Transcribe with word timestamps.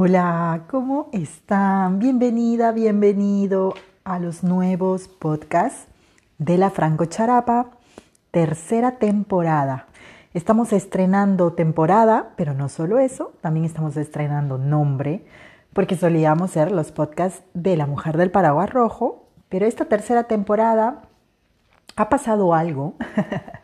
Hola, 0.00 0.60
¿cómo 0.70 1.08
están? 1.10 1.98
Bienvenida, 1.98 2.70
bienvenido 2.70 3.74
a 4.04 4.20
los 4.20 4.44
nuevos 4.44 5.08
podcasts 5.08 5.88
de 6.38 6.56
la 6.56 6.70
Franco 6.70 7.06
Charapa, 7.06 7.72
tercera 8.30 8.98
temporada. 8.98 9.88
Estamos 10.34 10.72
estrenando 10.72 11.52
temporada, 11.54 12.30
pero 12.36 12.54
no 12.54 12.68
solo 12.68 13.00
eso, 13.00 13.32
también 13.40 13.66
estamos 13.66 13.96
estrenando 13.96 14.56
nombre, 14.56 15.26
porque 15.72 15.96
solíamos 15.96 16.52
ser 16.52 16.70
los 16.70 16.92
podcasts 16.92 17.42
de 17.54 17.76
la 17.76 17.86
mujer 17.86 18.16
del 18.16 18.30
paraguas 18.30 18.70
rojo, 18.70 19.24
pero 19.48 19.66
esta 19.66 19.86
tercera 19.86 20.28
temporada 20.28 21.02
ha 21.96 22.08
pasado 22.08 22.54
algo. 22.54 22.94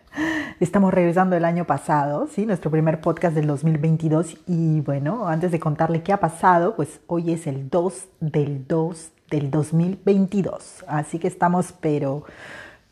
Estamos 0.60 0.94
regresando 0.94 1.34
el 1.36 1.44
año 1.44 1.66
pasado, 1.66 2.28
¿sí? 2.28 2.46
Nuestro 2.46 2.70
primer 2.70 3.00
podcast 3.00 3.34
del 3.34 3.46
2022 3.48 4.36
y 4.46 4.80
bueno, 4.82 5.26
antes 5.26 5.50
de 5.50 5.58
contarle 5.58 6.02
qué 6.02 6.12
ha 6.12 6.20
pasado, 6.20 6.76
pues 6.76 7.00
hoy 7.08 7.32
es 7.32 7.46
el 7.46 7.68
2 7.68 8.04
del 8.20 8.66
2 8.66 9.10
del 9.30 9.50
2022. 9.50 10.84
Así 10.86 11.18
que 11.18 11.26
estamos 11.26 11.74
pero 11.80 12.24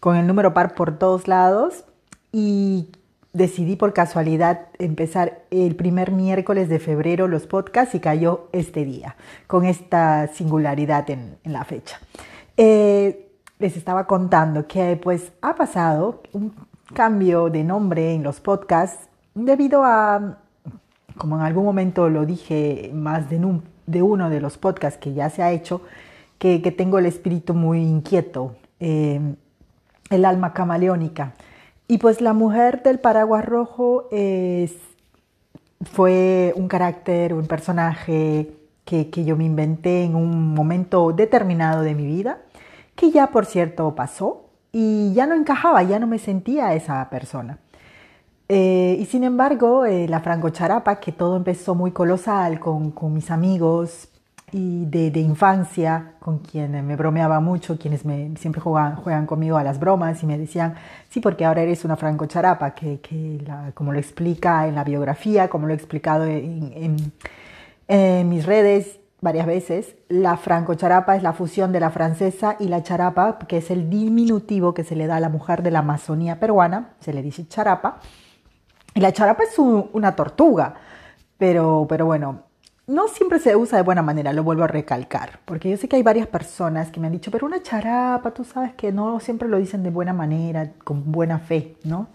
con 0.01 0.17
el 0.17 0.27
número 0.27 0.53
par 0.55 0.75
por 0.75 0.99
todos 0.99 1.29
lados 1.29 1.85
y 2.33 2.89
decidí 3.33 3.77
por 3.77 3.93
casualidad 3.93 4.67
empezar 4.79 5.43
el 5.51 5.77
primer 5.77 6.11
miércoles 6.11 6.69
de 6.69 6.81
febrero 6.81 7.29
los 7.29 7.47
podcasts 7.47 7.95
y 7.95 8.01
cayó 8.01 8.49
este 8.53 8.85
día, 8.85 9.17
con 9.47 9.65
esta 9.65 10.27
singularidad 10.27 11.09
en, 11.11 11.39
la 11.45 11.65
fecha. 11.65 12.01
Eh, 12.57 13.31
les 13.61 13.77
estaba 13.77 14.09
contando 14.09 14.67
que 14.67 14.99
pues 15.01 15.33
ha 15.41 15.55
pasado 15.55 16.23
un 16.33 16.53
cambio 16.93 17.51
de 17.51 17.65
nombre 17.65 18.15
en 18.15 18.23
los 18.23 18.41
podcasts 18.41 19.09
debido 19.35 19.85
a, 19.85 20.39
como 21.17 21.37
en 21.37 21.43
algún 21.43 21.65
momento 21.65 22.09
lo 22.09 22.27
dije 22.27 22.91
más 22.95 23.29
de, 23.31 24.03
uno 24.03 24.31
de 24.31 24.41
los 24.41 24.59
podcasts 24.59 24.99
que 24.99 25.13
ya 25.15 25.31
se 25.31 25.43
ha 25.43 25.53
hecho, 25.53 25.83
que, 26.39 26.59
tengo 26.77 26.99
el 26.99 27.07
espíritu 27.07 27.55
muy 27.55 27.83
inquieto, 27.83 28.57
eh, 28.81 29.21
el 30.11 30.25
alma 30.25 30.53
camaleónica. 30.53 31.35
Y 31.89 31.99
pues 31.99 32.21
la 32.21 32.33
mujer 32.33 32.83
del 32.83 32.99
paraguas 32.99 33.45
rojo 33.45 34.09
fue 35.85 36.53
un 36.57 36.69
carácter, 36.69 37.35
un 37.35 37.47
personaje 37.47 38.57
que 38.85 39.25
yo 39.25 39.37
me 39.37 39.45
inventé 39.45 40.05
en 40.05 40.15
un 40.15 40.55
momento 40.55 41.13
determinado 41.13 41.83
de 41.83 41.95
mi 41.95 42.07
vida, 42.07 42.41
que 42.95 43.11
ya 43.11 43.29
por 43.29 43.47
cierto 43.47 43.95
pasó, 43.95 44.42
y 44.73 45.13
ya 45.13 45.27
no 45.27 45.35
encajaba, 45.35 45.83
ya 45.83 45.99
no 45.99 46.07
me 46.07 46.19
sentía 46.19 46.75
esa 46.75 47.09
persona. 47.11 47.59
Eh, 48.49 48.97
y 48.99 49.05
sin 49.07 49.25
embargo, 49.25 49.87
eh, 49.87 50.09
la 50.09 50.21
Franco 50.21 50.51
Charapa, 50.51 51.01
que 51.01 51.13
todo 51.13 51.37
empezó 51.37 51.75
muy 51.75 51.93
colosal 51.93 52.59
con, 52.59 52.95
mis 53.13 53.31
amigos 53.31 54.09
y 54.51 54.87
de, 54.87 55.21
infancia, 55.21 56.15
con 56.21 56.39
quienes 56.39 56.83
me 56.85 56.97
bromeaba 56.97 57.41
mucho, 57.41 57.79
quienes 57.79 58.05
me, 58.05 58.37
siempre 58.37 58.61
juegan, 58.61 58.97
juegan 58.97 59.27
conmigo 59.27 59.57
a 59.57 59.65
las 59.65 59.79
bromas 59.79 60.23
y 60.23 60.27
me 60.27 60.39
decían, 60.39 60.75
sí, 61.09 61.21
porque 61.21 61.45
ahora 61.45 61.63
eres 61.63 61.85
una 61.85 61.97
Franco 61.97 62.27
Charapa, 62.27 62.75
que, 62.75 63.01
que 63.01 63.43
como 63.75 63.93
lo 63.93 63.99
explica 63.99 64.67
en 64.67 64.75
la 64.75 64.85
biografía, 64.85 65.49
como 65.49 65.67
lo 65.67 65.73
he 65.73 65.77
explicado 65.77 66.27
en 66.27 67.13
mis 68.29 68.47
redes 68.47 69.02
varias 69.23 69.47
veces. 69.47 69.97
La 70.09 70.37
franco-charapa 70.37 71.17
es 71.17 71.23
la 71.23 71.33
fusión 71.33 71.73
de 71.73 71.81
la 71.81 71.91
francesa 71.91 72.57
y 72.59 72.69
la 72.69 72.83
charapa, 72.83 73.39
que 73.39 73.57
es 73.57 73.71
el 73.71 73.89
diminutivo 73.89 74.75
que 74.75 74.85
se 74.85 74.95
le 74.95 75.07
da 75.07 75.17
a 75.17 75.21
la 75.21 75.31
mujer 75.31 75.63
de 75.63 75.71
la 75.71 75.79
Amazonía 75.79 76.39
peruana, 76.39 76.91
se 77.01 77.15
le 77.15 77.23
dice 77.23 77.49
charapa. 77.49 78.01
Y 78.95 79.01
la 79.01 79.13
charapa 79.13 79.45
es 79.45 79.59
una 79.59 80.15
tortuga, 80.15 80.75
pero, 81.39 81.87
pero 81.89 82.05
bueno, 82.05 82.43
no 82.87 83.09
siempre 83.09 83.39
se 83.39 83.57
usa 83.57 83.79
de 83.79 83.85
buena 83.85 84.03
manera, 84.03 84.33
lo 84.35 84.43
vuelvo 84.43 84.65
a 84.65 84.67
recalcar, 84.67 85.41
porque 85.47 85.71
yo 85.71 85.77
sé 85.79 85.89
que 85.89 85.97
hay 85.97 86.03
varias 86.03 86.27
personas 86.27 86.91
que 86.91 87.01
me 87.01 87.07
han 87.07 87.13
dicho, 87.13 87.31
pero 87.31 87.47
una 87.47 87.63
charapa, 87.63 88.33
tú 88.33 88.45
sabes 88.45 88.75
que 88.75 88.93
no 88.93 89.19
siempre 89.21 89.49
lo 89.49 89.57
dicen 89.57 89.83
de 89.83 89.91
buena 89.91 90.13
manera, 90.13 90.73
con 90.85 91.11
buena 91.11 91.39
fe, 91.39 91.77
¿no? 91.85 92.09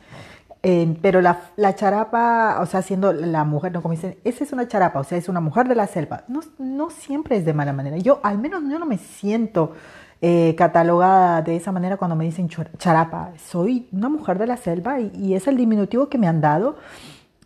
Pero 1.02 1.22
la, 1.22 1.76
charapa, 1.76 2.60
o 2.60 2.66
sea, 2.66 2.82
siendo 2.82 3.14
la 3.14 3.44
mujer, 3.44 3.72
no 3.72 3.82
como 3.82 3.94
dicen, 3.94 4.18
esa 4.24 4.44
es 4.44 4.52
una 4.52 4.68
charapa, 4.68 5.00
o 5.00 5.04
sea, 5.04 5.18
es 5.18 5.30
una 5.30 5.40
mujer 5.40 5.68
de 5.68 5.76
la 5.76 5.88
selva. 5.88 6.24
No, 6.28 6.42
no 6.58 6.90
siempre 6.90 7.38
es 7.38 7.46
de 7.46 7.54
mala 7.54 7.74
manera. 7.74 7.98
Yo, 7.98 8.20
al 8.24 8.38
menos, 8.38 8.64
yo 8.70 8.78
no 8.80 8.86
me 8.86 8.98
siento 8.98 9.74
eh, 10.22 10.56
catalogada 10.58 11.42
de 11.42 11.56
esa 11.56 11.72
manera 11.72 11.98
cuando 11.98 12.16
me 12.16 12.26
dicen 12.26 12.50
charapa. 12.78 13.32
Soy 13.38 13.88
una 13.92 14.10
mujer 14.10 14.40
de 14.40 14.48
la 14.48 14.58
selva 14.58 15.00
y, 15.00 15.36
es 15.36 15.48
el 15.48 15.58
diminutivo 15.58 16.10
que 16.10 16.18
me 16.18 16.28
han 16.28 16.42
dado. 16.42 16.78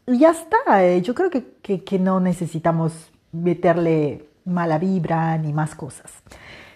Y 0.07 0.19
ya 0.19 0.31
está. 0.31 0.83
Eh, 0.83 1.01
yo 1.01 1.13
creo 1.13 1.29
que, 1.29 1.45
que, 1.61 1.83
que 1.83 1.99
no 1.99 2.19
necesitamos 2.19 3.11
meterle 3.31 4.25
mala 4.45 4.77
vibra 4.77 5.37
ni 5.37 5.53
más 5.53 5.75
cosas. 5.75 6.11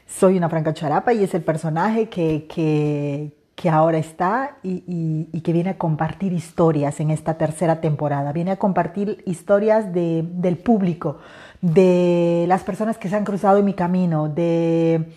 Soy 0.05 0.37
una 0.37 0.49
franca 0.49 0.73
charapa 0.73 1.13
y 1.13 1.23
es 1.23 1.33
el 1.33 1.43
personaje 1.43 2.09
que, 2.09 2.45
que, 2.47 3.33
que 3.55 3.69
ahora 3.69 3.97
está 3.97 4.57
y, 4.63 5.41
que 5.41 5.53
viene 5.53 5.71
a 5.71 5.77
compartir 5.77 6.33
historias 6.33 6.99
en 6.99 7.09
esta 7.09 7.37
tercera 7.37 7.79
temporada. 7.79 8.33
Viene 8.33 8.51
a 8.51 8.57
compartir 8.57 9.23
historias 9.25 9.93
del 9.93 10.57
público, 10.57 11.19
de 11.61 12.45
las 12.47 12.63
personas 12.63 12.97
que 12.97 13.07
se 13.07 13.15
han 13.15 13.23
cruzado 13.23 13.57
en 13.57 13.65
mi 13.65 13.73
camino, 13.73 14.27
de, 14.27 15.09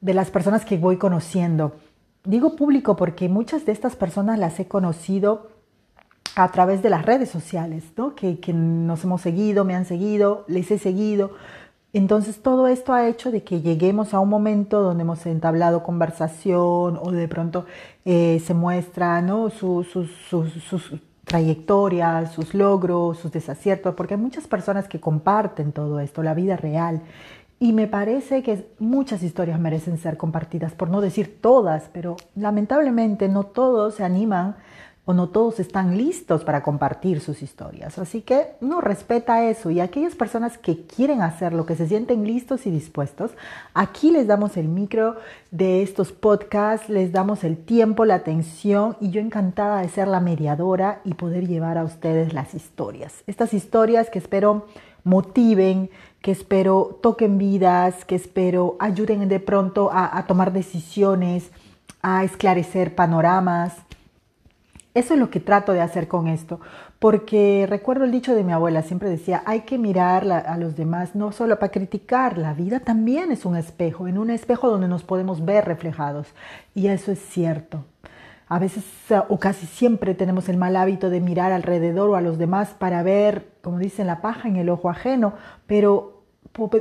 las 0.00 0.30
personas 0.30 0.64
que 0.64 0.76
voy 0.76 0.96
conociendo. 0.96 1.76
Digo 2.24 2.56
público 2.56 2.96
porque 2.96 3.28
muchas 3.28 3.64
de 3.64 3.72
estas 3.72 3.94
personas 3.94 4.38
las 4.40 4.58
he 4.58 4.66
conocido 4.66 5.50
a 6.34 6.50
través 6.50 6.82
de 6.82 6.90
las 6.90 7.06
redes 7.06 7.30
sociales, 7.30 7.84
¿no? 7.96 8.14
que 8.16 8.52
nos 8.52 9.04
hemos 9.04 9.20
seguido, 9.20 9.64
me 9.64 9.74
han 9.74 9.84
seguido, 9.84 10.44
les 10.48 10.70
he 10.72 10.78
seguido, 10.78 11.32
entonces 11.92 12.42
todo 12.42 12.66
esto 12.68 12.92
ha 12.92 13.08
hecho 13.08 13.30
de 13.30 13.42
que 13.42 13.60
lleguemos 13.60 14.12
a 14.14 14.20
un 14.20 14.28
momento 14.28 14.82
donde 14.82 15.02
hemos 15.02 15.24
entablado 15.26 15.82
conversación 15.82 16.98
o 17.00 17.10
de 17.12 17.28
pronto 17.28 17.64
eh, 18.04 18.42
se 18.44 18.54
muestra 18.54 19.22
¿no? 19.22 19.50
sus, 19.50 19.88
sus 19.88 20.92
trayectorias, 21.28 22.32
sus 22.32 22.54
logros, 22.54 23.18
sus 23.18 23.30
desaciertos, 23.30 23.94
porque 23.94 24.14
hay 24.14 24.20
muchas 24.20 24.46
personas 24.48 24.88
que 24.88 24.98
comparten 24.98 25.72
todo 25.72 26.00
esto, 26.00 26.22
la 26.22 26.34
vida 26.34 26.56
real. 26.56 27.02
Y 27.60 27.72
me 27.72 27.86
parece 27.86 28.42
que 28.42 28.66
muchas 28.78 29.22
historias 29.22 29.58
merecen 29.58 29.98
ser 29.98 30.16
compartidas, 30.16 30.72
por 30.72 30.90
no 30.90 31.00
decir 31.00 31.40
todas, 31.40 31.90
pero 31.92 32.16
lamentablemente 32.34 33.28
no 33.28 33.44
todos 33.44 33.96
se 33.96 34.04
animan 34.04 34.56
o 35.08 35.14
no 35.14 35.30
todos 35.30 35.58
están 35.58 35.96
listos 35.96 36.44
para 36.44 36.62
compartir 36.62 37.20
sus 37.20 37.40
historias. 37.40 37.98
Así 37.98 38.20
que 38.20 38.48
no 38.60 38.82
respeta 38.82 39.48
eso 39.48 39.70
y 39.70 39.80
aquellas 39.80 40.14
personas 40.14 40.58
que 40.58 40.82
quieren 40.82 41.22
hacerlo, 41.22 41.64
que 41.64 41.76
se 41.76 41.88
sienten 41.88 42.26
listos 42.26 42.66
y 42.66 42.70
dispuestos, 42.70 43.30
aquí 43.72 44.10
les 44.10 44.26
damos 44.26 44.58
el 44.58 44.68
micro 44.68 45.16
de 45.50 45.82
estos 45.82 46.12
podcasts, 46.12 46.90
les 46.90 47.10
damos 47.10 47.42
el 47.42 47.56
tiempo, 47.56 48.04
la 48.04 48.16
atención 48.16 48.98
y 49.00 49.08
yo 49.08 49.22
encantada 49.22 49.80
de 49.80 49.88
ser 49.88 50.08
la 50.08 50.20
mediadora 50.20 51.00
y 51.04 51.14
poder 51.14 51.48
llevar 51.48 51.78
a 51.78 51.84
ustedes 51.84 52.34
las 52.34 52.54
historias. 52.54 53.22
Estas 53.26 53.54
historias 53.54 54.10
que 54.10 54.18
espero 54.18 54.66
motiven, 55.04 55.88
que 56.20 56.32
espero 56.32 56.98
toquen 57.02 57.38
vidas, 57.38 58.04
que 58.04 58.16
espero 58.16 58.76
ayuden 58.78 59.26
de 59.26 59.40
pronto 59.40 59.90
a, 59.90 60.18
a 60.18 60.26
tomar 60.26 60.52
decisiones, 60.52 61.50
a 62.02 62.24
esclarecer 62.24 62.94
panoramas 62.94 63.74
eso 64.98 65.14
es 65.14 65.20
lo 65.20 65.30
que 65.30 65.40
trato 65.40 65.72
de 65.72 65.80
hacer 65.80 66.08
con 66.08 66.28
esto, 66.28 66.60
porque 66.98 67.66
recuerdo 67.68 68.04
el 68.04 68.10
dicho 68.10 68.34
de 68.34 68.44
mi 68.44 68.52
abuela, 68.52 68.82
siempre 68.82 69.08
decía, 69.08 69.42
hay 69.46 69.60
que 69.60 69.78
mirar 69.78 70.30
a 70.30 70.56
los 70.58 70.76
demás 70.76 71.14
no 71.14 71.32
solo 71.32 71.58
para 71.58 71.72
criticar, 71.72 72.38
la 72.38 72.54
vida 72.54 72.80
también 72.80 73.30
es 73.30 73.44
un 73.44 73.56
espejo, 73.56 74.08
en 74.08 74.18
un 74.18 74.30
espejo 74.30 74.68
donde 74.68 74.88
nos 74.88 75.04
podemos 75.04 75.44
ver 75.44 75.64
reflejados. 75.64 76.28
Y 76.74 76.88
eso 76.88 77.12
es 77.12 77.18
cierto. 77.20 77.84
A 78.48 78.58
veces 78.58 78.84
o 79.28 79.38
casi 79.38 79.66
siempre 79.66 80.14
tenemos 80.14 80.48
el 80.48 80.56
mal 80.56 80.74
hábito 80.76 81.10
de 81.10 81.20
mirar 81.20 81.52
alrededor 81.52 82.10
o 82.10 82.16
a 82.16 82.22
los 82.22 82.38
demás 82.38 82.70
para 82.78 83.02
ver, 83.02 83.46
como 83.62 83.78
dicen, 83.78 84.06
la 84.06 84.22
paja 84.22 84.48
en 84.48 84.56
el 84.56 84.70
ojo 84.70 84.88
ajeno, 84.88 85.34
pero 85.66 86.22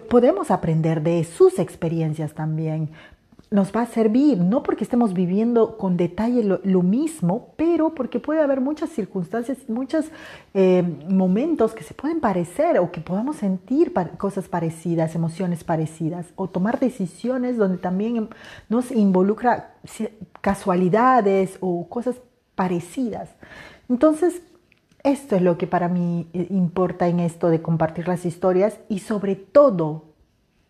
podemos 0.09 0.49
aprender 0.49 1.01
de 1.03 1.23
sus 1.25 1.59
experiencias 1.59 2.33
también 2.33 2.91
nos 3.49 3.71
va 3.73 3.83
a 3.83 3.85
servir, 3.85 4.39
no 4.39 4.61
porque 4.61 4.83
estemos 4.83 5.13
viviendo 5.13 5.77
con 5.77 5.95
detalle 5.95 6.43
lo, 6.43 6.81
mismo, 6.83 7.53
pero 7.55 7.95
porque 7.95 8.19
puede 8.19 8.41
haber 8.41 8.59
muchas 8.59 8.89
circunstancias, 8.89 9.57
muchos 9.69 10.07
eh, 10.53 10.83
momentos 11.09 11.73
que 11.73 11.83
se 11.83 11.93
pueden 11.93 12.19
parecer 12.19 12.77
o 12.79 12.91
que 12.91 12.99
podamos 12.99 13.37
sentir 13.37 13.93
cosas 14.17 14.49
parecidas, 14.49 15.15
emociones 15.15 15.63
parecidas, 15.63 16.27
o 16.35 16.49
tomar 16.49 16.79
decisiones 16.79 17.57
donde 17.57 17.77
también 17.77 18.29
nos 18.67 18.91
involucra 18.91 19.75
casualidades 20.41 21.57
o 21.61 21.87
cosas 21.87 22.17
parecidas. 22.55 23.29
Entonces, 23.87 24.41
esto 25.03 25.37
es 25.37 25.41
lo 25.41 25.57
que 25.57 25.67
para 25.67 25.87
mí 25.87 26.27
eh, 26.33 26.47
importa 26.49 27.07
en 27.07 27.21
esto 27.21 27.49
de 27.49 27.61
compartir 27.61 28.09
las 28.09 28.25
historias 28.25 28.77
y 28.89 28.99
sobre 28.99 29.35
todo 29.35 30.03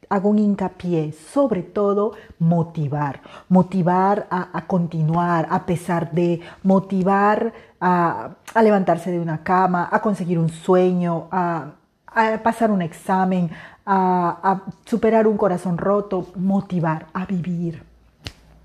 hago 0.09 0.30
un 0.30 0.39
hincapié, 0.39 1.12
sobre 1.12 1.63
todo 1.63 2.13
motivar, 2.39 3.21
motivar 3.50 4.27
a, 4.30 4.65
continuar 4.68 5.48
a 5.50 5.65
pesar 5.65 6.12
de, 6.12 6.42
motivar 6.63 7.54
a, 7.81 8.36
levantarse 8.62 9.12
de 9.12 9.19
una 9.19 9.44
cama, 9.44 9.89
a 9.92 10.01
conseguir 10.01 10.39
un 10.39 10.50
sueño, 10.50 11.27
a, 11.31 11.71
a 12.07 12.42
pasar 12.44 12.71
un 12.71 12.81
examen, 12.81 13.50
a, 13.86 14.63
superar 14.86 15.27
un 15.27 15.38
corazón 15.38 15.77
roto, 15.77 16.27
motivar 16.36 17.07
a 17.13 17.25
vivir. 17.25 17.83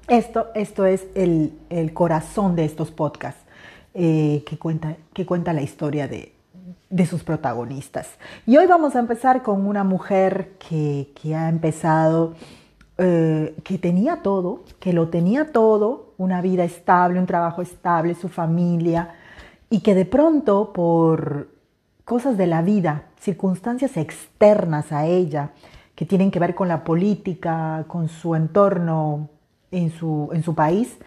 Esto, 0.08 0.48
esto 0.54 0.84
es 0.84 1.06
el, 1.14 1.52
corazón 1.94 2.56
de 2.56 2.64
estos 2.64 2.90
podcasts 2.90 3.40
eh, 3.94 4.42
que, 4.46 4.58
cuenta, 4.58 4.96
que 5.12 5.24
cuenta 5.24 5.52
la 5.52 5.62
historia 5.62 6.08
de, 6.08 6.31
sus 7.06 7.24
protagonistas. 7.24 8.08
Y 8.46 8.56
hoy 8.56 8.66
vamos 8.66 8.94
a 8.94 9.00
empezar 9.00 9.42
con 9.42 9.66
una 9.66 9.82
mujer 9.82 10.52
que, 10.58 11.08
ha 11.34 11.48
empezado, 11.48 12.34
eh, 12.98 13.56
que 13.64 13.78
tenía 13.78 14.22
todo, 14.22 14.62
que 14.78 14.92
lo 14.92 15.08
tenía 15.08 15.52
todo, 15.52 16.12
una 16.18 16.40
vida 16.40 16.64
estable, 16.64 17.18
un 17.18 17.26
trabajo 17.26 17.62
estable, 17.62 18.14
su 18.14 18.28
familia, 18.28 19.14
y 19.70 19.80
que 19.80 19.94
de 19.94 20.04
pronto 20.04 20.72
por 20.72 21.48
cosas 22.04 22.36
de 22.36 22.46
la 22.46 22.62
vida, 22.62 23.04
circunstancias 23.18 23.96
externas 23.96 24.92
a 24.92 25.06
ella, 25.06 25.52
que 25.94 26.04
tienen 26.04 26.30
que 26.30 26.38
ver 26.38 26.54
con 26.54 26.68
la 26.68 26.84
política, 26.84 27.84
con 27.88 28.08
su 28.08 28.34
entorno 28.34 29.30
en 29.70 29.90
su, 29.90 30.28
en 30.32 30.42
su 30.42 30.54
país, 30.54 30.98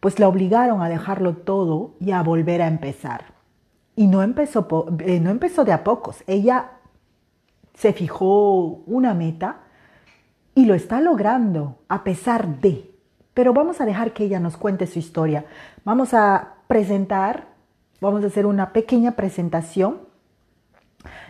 pues 0.00 0.18
la 0.18 0.28
obligaron 0.28 0.82
a 0.82 0.88
dejarlo 0.88 1.34
todo 1.34 1.94
y 1.98 2.10
a 2.10 2.22
volver 2.22 2.62
a 2.62 2.68
empezar. 2.68 3.39
Y 3.96 4.06
no 4.06 4.22
empezó, 4.22 4.66
eh, 5.00 5.20
no 5.20 5.30
empezó 5.30 5.64
de 5.64 5.72
a 5.72 5.84
pocos. 5.84 6.22
Ella 6.26 6.72
se 7.74 7.92
fijó 7.92 8.82
una 8.86 9.14
meta 9.14 9.60
y 10.54 10.64
lo 10.66 10.74
está 10.74 11.00
logrando 11.00 11.78
a 11.88 12.04
pesar 12.04 12.60
de. 12.60 12.90
Pero 13.34 13.54
vamos 13.54 13.80
a 13.80 13.86
dejar 13.86 14.12
que 14.12 14.24
ella 14.24 14.40
nos 14.40 14.56
cuente 14.56 14.86
su 14.86 14.98
historia. 14.98 15.44
Vamos 15.84 16.14
a 16.14 16.56
presentar, 16.66 17.48
vamos 18.00 18.22
a 18.24 18.26
hacer 18.26 18.46
una 18.46 18.72
pequeña 18.72 19.12
presentación 19.12 19.98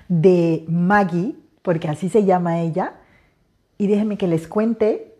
de 0.08 0.64
Maggie, 0.68 1.36
porque 1.62 1.88
así 1.88 2.08
se 2.08 2.24
llama 2.24 2.60
ella, 2.60 2.94
y 3.78 3.86
déjenme 3.86 4.18
que 4.18 4.26
les 4.26 4.48
cuente. 4.48 5.14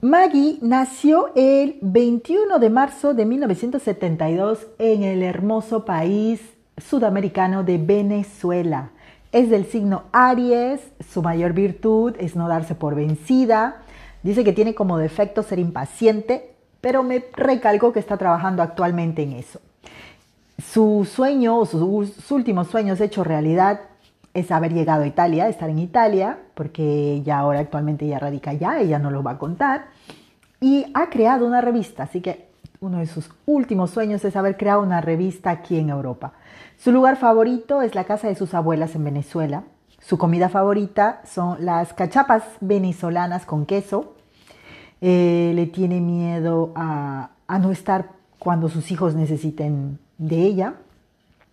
Maggie 0.00 0.58
nació 0.62 1.32
el 1.34 1.78
21 1.82 2.60
de 2.60 2.70
marzo 2.70 3.14
de 3.14 3.24
1972 3.24 4.68
en 4.78 5.02
el 5.02 5.24
hermoso 5.24 5.84
país 5.84 6.40
sudamericano 6.76 7.64
de 7.64 7.78
Venezuela. 7.78 8.90
Es 9.32 9.50
del 9.50 9.66
signo 9.66 10.04
Aries, 10.12 10.80
su 11.12 11.20
mayor 11.20 11.52
virtud 11.52 12.14
es 12.20 12.36
no 12.36 12.46
darse 12.46 12.76
por 12.76 12.94
vencida. 12.94 13.82
Dice 14.22 14.44
que 14.44 14.52
tiene 14.52 14.72
como 14.72 14.98
defecto 14.98 15.42
ser 15.42 15.58
impaciente, 15.58 16.54
pero 16.80 17.02
me 17.02 17.24
recalco 17.32 17.92
que 17.92 17.98
está 17.98 18.16
trabajando 18.16 18.62
actualmente 18.62 19.24
en 19.24 19.32
eso. 19.32 19.60
Su 20.64 21.08
sueño 21.12 21.58
o 21.58 21.66
sus 21.66 22.30
últimos 22.30 22.68
sueños 22.68 23.00
hecho 23.00 23.24
realidad 23.24 23.80
es 24.38 24.50
haber 24.50 24.72
llegado 24.72 25.02
a 25.02 25.06
Italia, 25.06 25.48
estar 25.48 25.70
en 25.70 25.78
Italia, 25.78 26.38
porque 26.54 27.22
ya 27.24 27.38
ahora 27.38 27.60
actualmente 27.60 28.04
ella 28.04 28.18
radica 28.18 28.50
allá, 28.50 28.80
ella 28.80 28.98
no 28.98 29.10
lo 29.10 29.22
va 29.22 29.32
a 29.32 29.38
contar, 29.38 29.86
y 30.60 30.86
ha 30.94 31.08
creado 31.10 31.46
una 31.46 31.60
revista, 31.60 32.04
así 32.04 32.20
que 32.20 32.48
uno 32.80 32.98
de 32.98 33.06
sus 33.06 33.30
últimos 33.46 33.90
sueños 33.90 34.24
es 34.24 34.36
haber 34.36 34.56
creado 34.56 34.82
una 34.82 35.00
revista 35.00 35.50
aquí 35.50 35.78
en 35.78 35.90
Europa. 35.90 36.32
Su 36.76 36.92
lugar 36.92 37.16
favorito 37.16 37.82
es 37.82 37.94
la 37.94 38.04
casa 38.04 38.28
de 38.28 38.36
sus 38.36 38.54
abuelas 38.54 38.94
en 38.94 39.04
Venezuela. 39.04 39.64
Su 40.00 40.16
comida 40.16 40.48
favorita 40.48 41.20
son 41.24 41.64
las 41.64 41.92
cachapas 41.92 42.44
venezolanas 42.60 43.46
con 43.46 43.66
queso. 43.66 44.14
Eh, 45.00 45.52
le 45.54 45.66
tiene 45.66 46.00
miedo 46.00 46.72
a, 46.76 47.30
a 47.48 47.58
no 47.58 47.72
estar 47.72 48.10
cuando 48.38 48.68
sus 48.68 48.90
hijos 48.92 49.14
necesiten 49.14 49.98
de 50.18 50.42
ella 50.42 50.74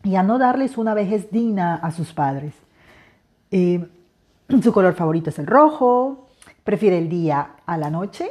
y 0.04 0.16
a 0.16 0.24
no 0.24 0.38
darles 0.38 0.78
una 0.78 0.94
vejez 0.94 1.32
digna 1.32 1.76
a 1.76 1.92
sus 1.92 2.14
padres. 2.14 2.54
Eh, 3.58 3.88
su 4.62 4.74
color 4.74 4.96
favorito 4.96 5.30
es 5.30 5.40
el 5.40 5.48
rojo, 5.48 6.28
prefiere 6.66 6.98
el 6.98 7.08
día 7.08 7.52
a 7.66 7.78
la 7.78 7.90
noche 7.90 8.30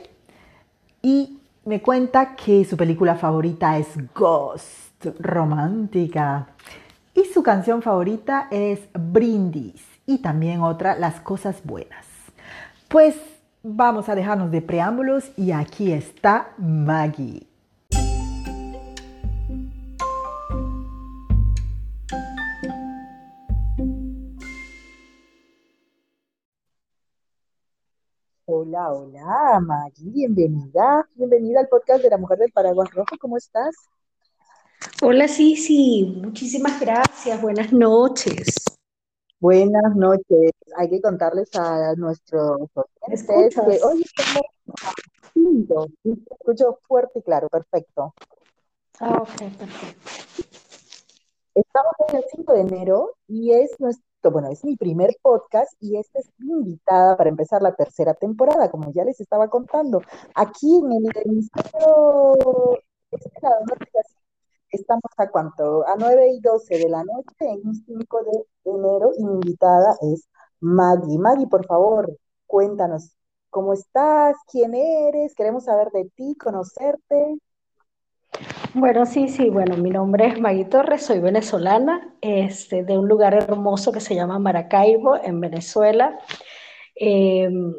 y 1.00 1.40
me 1.64 1.80
cuenta 1.80 2.36
que 2.36 2.62
su 2.66 2.76
película 2.76 3.14
favorita 3.14 3.78
es 3.78 3.88
Ghost, 4.14 5.06
romántica. 5.20 6.48
Y 7.14 7.24
su 7.24 7.42
canción 7.42 7.80
favorita 7.80 8.48
es 8.50 8.80
Brindis 8.92 9.82
y 10.04 10.18
también 10.18 10.60
otra, 10.60 10.94
Las 10.98 11.20
Cosas 11.20 11.62
Buenas. 11.64 12.04
Pues 12.88 13.16
vamos 13.62 14.10
a 14.10 14.14
dejarnos 14.14 14.50
de 14.50 14.60
preámbulos 14.60 15.30
y 15.38 15.52
aquí 15.52 15.90
está 15.90 16.50
Maggie. 16.58 17.46
Hola, 28.66 28.92
hola, 28.92 29.60
Maggie, 29.60 30.10
bienvenida. 30.10 31.06
Bienvenida 31.16 31.60
al 31.60 31.68
podcast 31.68 32.02
de 32.02 32.08
la 32.08 32.16
Mujer 32.16 32.38
del 32.38 32.50
Paraguas 32.50 32.90
Rojo. 32.94 33.14
¿Cómo 33.20 33.36
estás? 33.36 33.74
Hola, 35.02 35.28
sí, 35.28 35.54
sí, 35.54 36.18
muchísimas 36.24 36.80
gracias. 36.80 37.42
Buenas 37.42 37.74
noches. 37.74 38.54
Buenas 39.38 39.94
noches. 39.94 40.52
Hay 40.78 40.88
que 40.88 41.02
contarles 41.02 41.54
a 41.54 41.94
nuestros 41.96 42.58
oyentes 42.74 43.26
que 43.26 43.84
hoy 43.84 44.02
estamos. 44.02 45.90
Escucho 46.02 46.78
fuerte 46.88 47.18
y 47.18 47.22
claro, 47.22 47.50
perfecto. 47.50 48.14
Ah, 48.98 49.18
ok, 49.20 49.40
perfecto. 49.58 50.10
Estamos 51.54 51.92
en 52.08 52.16
el 52.16 52.24
5 52.34 52.52
de 52.54 52.60
enero 52.60 53.16
y 53.28 53.52
es 53.52 53.78
nuestro 53.78 54.13
bueno, 54.30 54.48
es 54.48 54.64
mi 54.64 54.76
primer 54.76 55.16
podcast 55.22 55.72
y 55.80 55.96
esta 55.96 56.18
es 56.18 56.30
mi 56.38 56.52
invitada 56.52 57.16
para 57.16 57.30
empezar 57.30 57.62
la 57.62 57.74
tercera 57.74 58.14
temporada, 58.14 58.70
como 58.70 58.92
ya 58.92 59.04
les 59.04 59.20
estaba 59.20 59.48
contando. 59.48 60.02
Aquí 60.34 60.76
en 60.76 60.92
el 60.92 61.10
hemisferio 61.24 62.78
estamos 64.70 65.02
a 65.16 65.28
cuánto? 65.30 65.86
A 65.86 65.94
9 65.98 66.28
y 66.34 66.40
12 66.40 66.78
de 66.78 66.88
la 66.88 67.04
noche, 67.04 67.34
en 67.40 67.66
un 67.66 67.74
5 67.74 68.18
de 68.24 68.70
enero, 68.70 69.12
y 69.16 69.24
mi 69.24 69.34
invitada 69.34 69.96
es 70.02 70.28
Maggie. 70.60 71.18
Maggie, 71.18 71.46
por 71.46 71.66
favor, 71.66 72.16
cuéntanos 72.46 73.16
cómo 73.50 73.72
estás, 73.72 74.36
quién 74.50 74.74
eres, 74.74 75.34
queremos 75.34 75.64
saber 75.64 75.90
de 75.92 76.10
ti, 76.16 76.36
conocerte. 76.36 77.38
Bueno, 78.74 79.06
sí, 79.06 79.28
sí, 79.28 79.50
bueno, 79.50 79.76
mi 79.76 79.90
nombre 79.90 80.26
es 80.26 80.40
Maggie 80.40 80.64
Torres, 80.64 81.06
soy 81.06 81.20
venezolana, 81.20 82.12
este, 82.20 82.82
de 82.82 82.98
un 82.98 83.06
lugar 83.06 83.32
hermoso 83.34 83.92
que 83.92 84.00
se 84.00 84.16
llama 84.16 84.40
Maracaibo, 84.40 85.16
en 85.22 85.40
Venezuela. 85.40 86.18
Em, 86.96 87.72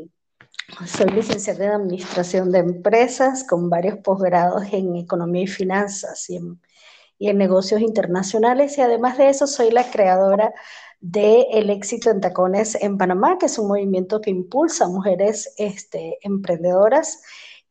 soy 0.86 1.08
licenciada 1.10 1.66
en 1.66 1.72
Administración 1.72 2.50
de 2.50 2.60
Empresas 2.60 3.46
con 3.46 3.70
varios 3.70 3.98
posgrados 3.98 4.64
en 4.72 4.96
Economía 4.96 5.44
y 5.44 5.48
Finanzas 5.48 6.30
y 6.30 6.38
en, 6.38 7.38
Negocios 7.38 7.82
Internacionales 7.82 8.78
y 8.78 8.82
además 8.82 9.18
de 9.18 9.30
eso 9.30 9.48
soy 9.48 9.72
la 9.72 9.90
creadora 9.92 10.54
de 11.02 11.48
El 11.52 11.70
Éxito 11.72 12.10
en 12.10 12.22
Tacones 12.22 12.76
en 12.82 12.98
Panamá, 12.98 13.38
que 13.38 13.48
es 13.48 13.60
un 13.60 13.68
movimiento 13.68 14.22
que 14.22 14.30
impulsa 14.30 14.86
a 14.86 14.90
mujeres 14.90 15.54
este, 15.58 16.20
emprendedoras 16.22 17.22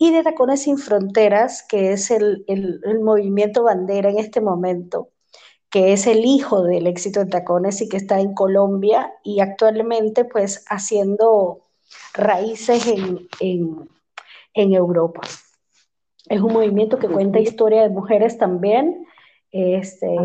y 0.04 0.10
de 0.10 0.22
Tacones 0.22 0.62
Sin 0.62 0.76
Fronteras, 0.76 1.62
que 1.66 1.92
es 1.92 2.10
el, 2.10 2.44
movimiento 3.02 3.62
bandera 3.62 4.10
en 4.10 4.18
este 4.18 4.42
momento, 4.42 5.08
que 5.70 5.94
es 5.94 6.06
el 6.06 6.26
hijo 6.26 6.62
del 6.62 6.86
éxito 6.86 7.20
de 7.20 7.30
Tacones 7.30 7.80
y 7.80 7.88
que 7.88 7.96
está 7.96 8.20
en 8.20 8.34
Colombia 8.34 9.14
y 9.22 9.40
actualmente 9.40 10.26
pues 10.26 10.62
haciendo 10.68 11.62
raíces 12.12 12.86
en, 13.40 13.88
Europa. 14.54 15.22
Es 16.28 16.40
un 16.42 16.52
movimiento 16.52 16.98
que 16.98 17.08
cuenta 17.08 17.40
historia 17.40 17.82
de 17.82 17.88
mujeres 17.88 18.36
también, 18.36 19.06
este, 19.52 20.16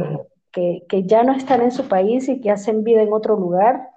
que, 0.51 0.83
que, 0.89 1.03
ya 1.03 1.23
no 1.23 1.33
están 1.33 1.61
en 1.61 1.71
su 1.71 1.87
país 1.87 2.27
y 2.27 2.41
que 2.41 2.51
hacen 2.51 2.83
vida 2.83 3.01
en 3.01 3.13
otro 3.13 3.37
lugar 3.37 3.88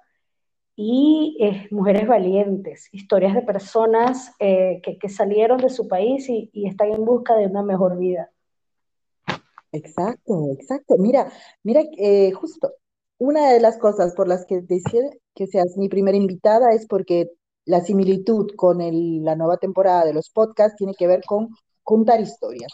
y 0.75 1.37
eh, 1.39 1.67
mujeres 1.71 2.07
valientes, 2.07 2.89
historias 2.91 3.35
de 3.35 3.41
personas 3.43 4.33
eh, 4.39 4.81
que, 4.81 5.09
salieron 5.09 5.59
de 5.59 5.69
su 5.69 5.87
país 5.87 6.27
y, 6.29 6.49
están 6.67 6.91
en 6.91 7.05
busca 7.05 7.35
de 7.35 7.47
una 7.47 7.63
mejor 7.63 7.97
vida. 7.97 8.31
Exacto, 9.71 10.49
exacto. 10.51 10.95
Mira, 10.97 11.31
mira, 11.63 11.81
eh, 11.97 12.31
justo 12.31 12.71
una 13.17 13.51
de 13.51 13.59
las 13.59 13.77
cosas 13.77 14.13
por 14.15 14.27
las 14.27 14.45
que 14.45 14.61
decía 14.61 15.01
que 15.33 15.47
seas 15.47 15.77
mi 15.77 15.89
primera 15.89 16.17
invitada 16.17 16.73
es 16.73 16.85
porque 16.87 17.29
la 17.65 17.81
similitud 17.81 18.51
con 18.55 18.79
la 18.79 19.35
nueva 19.35 19.57
temporada 19.57 20.03
de 20.03 20.13
los 20.13 20.29
podcasts 20.29 20.77
tiene 20.77 20.93
que 20.93 21.07
ver 21.07 21.21
con 21.25 21.49
contar 21.83 22.19
historias. 22.19 22.71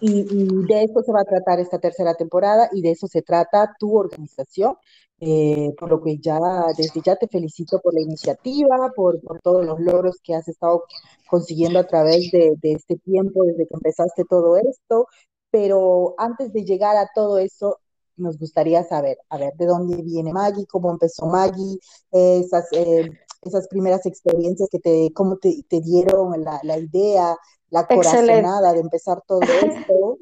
Y, 0.00 0.24
de 0.66 0.84
eso 0.84 1.02
se 1.02 1.12
va 1.12 1.20
a 1.20 1.24
tratar 1.24 1.60
esta 1.60 1.78
tercera 1.78 2.14
temporada 2.14 2.68
y 2.72 2.82
de 2.82 2.90
eso 2.90 3.06
se 3.06 3.22
trata 3.22 3.74
tu 3.78 3.96
organización. 3.96 4.76
Eh, 5.24 5.72
por 5.78 5.88
lo 5.88 6.02
que 6.02 6.18
ya 6.18 6.36
desde 6.76 7.00
ya 7.00 7.14
te 7.14 7.28
felicito 7.28 7.78
por 7.80 7.94
la 7.94 8.00
iniciativa, 8.00 8.90
por, 8.92 9.20
todos 9.40 9.64
los 9.64 9.78
logros 9.78 10.18
que 10.20 10.34
has 10.34 10.48
estado 10.48 10.82
consiguiendo 11.30 11.78
a 11.78 11.86
través 11.86 12.32
de, 12.32 12.58
este 12.60 12.96
tiempo, 12.96 13.44
desde 13.44 13.68
que 13.68 13.74
empezaste 13.74 14.24
todo 14.24 14.56
esto. 14.56 15.06
Pero 15.52 16.16
antes 16.18 16.52
de 16.52 16.64
llegar 16.64 16.96
a 16.96 17.08
todo 17.14 17.38
eso, 17.38 17.78
nos 18.16 18.36
gustaría 18.36 18.82
saber, 18.82 19.16
a 19.28 19.38
ver, 19.38 19.52
de 19.54 19.66
dónde 19.66 20.02
viene 20.02 20.32
Maggie, 20.32 20.66
cómo 20.66 20.90
empezó 20.90 21.26
Maggie, 21.26 21.78
esas, 22.10 22.66
eh, 22.72 23.08
esas 23.42 23.68
primeras 23.68 24.04
experiencias 24.06 24.68
que 24.72 24.80
te, 24.80 25.12
cómo 25.14 25.36
te, 25.36 25.62
te 25.68 25.80
dieron 25.82 26.42
la, 26.42 26.58
la, 26.64 26.78
idea, 26.78 27.36
la 27.70 27.86
corazonada 27.86 28.72
de 28.72 28.80
empezar 28.80 29.22
todo 29.24 29.42
esto. 29.42 30.18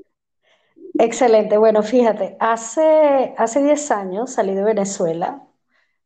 Excelente. 1.02 1.56
Bueno, 1.56 1.82
fíjate, 1.82 2.36
hace, 2.40 3.34
hace 3.38 3.62
10 3.62 3.90
años 3.90 4.34
salí 4.34 4.54
de 4.54 4.62
Venezuela 4.62 5.42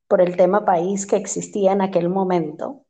por 0.06 0.20
el 0.20 0.36
tema 0.36 0.64
país 0.64 1.04
que 1.04 1.16
existía 1.16 1.72
en 1.72 1.82
aquel 1.82 2.08
momento. 2.08 2.84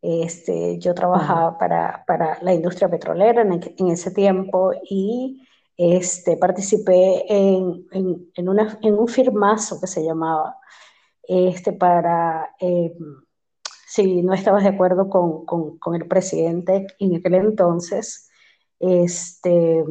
Este, 0.00 0.78
yo 0.78 0.94
trabajaba 0.94 1.58
para, 1.58 2.02
para, 2.06 2.38
la 2.40 2.54
industria 2.54 2.88
petrolera 2.88 3.42
en, 3.42 3.60
en, 3.76 3.88
ese 3.88 4.10
tiempo 4.10 4.72
y 4.88 5.46
este, 5.76 6.38
participé 6.38 7.26
en, 7.28 7.86
en, 7.92 8.30
en, 8.34 8.48
una, 8.48 8.78
en 8.80 8.94
un 8.94 9.08
firmazo 9.08 9.78
que 9.82 9.86
se 9.86 10.02
llamaba 10.02 10.56
este, 11.24 11.74
para, 11.74 12.54
eh, 12.58 12.94
si 13.86 14.22
no 14.22 14.32
estabas 14.32 14.62
de 14.62 14.70
acuerdo 14.70 15.10
con, 15.10 15.44
con, 15.44 15.78
con, 15.78 15.94
el 15.94 16.08
presidente 16.08 16.86
en 16.98 17.16
aquel 17.16 17.34
entonces, 17.34 18.30
este, 18.78 19.84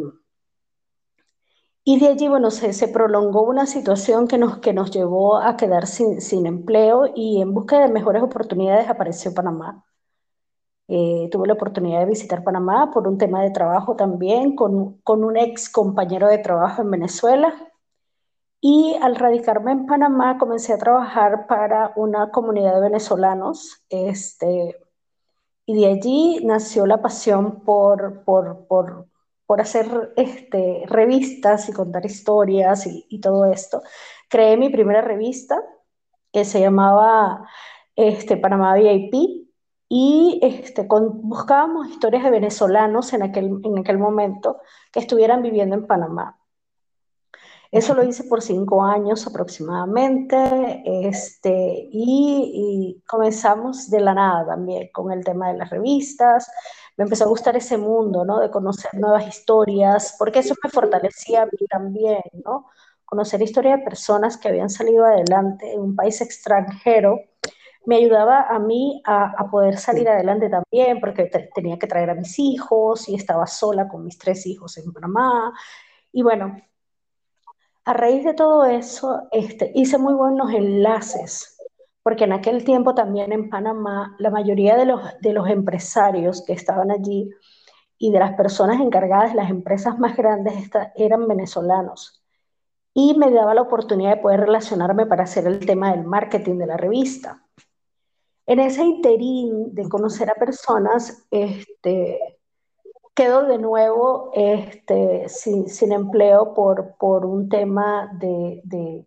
y 1.92 2.00
de 2.00 2.10
allí, 2.10 2.28
bueno, 2.28 2.52
se, 2.52 2.72
se, 2.74 2.88
prolongó 2.88 3.42
una 3.42 3.66
situación 3.66 4.28
que 4.28 4.38
nos, 4.38 4.60
que 4.60 4.74
nos 4.74 4.92
llevó 4.92 5.40
a 5.42 5.58
quedar 5.58 5.88
sin, 5.88 6.22
sin 6.22 6.46
empleo 6.46 7.06
y 7.16 7.42
en 7.42 7.52
busca 7.52 7.80
de 7.80 7.92
mejores 7.92 8.22
oportunidades 8.22 8.88
apareció 8.88 9.34
Panamá. 9.34 9.84
Eh, 10.88 11.30
tuve 11.32 11.48
la 11.48 11.54
oportunidad 11.54 12.02
de 12.02 12.06
visitar 12.06 12.44
Panamá 12.44 12.92
por 12.94 13.08
un 13.08 13.18
tema 13.18 13.42
de 13.42 13.50
trabajo 13.50 13.96
también 13.96 14.56
con, 14.56 15.00
con 15.02 15.24
un 15.24 15.36
ex 15.36 15.68
compañero 15.68 16.28
de 16.28 16.38
trabajo 16.38 16.84
en 16.84 16.92
Venezuela. 16.92 17.56
Y 18.62 18.96
al 19.02 19.16
radicarme 19.16 19.72
en 19.72 19.88
Panamá 19.88 20.38
comencé 20.38 20.74
a 20.74 20.78
trabajar 20.78 21.48
para 21.48 21.94
una 21.96 22.30
comunidad 22.30 22.76
de 22.76 22.82
venezolanos. 22.82 23.84
Este, 23.90 24.78
y 25.66 25.74
de 25.74 25.88
allí 25.88 26.46
nació 26.46 26.86
la 26.86 27.02
pasión 27.02 27.62
por, 27.62 28.24
por, 28.26 28.68
por 28.68 29.08
por 29.50 29.62
hacer 29.62 30.14
este, 30.16 30.84
revistas 30.86 31.70
y 31.70 31.74
contar 31.74 32.06
historias 32.06 32.86
y, 32.86 33.20
todo 33.20 33.52
esto. 33.52 33.82
Creé 34.30 34.58
mi 34.58 34.70
primera 34.70 35.02
revista 35.02 35.60
que 36.32 36.46
se 36.46 36.60
llamaba 36.60 37.48
este, 37.96 38.38
Panamá 38.38 38.76
VIP 38.76 39.48
y 39.90 40.40
este, 40.44 40.86
buscábamos 40.88 41.90
historias 41.90 42.24
de 42.26 42.30
venezolanos 42.30 43.12
en 43.14 43.24
aquel, 43.24 43.60
en 43.64 43.80
aquel 43.80 43.98
momento 43.98 44.60
que 44.94 45.00
estuvieran 45.00 45.42
viviendo 45.42 45.74
en 45.74 45.88
Panamá. 45.88 46.39
Eso 47.72 47.94
lo 47.94 48.04
hice 48.04 48.24
por 48.24 48.42
cinco 48.42 48.84
años 48.84 49.28
aproximadamente 49.28 50.82
este, 50.86 51.88
y, 51.92 52.98
y, 52.98 53.04
comenzamos 53.08 53.90
de 53.92 54.00
la 54.00 54.16
nada 54.16 54.48
también 54.48 54.90
con 54.92 55.12
el 55.12 55.24
tema 55.24 55.52
de 55.52 55.58
las 55.58 55.70
revistas 55.70 56.50
me 57.00 57.06
empezó 57.06 57.24
a 57.24 57.28
gustar 57.28 57.56
ese 57.56 57.78
mundo, 57.78 58.26
¿no? 58.26 58.42
De 58.42 58.52
conocer 58.52 58.92
nuevas 58.94 59.26
historias, 59.26 60.18
porque 60.20 60.40
eso 60.40 60.54
me 60.62 60.70
fortalecía 60.70 61.44
a 61.44 61.46
mí 61.46 61.66
también, 61.70 62.20
¿no? 62.44 62.66
Conocer 63.06 63.42
historias 63.42 63.80
de 63.80 63.86
personas 63.86 64.36
que 64.36 64.50
habían 64.50 64.70
salido 64.70 65.06
adelante 65.06 65.72
en 65.72 65.80
un 65.80 65.96
país 65.96 66.20
extranjero 66.20 67.22
me 67.86 67.96
ayudaba 67.96 68.48
a 68.50 68.60
mí 68.60 69.02
a, 69.06 69.32
a 69.38 69.50
poder 69.50 69.78
salir 69.78 70.10
adelante 70.10 70.50
también, 70.50 71.00
porque 71.00 71.28
te, 71.28 71.50
tenía 71.56 71.80
que 71.80 71.88
traer 71.88 72.10
a 72.10 72.16
mis 72.16 72.38
hijos 72.38 73.08
y 73.08 73.16
estaba 73.16 73.48
sola 73.48 73.88
con 73.88 74.04
mis 74.04 74.18
tres 74.18 74.46
hijos 74.46 74.78
en 74.78 74.92
Panamá. 74.92 75.54
Y 76.12 76.22
bueno, 76.22 76.58
a 77.90 77.94
raíz 77.94 78.24
de 78.24 78.36
todo 78.36 78.66
eso, 78.66 79.24
este, 79.32 79.72
hice 79.74 79.98
muy 79.98 80.14
buenos 80.14 80.54
enlaces 80.54 81.58
porque 82.04 82.26
en 82.26 82.34
aquel 82.34 82.64
tiempo 82.64 82.94
también 82.94 83.32
en 83.32 83.50
Panamá 83.50 84.16
la 84.20 84.30
mayoría 84.30 84.76
de 84.76 84.86
los, 84.86 85.02
de 85.22 85.34
los 85.34 85.50
empresarios 85.50 86.44
que 86.46 86.54
estaban 86.54 86.92
allí 86.92 87.32
y 87.98 88.12
de 88.12 88.20
las 88.20 88.34
personas 88.36 88.80
encargadas 88.80 89.34
las 89.34 89.50
empresas 89.50 89.98
más 89.98 90.16
grandes 90.16 90.70
eran 90.96 91.28
venezolanos. 91.28 92.24
Y 92.94 93.18
me 93.18 93.32
daba 93.32 93.56
la 93.56 93.64
oportunidad 93.64 94.18
de 94.18 94.22
poder 94.22 94.42
relacionarme 94.42 95.08
para 95.08 95.24
hacer 95.24 95.48
el 95.48 95.66
tema 95.66 95.92
del 95.92 96.04
marketing 96.04 96.60
de 96.60 96.68
la 96.68 96.78
revista. 96.78 97.44
En 98.46 98.60
ese 98.60 98.84
interín 98.84 99.74
de 99.74 99.90
conocer 99.90 100.30
a 100.30 100.36
personas, 100.36 101.28
este, 101.32 102.39
quedo 103.20 103.46
de 103.46 103.58
nuevo 103.58 104.32
este, 104.34 105.28
sin, 105.28 105.68
sin 105.68 105.92
empleo 105.92 106.54
por, 106.54 106.96
por 106.98 107.26
un 107.26 107.50
tema 107.50 108.10
de, 108.18 108.62
de 108.64 109.06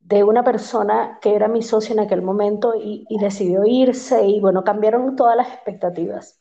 de 0.00 0.24
una 0.24 0.42
persona 0.42 1.18
que 1.20 1.34
era 1.34 1.46
mi 1.46 1.62
socio 1.62 1.94
en 1.94 2.00
aquel 2.00 2.22
momento 2.22 2.74
y, 2.74 3.06
y, 3.08 3.18
decidió 3.18 3.64
irse 3.66 4.26
y 4.26 4.40
bueno, 4.40 4.62
cambiaron 4.64 5.14
todas 5.16 5.36
las 5.36 5.48
expectativas. 5.48 6.38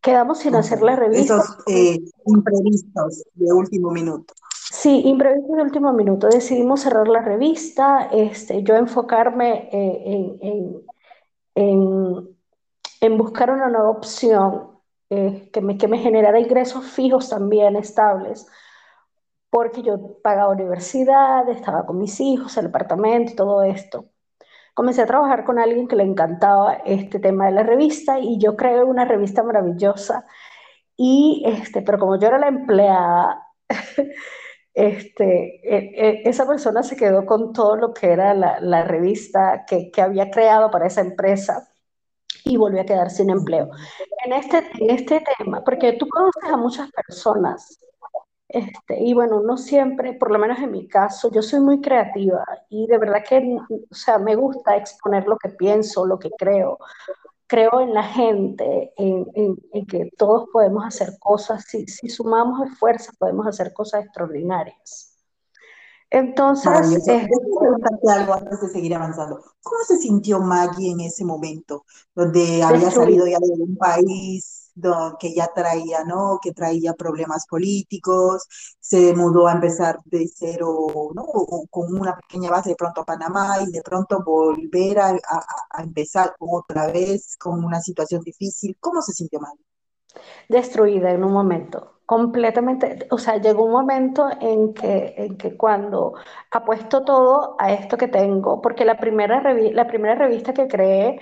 Quedamos 0.00 0.38
sin 0.38 0.54
hacer 0.56 0.80
la 0.80 0.96
revista. 0.96 1.36
Esos 1.36 1.58
eh, 1.66 1.98
imprevistos 2.26 3.24
de 3.34 3.52
último 3.52 3.90
minuto. 3.90 4.32
Sí, 4.72 5.02
imprevistos 5.04 5.56
de 5.56 5.62
último 5.62 5.92
minuto. 5.92 6.28
Decidimos 6.28 6.80
cerrar 6.80 7.08
la 7.08 7.20
revista, 7.20 8.08
este, 8.12 8.62
yo 8.62 8.74
enfocarme 8.76 9.68
eh, 9.72 10.02
en, 10.06 10.38
en, 10.40 10.82
en, 11.54 12.28
en, 13.00 13.18
buscar 13.18 13.50
una 13.50 13.68
nueva 13.68 13.90
opción 13.90 14.79
eh, 15.10 15.50
que, 15.52 15.60
me, 15.60 15.76
que 15.76 15.88
me 15.88 15.98
generara 15.98 16.40
ingresos 16.40 16.84
fijos 16.86 17.28
también 17.28 17.76
estables 17.76 18.46
porque 19.50 19.82
yo 19.82 20.20
pagaba 20.22 20.52
universidad, 20.52 21.48
estaba 21.48 21.84
con 21.86 21.98
mis 21.98 22.20
hijos, 22.20 22.56
el 22.56 22.66
apartamento 22.66 23.34
todo 23.36 23.62
esto. 23.64 24.06
Comencé 24.74 25.02
a 25.02 25.06
trabajar 25.06 25.44
con 25.44 25.58
alguien 25.58 25.88
que 25.88 25.96
le 25.96 26.04
encantaba 26.04 26.74
este 26.86 27.18
tema 27.20 27.46
de 27.46 27.52
la 27.52 27.64
revista 27.64 28.20
y 28.20 28.38
yo 28.38 28.56
creé 28.56 28.84
una 28.84 29.04
revista 29.04 29.42
maravillosa. 29.42 30.26
Y 30.96 31.42
este, 31.46 31.82
pero 31.82 31.98
como 31.98 32.18
yo 32.18 32.28
era 32.28 32.38
la 32.38 32.48
empleada, 32.48 33.46
este, 34.74 35.60
e, 35.64 36.22
e, 36.24 36.28
esa 36.28 36.46
persona 36.46 36.82
se 36.82 36.96
quedó 36.96 37.26
con 37.26 37.52
todo 37.52 37.76
lo 37.76 37.94
que 37.94 38.12
era 38.12 38.34
la, 38.34 38.60
la 38.60 38.84
revista 38.84 39.64
que, 39.66 39.90
que, 39.90 40.02
había 40.02 40.30
creado 40.30 40.70
para 40.70 40.86
esa 40.86 41.00
empresa 41.02 41.69
y 42.44 42.56
volvió 42.56 42.80
a 42.82 42.84
quedar 42.84 43.10
sin 43.10 43.30
empleo. 43.30 43.70
En 44.24 44.32
este, 44.32 44.58
en 44.78 44.90
este 44.90 45.22
tema, 45.38 45.62
porque 45.64 45.94
tú 45.94 46.06
conoces 46.08 46.44
a 46.50 46.56
muchas 46.56 46.90
personas 46.92 47.78
este, 48.52 49.00
y 49.00 49.14
bueno, 49.14 49.40
no 49.40 49.56
siempre, 49.56 50.14
por 50.14 50.32
lo 50.32 50.38
menos 50.38 50.58
en 50.58 50.72
mi 50.72 50.88
caso, 50.88 51.30
yo 51.30 51.40
soy 51.40 51.60
muy 51.60 51.80
creativa 51.80 52.44
y 52.68 52.86
de 52.88 52.98
verdad 52.98 53.22
que, 53.28 53.38
o 53.90 53.94
sea, 53.94 54.18
me 54.18 54.34
gusta 54.34 54.76
exponer 54.76 55.26
lo 55.28 55.36
que 55.38 55.50
pienso, 55.50 56.04
lo 56.04 56.18
que 56.18 56.30
creo. 56.36 56.78
Creo 57.46 57.80
en 57.80 57.94
la 57.94 58.02
gente, 58.02 58.92
en, 58.96 59.26
en, 59.34 59.56
en 59.72 59.86
que 59.86 60.10
todos 60.18 60.48
podemos 60.52 60.84
hacer 60.84 61.10
cosas, 61.20 61.64
si, 61.64 61.86
si 61.86 62.08
sumamos 62.08 62.68
esfuerzos 62.68 63.16
podemos 63.18 63.46
hacer 63.46 63.72
cosas 63.72 64.04
extraordinarias. 64.04 65.09
Entonces, 66.10 67.06
eh, 67.08 67.28
algo 68.08 68.34
antes 68.34 68.60
de 68.60 68.68
seguir 68.68 68.94
avanzando. 68.94 69.42
¿Cómo 69.62 69.84
se 69.86 69.98
sintió 69.98 70.40
Maggie 70.40 70.90
en 70.90 71.00
ese 71.00 71.24
momento, 71.24 71.84
donde 72.14 72.62
había 72.62 72.90
salido 72.90 73.26
ya 73.26 73.38
de 73.38 73.62
un 73.62 73.76
país 73.76 74.56
que 75.18 75.34
ya 75.34 75.50
traía, 75.54 76.04
¿no? 76.04 76.38
Que 76.42 76.52
traía 76.52 76.94
problemas 76.94 77.46
políticos, 77.46 78.46
se 78.80 79.14
mudó 79.14 79.46
a 79.46 79.52
empezar 79.52 79.98
de 80.04 80.28
cero, 80.34 81.10
¿no? 81.14 81.26
Con 81.70 81.94
una 81.98 82.16
pequeña 82.16 82.50
base 82.50 82.70
de 82.70 82.76
pronto 82.76 83.02
a 83.02 83.04
Panamá 83.04 83.58
y 83.66 83.70
de 83.70 83.82
pronto 83.82 84.22
volver 84.24 84.98
a, 84.98 85.08
a, 85.10 85.44
a 85.70 85.82
empezar 85.82 86.34
otra 86.38 86.86
vez 86.86 87.36
con 87.36 87.62
una 87.64 87.80
situación 87.80 88.22
difícil. 88.22 88.76
¿Cómo 88.80 89.02
se 89.02 89.12
sintió 89.12 89.38
mal? 89.40 89.52
Destruida 90.48 91.10
en 91.10 91.24
un 91.24 91.32
momento, 91.32 91.99
completamente, 92.10 93.06
o 93.12 93.18
sea, 93.18 93.36
llegó 93.36 93.66
un 93.66 93.70
momento 93.70 94.28
en 94.40 94.74
que, 94.74 95.14
en 95.16 95.36
que 95.36 95.56
cuando 95.56 96.14
apuesto 96.50 97.04
todo 97.04 97.54
a 97.60 97.72
esto 97.72 97.96
que 97.96 98.08
tengo, 98.08 98.60
porque 98.60 98.84
la 98.84 98.96
primera, 98.98 99.40
la 99.54 99.86
primera 99.86 100.16
revista 100.16 100.52
que 100.52 100.66
creé 100.66 101.20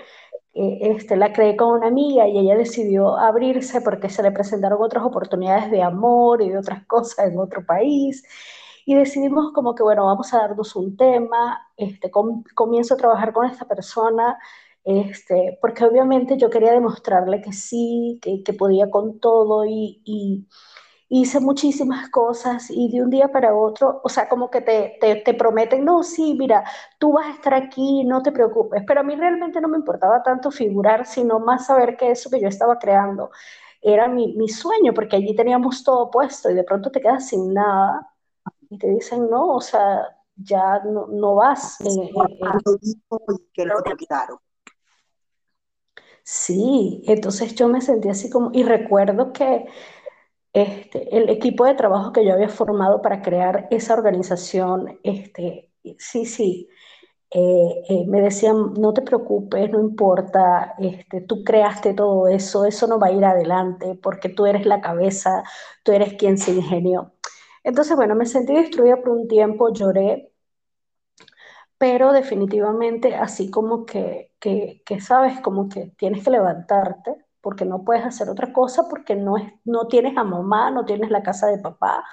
eh, 0.54 0.78
este, 0.80 1.16
la 1.18 1.30
creé 1.34 1.56
con 1.56 1.74
una 1.74 1.88
amiga 1.88 2.26
y 2.26 2.38
ella 2.38 2.56
decidió 2.56 3.18
abrirse 3.18 3.82
porque 3.82 4.08
se 4.08 4.22
le 4.22 4.32
presentaron 4.32 4.80
otras 4.80 5.04
oportunidades 5.04 5.70
de 5.70 5.82
amor 5.82 6.40
y 6.40 6.48
de 6.48 6.58
otras 6.58 6.86
cosas 6.86 7.26
en 7.26 7.38
otro 7.38 7.66
país. 7.66 8.24
Y 8.86 8.94
decidimos 8.94 9.52
como 9.52 9.74
que, 9.74 9.82
bueno, 9.82 10.06
vamos 10.06 10.32
a 10.32 10.38
darnos 10.38 10.74
un 10.74 10.96
tema, 10.96 11.68
este, 11.76 12.10
com 12.10 12.44
comienzo 12.54 12.94
a 12.94 12.96
trabajar 12.96 13.34
con 13.34 13.44
esta 13.46 13.66
persona, 13.66 14.38
este, 14.84 15.58
porque 15.60 15.84
obviamente 15.84 16.38
yo 16.38 16.48
quería 16.48 16.72
demostrarle 16.72 17.42
que 17.42 17.52
sí, 17.52 18.18
que, 18.22 18.52
podía 18.54 18.88
con 18.90 19.20
todo 19.20 19.66
y 19.66 20.48
hice 21.08 21.40
muchísimas 21.40 22.10
cosas 22.10 22.70
y 22.70 22.90
de 22.90 23.02
un 23.02 23.10
día 23.10 23.28
para 23.28 23.54
otro, 23.54 24.00
o 24.04 24.08
sea, 24.08 24.28
como 24.28 24.50
que 24.50 24.60
te, 24.60 24.98
te, 25.00 25.16
te, 25.16 25.34
prometen, 25.34 25.84
no, 25.84 26.02
sí, 26.02 26.34
mira, 26.38 26.64
tú 26.98 27.12
vas 27.12 27.26
a 27.26 27.30
estar 27.30 27.54
aquí, 27.54 28.04
no 28.04 28.22
te 28.22 28.32
preocupes, 28.32 28.82
pero 28.86 29.00
a 29.00 29.02
mí 29.02 29.16
realmente 29.16 29.60
no 29.60 29.68
me 29.68 29.78
importaba 29.78 30.22
tanto 30.22 30.50
figurar, 30.50 31.06
sino 31.06 31.40
más 31.40 31.66
saber 31.66 31.96
que 31.96 32.10
eso 32.10 32.28
que 32.30 32.40
yo 32.40 32.48
estaba 32.48 32.78
creando 32.78 33.30
era 33.80 34.08
mi, 34.08 34.34
mi 34.34 34.48
sueño, 34.48 34.92
porque 34.92 35.16
allí 35.16 35.34
teníamos 35.34 35.82
todo 35.84 36.10
puesto 36.10 36.50
y 36.50 36.54
de 36.54 36.64
pronto 36.64 36.90
te 36.90 37.00
quedas 37.00 37.28
sin 37.28 37.54
nada. 37.54 38.08
y 38.70 38.78
te 38.78 38.88
dicen, 38.88 39.30
no, 39.30 39.54
o 39.54 39.60
sea, 39.60 40.02
ya 40.36 40.80
no, 40.84 41.06
no 41.08 41.36
vas. 41.36 41.80
Eh, 41.80 42.10
que 43.52 43.64
lo 43.64 43.82
quitaron. 43.96 44.38
Sí, 46.22 47.02
entonces 47.06 47.54
yo 47.54 47.68
me 47.68 47.80
sentí 47.80 48.10
así 48.10 48.28
como, 48.28 48.50
y 48.52 48.62
recuerdo 48.62 49.32
que 49.32 49.66
este, 50.58 51.16
el 51.16 51.28
equipo 51.30 51.64
de 51.64 51.74
trabajo 51.74 52.12
que 52.12 52.24
yo 52.24 52.32
había 52.34 52.48
formado 52.48 53.02
para 53.02 53.22
crear 53.22 53.68
esa 53.70 53.94
organización, 53.94 54.98
este, 55.02 55.72
sí, 55.98 56.26
sí, 56.26 56.68
eh, 57.30 57.82
eh, 57.88 58.06
me 58.06 58.20
decían, 58.22 58.74
no 58.74 58.92
te 58.94 59.02
preocupes, 59.02 59.70
no 59.70 59.80
importa, 59.80 60.74
este, 60.78 61.20
tú 61.22 61.44
creaste 61.44 61.94
todo 61.94 62.28
eso, 62.28 62.64
eso 62.64 62.86
no 62.86 62.98
va 62.98 63.08
a 63.08 63.12
ir 63.12 63.24
adelante 63.24 63.94
porque 64.02 64.28
tú 64.30 64.46
eres 64.46 64.66
la 64.66 64.80
cabeza, 64.80 65.42
tú 65.84 65.92
eres 65.92 66.14
quien 66.14 66.38
se 66.38 66.52
ingenió. 66.52 67.14
Entonces, 67.64 67.96
bueno, 67.96 68.14
me 68.14 68.26
sentí 68.26 68.54
destruida 68.54 68.96
por 68.98 69.10
un 69.10 69.28
tiempo, 69.28 69.72
lloré, 69.72 70.32
pero 71.78 72.12
definitivamente 72.12 73.14
así 73.14 73.50
como 73.50 73.86
que, 73.86 74.32
que, 74.40 74.82
que, 74.84 75.00
sabes, 75.00 75.40
como 75.40 75.68
que 75.68 75.92
tienes 75.96 76.24
que 76.24 76.30
levantarte 76.30 77.27
porque 77.48 77.64
no 77.64 77.82
puedes 77.82 78.04
hacer 78.04 78.28
otra 78.28 78.52
cosa, 78.52 78.90
porque 78.90 79.16
no, 79.16 79.38
es, 79.38 79.50
no 79.64 79.86
tienes 79.88 80.18
a 80.18 80.22
mamá, 80.22 80.70
no 80.70 80.84
tienes 80.84 81.08
la 81.08 81.22
casa 81.22 81.46
de 81.46 81.56
papá, 81.56 82.04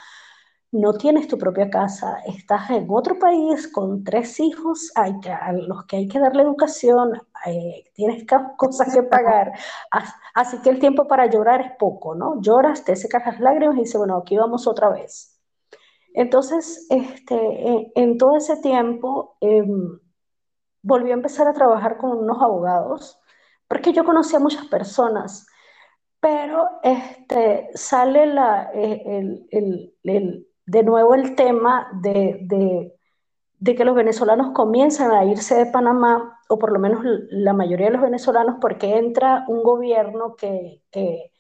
no 0.71 0.93
tienes 0.93 1.27
tu 1.27 1.37
propia 1.37 1.69
casa, 1.69 2.19
estás 2.25 2.69
en 2.69 2.87
otro 2.89 3.19
país 3.19 3.67
con 3.67 4.05
tres 4.05 4.39
hijos 4.39 4.93
hay 4.95 5.13
a 5.29 5.51
los 5.51 5.85
que 5.87 5.97
hay 5.97 6.07
que 6.07 6.19
darle 6.19 6.43
educación, 6.43 7.21
eh, 7.47 7.83
tienes 7.95 8.25
cosas 8.57 8.93
que 8.93 9.03
pagar, 9.03 9.51
así 10.35 10.57
que 10.59 10.69
el 10.69 10.79
tiempo 10.79 11.05
para 11.05 11.25
llorar 11.25 11.59
es 11.59 11.71
poco, 11.77 12.15
¿no? 12.15 12.39
Lloras, 12.39 12.85
te 12.85 12.95
secas 12.95 13.25
las 13.25 13.41
lágrimas 13.41 13.75
y 13.75 13.81
dices, 13.81 13.97
bueno, 13.97 14.15
aquí 14.15 14.37
vamos 14.37 14.67
otra 14.67 14.89
vez. 14.89 15.37
Entonces, 16.13 16.87
este, 16.89 17.91
en, 17.93 18.17
todo 18.17 18.37
ese 18.37 18.55
tiempo, 18.61 19.35
em, 19.41 19.99
volví 20.81 21.11
a 21.11 21.15
empezar 21.15 21.45
a 21.49 21.53
trabajar 21.53 21.97
con 21.97 22.11
unos 22.19 22.41
abogados, 22.41 23.19
porque 23.67 23.93
yo 23.93 24.03
conocía 24.03 24.39
a 24.39 24.41
muchas 24.41 24.65
personas, 24.67 25.47
pero 26.19 26.67
este, 26.83 27.69
sale 27.75 28.25
la, 28.27 28.71
eh, 28.73 29.45
el, 29.51 30.47
de 30.65 30.83
nuevo 30.83 31.13
el 31.15 31.35
tema 31.35 31.87
de, 32.01 32.39
de, 33.59 33.75
que 33.75 33.85
los 33.85 33.95
venezolanos 33.95 34.51
comienzan 34.53 35.11
a 35.11 35.25
irse 35.25 35.55
de 35.55 35.65
Panamá, 35.67 36.39
o 36.49 36.59
por 36.59 36.71
lo 36.71 36.79
menos 36.79 37.01
la 37.29 37.53
mayoría 37.53 37.87
de 37.87 37.93
los 37.93 38.01
venezolanos, 38.01 38.57
porque 38.61 38.97
entra 38.97 39.45
un 39.47 39.63
gobierno 39.63 40.35
que, 40.35 40.83
que 40.91 41.31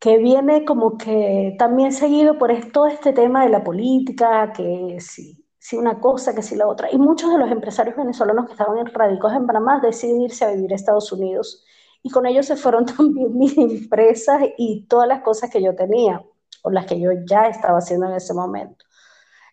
que 0.00 0.16
viene 0.18 0.64
como 0.64 0.96
que 0.96 1.54
también 1.58 1.92
seguido 1.92 2.38
por 2.38 2.50
todo 2.72 2.86
este 2.86 3.12
tema 3.12 3.44
de 3.44 3.50
la 3.50 3.62
política, 3.62 4.52
que 4.52 4.96
si, 4.98 5.39
si 5.60 5.76
una 5.76 6.00
cosa, 6.00 6.34
que 6.34 6.42
si 6.42 6.56
la 6.56 6.66
otra. 6.66 6.88
Y 6.90 6.98
muchos 6.98 7.30
de 7.30 7.38
los 7.38 7.50
empresarios 7.52 7.96
venezolanos 7.96 8.46
que 8.46 8.52
estaban 8.52 8.84
radicados 8.86 9.36
en 9.36 9.46
Panamá 9.46 9.80
deciden 9.80 10.22
irse 10.22 10.44
a 10.44 10.50
vivir 10.50 10.72
a 10.72 10.74
Estados 10.74 11.12
Unidos. 11.12 11.64
Y 12.02 12.10
con 12.10 12.26
ellos 12.26 12.46
se 12.46 12.56
fueron 12.56 12.84
también 12.96 13.36
mis 13.38 13.56
empresas 13.56 14.42
y 14.58 14.86
todas 14.86 15.06
las 15.06 15.22
cosas 15.22 15.50
que 15.50 15.62
yo 15.62 15.76
tenía, 15.76 16.24
o 16.62 16.70
las 16.70 16.86
que 16.86 16.98
yo 16.98 17.10
ya 17.24 17.46
estaba 17.46 17.78
haciendo 17.78 18.06
en 18.06 18.14
ese 18.14 18.34
momento. 18.34 18.84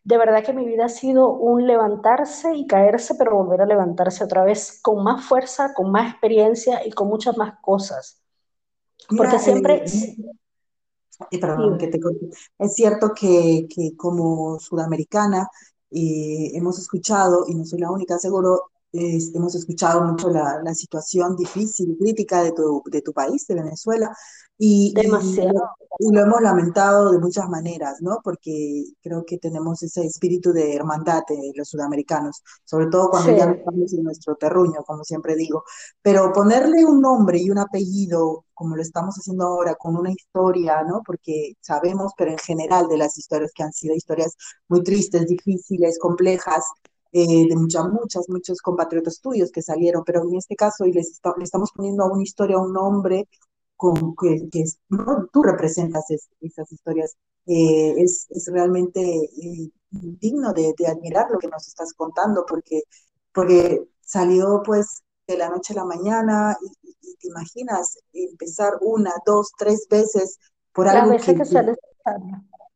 De 0.03 0.17
verdad 0.17 0.43
que 0.43 0.53
mi 0.53 0.65
vida 0.65 0.85
ha 0.85 0.89
sido 0.89 1.29
un 1.29 1.67
levantarse 1.67 2.55
y 2.55 2.65
caerse, 2.65 3.15
pero 3.15 3.35
volver 3.35 3.61
a 3.61 3.65
levantarse 3.65 4.23
otra 4.23 4.43
vez 4.43 4.79
con 4.81 5.03
más 5.03 5.23
fuerza, 5.23 5.73
con 5.75 5.91
más 5.91 6.11
experiencia 6.11 6.83
y 6.87 6.91
con 6.91 7.09
muchas 7.09 7.37
más 7.37 7.59
cosas 7.61 8.23
porque 9.15 9.39
siempre... 9.39 9.83
Eh, 11.31 11.39
perdón, 11.39 11.77
que 11.77 11.87
te 11.87 11.99
Es 12.59 12.73
cierto 12.75 13.11
que, 13.19 13.67
que 13.73 13.95
como 13.95 14.59
sudamericana 14.59 15.49
eh, 15.91 16.51
hemos 16.53 16.79
escuchado, 16.79 17.45
y 17.47 17.55
no 17.55 17.65
soy 17.65 17.79
la 17.79 17.91
única, 17.91 18.17
seguro, 18.17 18.71
hemos 18.93 19.55
escuchado 19.55 20.01
mucho 20.03 20.29
la, 20.29 20.61
la, 20.63 20.73
situación 20.73 21.35
difícil, 21.35 21.97
crítica 21.99 22.41
de 22.43 22.51
tu, 22.51 22.81
de 22.85 23.01
tu 23.01 23.13
país, 23.13 23.45
de 23.47 23.55
Venezuela, 23.55 24.15
y, 24.57 24.93
Demasiado. 24.93 25.75
Y, 25.99 26.11
lo 26.11 26.21
hemos 26.21 26.41
lamentado 26.41 27.11
de 27.11 27.19
muchas 27.19 27.47
maneras, 27.49 28.01
¿no? 28.01 28.19
Porque 28.23 28.83
creo 29.01 29.23
que 29.25 29.37
tenemos 29.37 29.81
ese 29.83 30.05
espíritu 30.05 30.51
de 30.51 30.75
hermandad 30.75 31.23
de 31.27 31.51
los 31.55 31.69
sudamericanos, 31.69 32.43
sobre 32.63 32.87
todo 32.87 33.09
cuando 33.09 33.35
ya 33.35 33.45
estamos 33.51 33.93
en 33.93 34.03
nuestro 34.03 34.35
terruño, 34.35 34.83
como 34.85 35.03
siempre 35.03 35.35
digo. 35.35 35.63
Pero 36.01 36.31
ponerle 36.33 36.85
un 36.85 37.01
nombre 37.01 37.39
y 37.39 37.49
un 37.49 37.59
apellido, 37.59 38.45
como 38.53 38.75
lo 38.75 38.81
estamos 38.81 39.15
haciendo 39.15 39.45
ahora, 39.45 39.75
con 39.75 39.95
una 39.95 40.11
historia, 40.11 40.83
¿no? 40.83 41.01
Porque 41.05 41.53
sabemos, 41.61 42.13
pero 42.17 42.31
en 42.31 42.39
general, 42.39 42.87
de 42.87 42.97
las 42.97 43.17
historias 43.17 43.51
que 43.53 43.63
han 43.63 43.73
sido 43.73 43.95
historias 43.95 44.35
muy 44.67 44.83
tristes, 44.83 45.25
difíciles, 45.27 45.99
complejas, 45.99 46.63
eh, 47.11 47.47
de 47.47 47.55
muchas, 47.55 47.85
muchas, 47.89 48.29
muchos 48.29 48.61
compatriotas 48.61 49.19
tuyos 49.21 49.51
que 49.51 49.61
salieron, 49.61 50.03
pero 50.05 50.21
en 50.23 50.35
este 50.35 50.55
caso 50.55 50.85
y 50.85 50.93
les 50.93 51.19
le 51.37 51.43
estamos 51.43 51.71
poniendo 51.71 52.03
a 52.03 52.11
una 52.11 52.23
historia 52.23 52.59
un 52.59 52.73
nombre 52.73 53.27
con, 53.77 54.15
que, 54.15 54.49
que 54.51 54.63
tú 55.31 55.43
representas 55.43 56.05
esas 56.41 56.71
historias. 56.71 57.15
Eh, 57.45 57.93
es, 57.97 58.27
es, 58.29 58.49
realmente 58.51 59.01
eh, 59.01 59.71
digno 59.89 60.51
de, 60.51 60.73
de, 60.77 60.87
admirar 60.87 61.27
lo 61.31 61.39
que 61.39 61.47
nos 61.47 61.65
estás 61.65 61.93
contando, 61.93 62.45
porque, 62.45 62.81
porque 63.33 63.87
salió 64.01 64.61
pues 64.65 65.03
de 65.27 65.37
la 65.37 65.49
noche 65.49 65.73
a 65.73 65.77
la 65.77 65.85
mañana 65.85 66.57
y, 66.61 66.87
te 67.19 67.29
imaginas 67.29 67.97
empezar 68.13 68.73
una, 68.81 69.11
dos, 69.25 69.51
tres 69.57 69.87
veces 69.89 70.37
por 70.71 70.87
algo 70.87 71.17
que, 71.17 71.33
que 71.33 71.75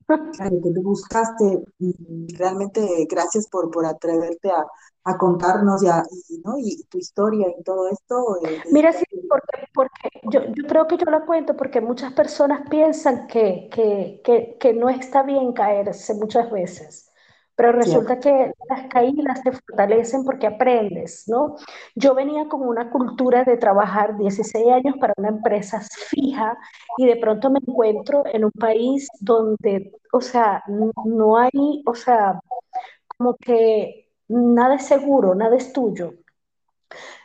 que 0.08 0.72
tú 0.74 0.82
buscaste, 0.82 1.64
realmente 2.38 3.08
gracias 3.10 3.48
por, 3.48 3.72
por 3.72 3.86
atreverte 3.86 4.50
a, 4.50 4.66
a 5.04 5.18
contarnos 5.18 5.82
ya, 5.82 6.04
y, 6.30 6.40
¿no? 6.40 6.58
y 6.60 6.84
tu 6.90 6.98
historia 6.98 7.48
y 7.58 7.64
todo 7.64 7.90
esto. 7.90 8.38
Eh, 8.46 8.62
Mira, 8.72 8.94
sí, 8.94 9.06
porque, 9.30 9.68
porque 9.74 10.10
yo, 10.24 10.42
yo, 10.56 10.68
creo 10.68 10.88
que 10.88 10.98
yo 10.98 11.06
lo 11.10 11.26
cuento 11.26 11.56
porque 11.56 11.82
muchas 11.82 12.14
personas 12.14 12.68
piensan 12.70 13.28
que, 13.28 13.70
que, 13.72 14.22
que, 14.24 14.58
que 14.60 14.74
no 14.74 14.90
está 14.90 15.24
bien 15.24 15.54
caerse 15.54 16.14
muchas 16.14 16.52
veces 16.52 17.11
pero 17.62 17.74
resulta 17.74 18.20
que 18.20 18.54
las 18.68 18.88
caídas 18.88 19.44
te 19.44 19.52
fortalecen 19.52 20.24
porque 20.26 20.48
aprendes, 20.48 21.26
¿no? 21.28 21.58
Yo 21.94 22.16
venía 22.16 22.48
con 22.48 22.68
una 22.68 22.90
cultura 22.90 23.44
de 23.44 23.56
trabajar 23.56 24.18
16 24.18 24.66
años 24.68 24.96
para 25.00 25.14
una 25.18 25.30
empresa 25.30 25.80
fija 26.10 26.58
y 26.98 27.06
de 27.06 27.18
pronto 27.18 27.52
me 27.52 27.60
encuentro 27.60 28.24
en 28.26 28.46
un 28.46 28.52
país 28.52 29.08
donde, 29.20 29.92
o 30.12 30.22
sea, 30.22 30.64
no 31.06 31.38
hay, 31.38 31.84
o 31.86 31.94
sea, 31.94 32.42
como 33.06 33.36
que 33.36 34.10
nada 34.28 34.76
es 34.76 34.88
seguro, 34.88 35.36
nada 35.36 35.56
es 35.56 35.72
tuyo. 35.72 36.14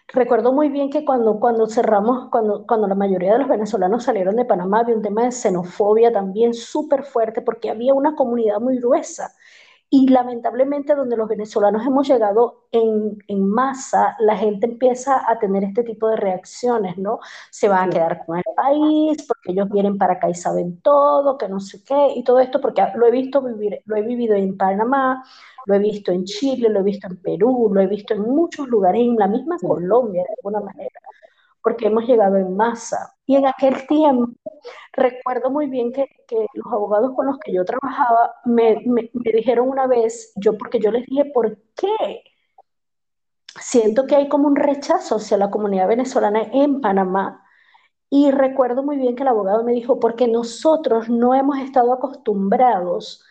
Recuerdo 0.09 0.53
muy 0.53 0.69
bien 0.69 0.91
que 0.91 1.07
cuando, 1.07 1.41
cuando 1.41 1.67
cerramos, 1.67 2.29
cuando, 2.31 2.67
cuando 2.67 2.87
la 2.87 2.95
mayoría 2.95 3.33
de 3.33 3.39
los 3.39 3.49
venezolanos 3.49 4.05
salieron 4.05 4.37
de 4.37 4.45
Panamá, 4.45 4.81
había 4.81 4.97
un 4.97 5.03
tema 5.03 5.25
de 5.25 5.33
xenofobia 5.33 6.13
también 6.13 6.53
súper 6.53 7.05
fuerte 7.05 7.41
porque 7.41 7.71
había 7.71 7.95
una 7.95 8.15
comunidad 8.15 8.61
muy 8.61 8.79
gruesa 8.79 9.33
y 9.89 10.09
lamentablemente 10.09 10.95
donde 10.95 11.17
los 11.17 11.29
venezolanos 11.29 11.87
hemos 11.87 12.09
llegado 12.09 12.67
en, 12.73 13.19
en, 13.29 13.49
masa, 13.49 14.17
la 14.19 14.37
gente 14.37 14.67
empieza 14.67 15.31
a 15.31 15.39
tener 15.39 15.65
este 15.65 15.85
tipo 15.85 16.09
de 16.09 16.17
reacciones, 16.17 16.99
¿no? 16.99 17.21
Se 17.51 17.69
van 17.69 17.89
a 17.89 17.93
quedar 17.93 18.27
con 18.27 18.39
el 18.39 18.45
país 18.57 19.25
porque 19.27 19.53
ellos 19.53 19.69
vienen 19.71 19.97
para 19.97 20.15
acá 20.15 20.29
y 20.29 20.35
saben 20.35 20.81
todo, 20.81 21.39
que 21.39 21.49
no 21.49 21.61
sé 21.61 21.85
qué, 21.85 22.09
y 22.17 22.25
todo 22.25 22.41
esto 22.41 22.61
porque 22.61 22.83
lo 22.97 23.07
he 23.07 23.11
visto 23.11 23.41
vivir, 23.43 23.81
lo 23.85 23.97
he 23.97 24.03
vivido 24.03 24.35
en 24.35 24.57
Panamá, 24.57 25.23
lo 25.67 25.75
he 25.75 25.79
visto 25.79 26.13
en 26.13 26.25
Chile, 26.25 26.69
lo 26.69 26.81
he 26.81 26.83
visto 26.83 27.07
en 27.07 27.17
Perú, 27.17 27.71
lo 27.73 27.81
he 27.81 27.87
visto 27.87 28.15
en 28.15 28.23
muchos 28.23 28.69
lugares, 28.69 29.03
en 29.03 29.17
la 29.17 29.29
misma 29.29 29.57
Colombia 29.59 30.23
de 30.23 30.35
alguna 30.39 30.61
manera, 30.61 31.01
porque 31.67 31.89
hemos 31.89 32.07
llegado 32.07 32.37
en 32.37 32.57
masa. 32.57 33.13
Y 33.27 33.35
en 33.35 33.45
aquel 33.45 33.89
tiempo 33.89 34.31
recuerdo 34.93 35.51
muy 35.51 35.67
bien 35.67 35.93
que, 35.93 36.07
los 36.55 36.73
abogados 36.73 37.11
con 37.17 37.27
los 37.27 37.41
que 37.41 37.53
yo 37.53 37.65
trabajaba 37.65 38.37
me, 38.45 38.85
me, 38.87 39.11
dijeron 39.13 39.69
una 39.69 39.89
vez, 39.89 40.33
yo 40.37 40.57
porque 40.57 40.79
yo 40.79 40.93
les 40.93 41.05
dije, 41.07 41.25
¿por 41.25 41.59
qué? 41.75 42.23
Siento 43.59 44.07
que 44.07 44.15
hay 44.15 44.29
como 44.29 44.47
un 44.47 44.55
rechazo 44.55 45.17
hacia 45.17 45.39
la 45.39 45.51
comunidad 45.51 45.89
venezolana 45.89 46.43
en 46.53 46.81
Panamá. 46.81 47.45
Y 48.09 48.31
recuerdo 48.31 48.85
muy 48.85 48.97
bien 48.97 49.17
que 49.17 49.25
el 49.25 49.29
abogado 49.29 49.65
me 49.65 49.73
dijo, 49.73 49.99
porque 49.99 50.29
nosotros 50.29 51.09
no 51.09 51.35
hemos 51.35 51.59
estado 51.59 51.93
acostumbrados 51.93 53.25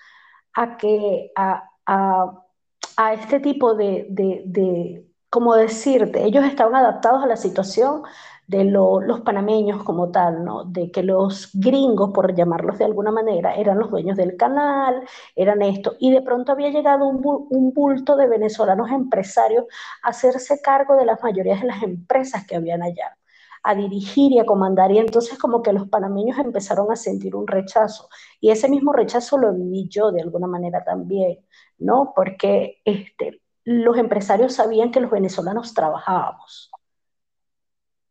a 0.56 0.76
que 0.76 1.32
a, 1.38 1.70
a, 1.86 3.14
este 3.14 3.40
tipo 3.40 3.76
de, 3.76 4.08
de, 4.10 5.06
como 5.36 5.56
decirte, 5.56 6.24
ellos 6.26 6.46
estaban 6.46 6.76
adaptados 6.76 7.24
a 7.24 7.28
la 7.28 7.38
situación, 7.38 8.04
de 8.48 8.64
lo, 8.64 9.02
los 9.02 9.22
panameños 9.22 9.84
como 9.84 10.12
tal, 10.12 10.44
¿no? 10.46 10.66
De 10.66 10.92
que 10.92 11.04
los 11.04 11.50
gringos, 11.54 12.12
por 12.14 12.36
llamarlos 12.36 12.78
de 12.78 12.86
alguna 12.86 13.12
manera, 13.12 13.56
eran 13.56 13.80
los 13.80 13.90
dueños 13.92 14.18
del 14.18 14.38
canal, 14.38 15.04
eran 15.36 15.62
esto. 15.64 15.96
Y 16.00 16.12
de 16.12 16.22
pronto 16.22 16.52
había 16.52 16.70
llegado 16.70 17.08
un, 17.08 17.22
un 17.50 17.74
bulto 17.74 18.16
de 18.16 18.28
venezolanos 18.28 18.92
empresarios 18.92 19.66
a 20.04 20.10
hacerse 20.10 20.62
cargo 20.62 20.96
de 20.96 21.06
las 21.06 21.22
mayorías 21.24 21.62
de 21.62 21.68
las 21.68 21.84
empresas 21.84 22.46
que 22.46 22.56
habían 22.56 22.84
allá. 22.84 23.18
a 23.64 23.76
dirigir 23.76 24.32
y 24.32 24.40
a 24.40 24.46
comandar. 24.46 24.92
Y 24.92 25.00
entonces 25.00 25.38
como 25.40 25.62
que 25.64 25.74
los 25.74 25.90
panameños 25.90 26.38
empezaron 26.40 26.92
a 26.92 26.96
sentir 26.96 27.36
un 27.36 27.48
rechazo. 27.48 28.10
Y 28.40 28.52
ese 28.52 28.70
mismo 28.70 28.94
rechazo 28.94 29.38
lo 29.38 29.54
viví 29.54 29.88
yo 29.90 30.12
de 30.12 30.22
alguna 30.22 30.48
manera 30.48 30.84
también, 30.84 31.40
¿no? 31.80 32.14
Porque 32.16 32.82
este, 32.86 33.42
los 33.66 33.98
empresarios 33.98 34.54
sabían 34.54 34.92
que 34.92 35.02
los 35.02 35.12
venezolanos 35.12 35.74
trabajábamos. 35.74 36.72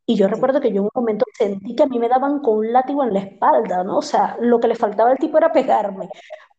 Y 0.06 0.16
yo 0.16 0.28
recuerdo 0.28 0.60
que 0.60 0.70
yo 0.70 0.80
en 0.80 0.84
un 0.84 0.90
momento 0.94 1.24
sentí 1.32 1.74
que 1.74 1.84
a 1.84 1.86
mí 1.86 1.98
me 1.98 2.08
daban 2.08 2.40
con 2.40 2.58
un 2.58 2.72
látigo 2.72 3.02
en 3.04 3.14
la 3.14 3.20
espalda, 3.20 3.82
¿no? 3.84 3.98
O 3.98 4.02
sea, 4.02 4.36
lo 4.40 4.60
que 4.60 4.68
le 4.68 4.74
faltaba 4.74 5.10
al 5.10 5.18
tipo 5.18 5.38
era 5.38 5.50
pegarme, 5.52 6.08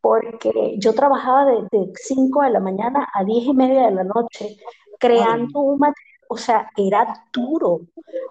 porque 0.02 0.76
yo 0.80 0.94
trabajaba 0.94 1.46
de, 1.46 1.92
5 1.96 2.42
de 2.42 2.50
la 2.50 2.60
mañana 2.60 3.08
a 3.14 3.24
10 3.24 3.46
y 3.46 3.54
media 3.54 3.84
de 3.84 3.92
la 3.92 4.04
noche, 4.04 4.58
creando 5.00 5.60
un 5.60 5.80
material, 5.80 6.20
o 6.28 6.38
sea, 6.38 6.72
era 6.76 7.26
duro. 7.32 7.82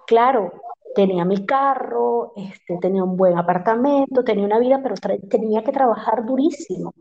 Claro, 0.05 0.51
tenía 0.95 1.23
mi 1.25 1.45
carro, 1.45 2.33
este, 2.35 2.77
tenía 2.79 3.03
un 3.03 3.15
buen 3.15 3.37
apartamento, 3.37 4.23
tenía 4.23 4.45
una 4.45 4.59
vida, 4.59 4.81
pero 4.83 4.95
tenía 5.29 5.63
que 5.63 5.71
trabajar 5.71 6.25
durísimo. 6.25 6.93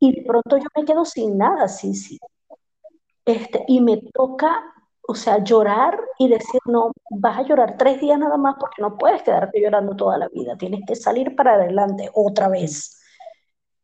Y 0.00 0.12
de 0.20 0.26
pronto 0.26 0.56
yo 0.58 0.66
me 0.76 0.84
quedo 0.84 1.04
sin 1.04 1.38
nada, 1.38 1.68
sí, 1.68 1.94
sí. 1.94 2.18
Este, 3.28 3.62
y 3.68 3.82
me 3.82 3.98
toca 4.14 4.74
o 5.06 5.14
sea, 5.14 5.42
llorar 5.42 5.98
y 6.18 6.28
decir, 6.28 6.60
no, 6.66 6.92
vas 7.10 7.38
a 7.38 7.42
llorar 7.42 7.76
tres 7.78 8.00
días 8.00 8.18
nada 8.18 8.36
más 8.36 8.56
porque 8.60 8.82
no 8.82 8.96
puedes 8.98 9.22
quedarte 9.22 9.60
llorando 9.60 9.96
toda 9.96 10.18
la 10.18 10.28
vida, 10.28 10.56
tienes 10.56 10.80
que 10.86 10.94
salir 10.96 11.34
para 11.34 11.54
adelante 11.54 12.10
otra 12.14 12.48
vez. 12.48 13.00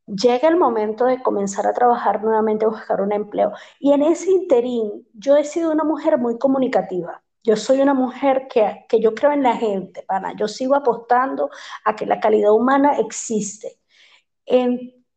Llega 0.06 0.48
el 0.48 0.56
momento 0.58 1.06
de 1.06 1.22
comenzar 1.22 1.66
a 1.66 1.72
trabajar 1.72 2.22
nuevamente, 2.22 2.66
buscar 2.66 3.00
un 3.00 3.12
empleo. 3.12 3.52
Y 3.80 3.92
en 3.92 4.02
ese 4.02 4.30
interín, 4.30 5.06
yo 5.14 5.36
he 5.36 5.44
sido 5.44 5.72
una 5.72 5.84
mujer 5.84 6.18
muy 6.18 6.38
comunicativa. 6.38 7.22
Yo 7.42 7.56
soy 7.56 7.80
una 7.80 7.94
mujer 7.94 8.46
que, 8.48 8.84
que 8.86 9.00
yo 9.00 9.14
creo 9.14 9.32
en 9.32 9.42
la 9.42 9.56
gente, 9.56 10.02
pana. 10.02 10.34
Yo 10.36 10.46
sigo 10.48 10.74
apostando 10.74 11.50
a 11.84 11.96
que 11.96 12.06
la 12.06 12.20
calidad 12.20 12.52
humana 12.52 12.98
existe. 12.98 13.78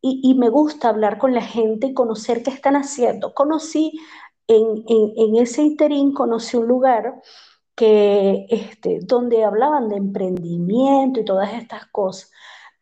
Y, 0.00 0.34
me 0.34 0.48
gusta 0.48 0.88
hablar 0.88 1.18
con 1.18 1.34
la 1.34 1.42
gente 1.42 1.88
y 1.88 1.94
conocer 1.94 2.42
qué 2.42 2.50
están 2.50 2.76
haciendo. 2.76 3.34
Conocí 3.34 3.98
en, 4.46 5.36
ese 5.36 5.62
interín 5.62 6.12
conocí 6.12 6.56
un 6.56 6.68
lugar 6.68 7.20
que, 7.74 8.46
este, 8.50 9.00
donde 9.02 9.44
hablaban 9.44 9.88
de 9.88 9.96
emprendimiento 9.96 11.20
y 11.20 11.24
todas 11.24 11.52
estas 11.54 11.86
cosas. 11.86 12.30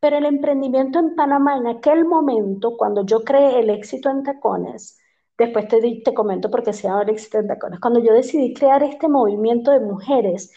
Pero 0.01 0.19
el 0.19 0.27
emprendimiento 0.27 0.99
en 0.99 1.17
Panamá, 1.17 1.57
en 1.57 1.67
aquel 1.67 2.05
momento, 2.05 2.77
cuando 2.77 3.05
yo 3.05 3.25
creé 3.25 3.61
el 3.61 3.71
éxito 3.71 4.11
en 4.11 4.23
tacones, 4.23 4.99
después 5.39 5.69
te, 5.69 5.81
te 6.05 6.15
comento 6.15 6.51
por 6.51 6.63
qué 6.63 6.73
se 6.73 6.85
llama 6.85 7.03
el 7.03 7.11
éxito 7.11 7.39
en 7.39 7.49
tacones, 7.49 7.81
cuando 7.81 8.01
yo 8.01 8.13
decidí 8.13 8.55
crear 8.55 8.83
este 8.83 9.09
movimiento 9.09 9.71
de 9.71 9.81
mujeres, 9.81 10.53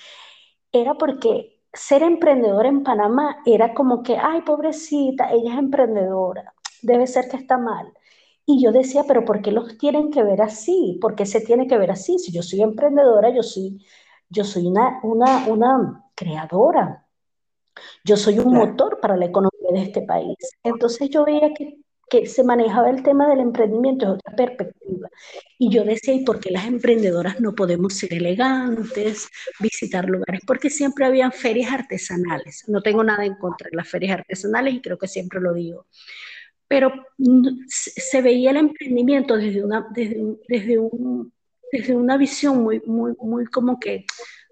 era 0.72 0.96
porque 0.96 1.59
ser 1.74 2.04
emprendedora 2.04 2.70
en 2.70 2.84
Panamá 2.84 3.38
era 3.46 3.74
como 3.74 4.04
que, 4.04 4.18
ay, 4.18 4.42
pobrecita, 4.42 5.32
ella 5.32 5.54
es 5.54 5.60
emprendedora, 5.60 6.54
debe 6.82 7.08
ser 7.08 7.30
que 7.30 7.38
está 7.38 7.58
mal. 7.58 7.94
Y 8.46 8.64
yo 8.64 8.72
decía, 8.72 9.04
pero 9.08 9.26
¿por 9.26 9.42
qué 9.42 9.52
los 9.52 9.78
tienen 9.78 10.10
que 10.12 10.24
ver 10.24 10.42
así? 10.42 10.98
¿Por 11.02 11.16
qué 11.16 11.26
se 11.26 11.42
tiene 11.42 11.68
que 11.68 11.78
ver 11.78 11.92
así? 11.92 12.18
Si 12.20 12.32
yo 12.32 12.42
soy 12.42 12.62
emprendedora, 12.62 13.30
yo 13.30 13.44
soy, 13.44 13.86
yo 14.30 14.44
soy 14.44 14.68
una, 14.68 15.00
una, 15.04 15.46
una 15.48 16.06
creadora. 16.16 17.06
Yo 18.04 18.18
soy 18.18 18.40
un 18.40 18.54
motor 18.54 19.00
para 19.00 19.16
la 19.18 19.26
economía 19.26 19.72
de 19.72 19.84
este 19.84 20.02
país. 20.02 20.36
Entonces 20.64 21.10
yo 21.10 21.26
veía 21.26 21.54
que, 21.54 21.78
que 22.10 22.26
se 22.26 22.44
manejaba 22.44 22.90
el 22.90 23.04
tema 23.04 23.28
del 23.28 23.40
emprendimiento 23.40 24.06
desde 24.06 24.20
otra 24.20 24.36
perspectiva. 24.36 25.10
Y 25.58 25.70
yo 25.70 25.84
decía, 25.84 26.14
¿y 26.14 26.24
por 26.24 26.40
qué 26.40 26.52
las 26.52 26.66
emprendedoras 26.66 27.40
no 27.40 27.54
podemos 27.54 27.94
ser 27.94 28.14
elegantes, 28.14 29.30
visitar 29.60 30.10
lugares? 30.10 30.42
Porque 30.46 30.70
siempre 30.70 31.06
habían 31.06 31.32
ferias 31.32 31.72
artesanales. 31.72 32.64
No 32.68 32.82
tengo 32.82 33.04
nada 33.04 33.26
en 33.26 33.36
contra 33.36 33.70
de 33.70 33.78
las 33.78 33.88
ferias 33.88 34.20
artesanales 34.20 34.74
y 34.74 34.82
creo 34.82 34.98
que 34.98 35.08
siempre 35.08 35.40
lo 35.40 35.54
digo 35.54 35.86
pero 36.70 36.94
se 37.68 38.22
veía 38.22 38.52
el 38.52 38.58
emprendimiento 38.58 39.36
desde 39.36 39.66
una, 39.66 39.88
desde, 39.90 40.38
desde, 40.48 40.78
un, 40.78 41.34
desde 41.72 41.96
una 41.96 42.16
visión 42.16 42.62
muy, 42.62 42.80
muy, 42.86 43.14
muy 43.20 43.48
como 43.48 43.80
que, 43.80 44.06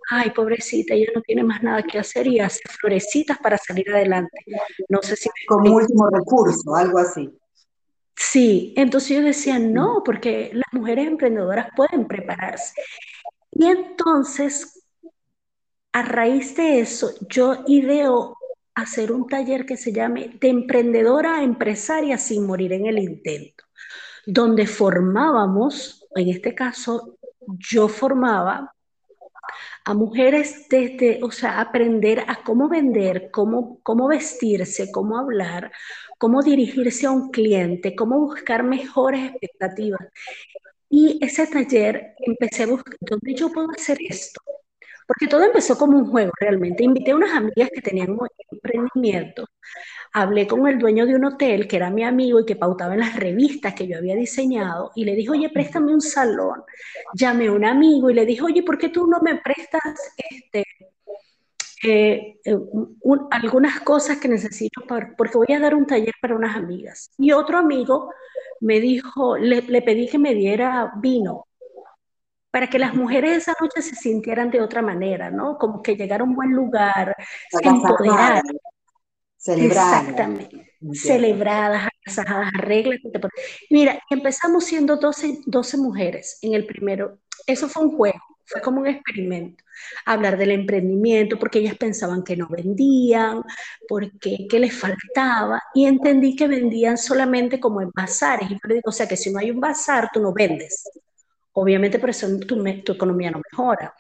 ay, 0.10 0.32
pobrecita, 0.32 0.96
ella 0.96 1.12
no 1.14 1.22
tiene 1.22 1.44
más 1.44 1.62
nada 1.62 1.84
que 1.84 2.00
hacer 2.00 2.26
y 2.26 2.40
hace 2.40 2.62
florecitas 2.80 3.38
para 3.38 3.58
salir 3.60 3.88
adelante. 3.92 4.36
No 4.90 5.00
sé 5.04 5.16
si... 5.16 5.30
Como 5.48 5.76
último 5.76 6.10
recurso, 6.10 6.76
algo 6.76 6.98
así. 6.98 7.32
Sí, 8.18 8.74
entonces 8.76 9.18
yo 9.18 9.24
decía, 9.24 9.60
no, 9.60 10.02
porque 10.04 10.50
las 10.54 10.74
mujeres 10.74 11.08
emprendedoras 11.08 11.68
pueden 11.76 12.08
prepararse. 12.08 12.74
Y 13.52 13.68
entonces, 13.68 14.84
a 15.94 16.02
raíz 16.02 16.56
de 16.56 16.80
eso, 16.80 17.12
yo 17.30 17.64
ideo 17.68 18.36
hacer 18.76 19.12
un 19.12 19.28
taller 19.28 19.66
que 19.66 19.78
se 19.78 19.92
llame 19.92 20.38
De 20.40 20.50
emprendedora 20.50 21.38
a 21.38 21.44
empresaria 21.44 22.18
sin 22.18 22.46
morir 22.46 22.74
en 22.74 22.86
el 22.86 23.00
intento, 23.00 23.66
donde 24.26 24.68
formábamos, 24.68 26.06
en 26.16 26.30
este 26.30 26.56
caso, 26.56 27.18
yo 27.60 27.88
formaba 27.88 28.74
a 29.86 29.94
mujeres 29.94 30.68
desde, 30.70 31.20
o 31.24 31.32
sea, 31.32 31.62
aprender 31.62 32.24
a 32.28 32.44
cómo 32.44 32.68
vender, 32.68 33.30
cómo, 33.32 33.80
cómo 33.84 34.08
vestirse, 34.08 34.92
cómo 34.92 35.18
hablar, 35.18 35.72
cómo 36.18 36.42
dirigirse 36.44 37.08
a 37.08 37.12
un 37.12 37.32
cliente, 37.32 37.96
cómo 37.96 38.20
buscar 38.20 38.64
mejores 38.64 39.32
expectativas. 39.32 40.02
Y 40.90 41.20
ese 41.24 41.48
taller 41.48 42.16
empecé 42.20 42.64
a 42.64 42.68
buscar, 42.68 42.96
¿dónde 43.02 43.34
yo 43.36 43.52
puedo 43.52 43.70
hacer 43.72 43.98
esto? 44.08 44.42
porque 45.08 45.28
todo 45.28 45.44
empezó 45.44 45.78
como 45.78 45.98
un 45.98 46.06
juego 46.12 46.32
realmente. 46.40 46.84
Invité 46.84 47.12
a 47.12 47.16
unas 47.16 47.34
amigas 47.36 47.70
que 47.74 47.82
tenían 47.82 48.18
emprendimiento, 48.52 49.46
hablé 50.14 50.48
con 50.48 50.68
el 50.68 50.78
dueño 50.80 51.06
de 51.06 51.16
un 51.16 51.26
hotel 51.26 51.68
que 51.68 51.78
era 51.78 51.90
mi 51.90 52.04
amigo 52.04 52.42
y 52.42 52.46
que 52.46 52.56
pautaba 52.58 52.94
en 52.94 53.00
las 53.00 53.16
revistas 53.16 53.74
que 53.74 53.88
yo 53.88 53.98
había 53.98 54.16
diseñado 54.16 54.92
y 54.96 55.06
le 55.06 55.16
dije, 55.16 55.32
oye, 55.32 55.50
préstame 55.50 55.94
un 55.94 56.02
salón. 56.02 56.64
Llamé 57.14 57.48
a 57.48 57.54
un 57.54 57.66
amigo 57.66 58.10
y 58.10 58.14
le 58.14 58.26
dije, 58.26 58.42
oye, 58.44 58.64
¿por 58.64 58.78
qué 58.78 58.90
tú 58.90 59.08
no 59.08 59.22
me 59.22 59.36
prestas 59.38 59.82
este, 60.30 60.66
eh, 61.84 62.38
eh, 62.44 62.58
algunas 63.32 63.80
cosas 63.82 64.18
que 64.18 64.28
necesito 64.28 64.82
porque 65.18 65.38
voy 65.38 65.54
a 65.56 65.60
dar 65.60 65.76
un 65.76 65.86
taller 65.86 66.14
para 66.22 66.36
unas 66.36 66.56
amigas. 66.56 67.12
Y 67.18 67.32
otro 67.32 67.58
amigo 67.58 68.12
me 68.62 68.80
dijo, 68.80 69.38
le, 69.38 69.62
le 69.62 69.82
pedí 69.82 70.08
que 70.08 70.20
me 70.20 70.34
diera 70.34 70.94
vino 70.98 71.48
para 72.52 72.68
que 72.68 72.80
las 72.80 72.96
mujeres 72.96 73.38
esa 73.38 73.54
noche 73.62 73.82
se 73.82 73.96
sintieran 73.96 74.50
de 74.50 74.62
otra 74.62 74.82
manera, 74.82 75.30
¿no? 75.30 75.58
Como 75.58 75.82
que 75.84 75.96
llegar 75.96 76.22
a 76.22 76.24
un 76.24 76.34
buen 76.34 76.52
lugar, 76.52 77.16
se 77.52 77.68
empoderaran. 77.68 78.42
Celebradas. 79.38 80.02
Exactamente. 80.02 80.74
Celebradas, 80.94 81.88
agasajadas, 82.04 82.50
arreglas. 82.58 83.00
Mira, 83.70 84.00
empezamos 84.10 84.66
siendo 84.66 84.98
12, 84.98 85.42
12 85.46 85.78
mujeres 85.78 86.40
en 86.42 86.54
el 86.54 86.66
primero. 86.66 87.20
Eso 87.46 87.70
fue 87.70 87.84
un 87.84 87.96
juego, 87.96 88.20
fue 88.48 88.62
como 88.62 88.82
un 88.82 88.88
experimento. 88.88 89.64
Hablar 90.06 90.38
del 90.38 90.52
emprendimiento, 90.52 91.38
porque 91.38 91.60
ellas 91.60 91.76
pensaban 91.76 92.24
que 92.24 92.38
no 92.38 92.48
vendían, 92.48 93.44
porque 93.88 94.48
qué 94.50 94.60
les 94.60 94.74
faltaba, 94.74 95.62
y 95.74 95.86
entendí 95.86 96.36
que 96.36 96.48
vendían 96.48 96.98
solamente 96.98 97.60
como 97.60 97.82
en 97.82 97.92
bazares. 97.94 98.50
Y 98.50 98.54
yo 98.54 98.60
le 98.64 98.76
digo, 98.76 98.90
o 98.90 98.92
sea, 98.92 99.08
que 99.08 99.18
si 99.18 99.32
no 99.32 99.40
hay 99.40 99.52
un 99.52 99.60
bazar, 99.60 100.10
tú 100.14 100.22
no 100.22 100.34
vendes. 100.34 100.90
Obviamente 101.54 102.00
por 102.00 102.12
eso 102.12 102.28
tu, 102.40 102.64
tu, 102.84 102.92
economía 102.94 103.32
no 103.32 103.42
mejora. 103.52 103.94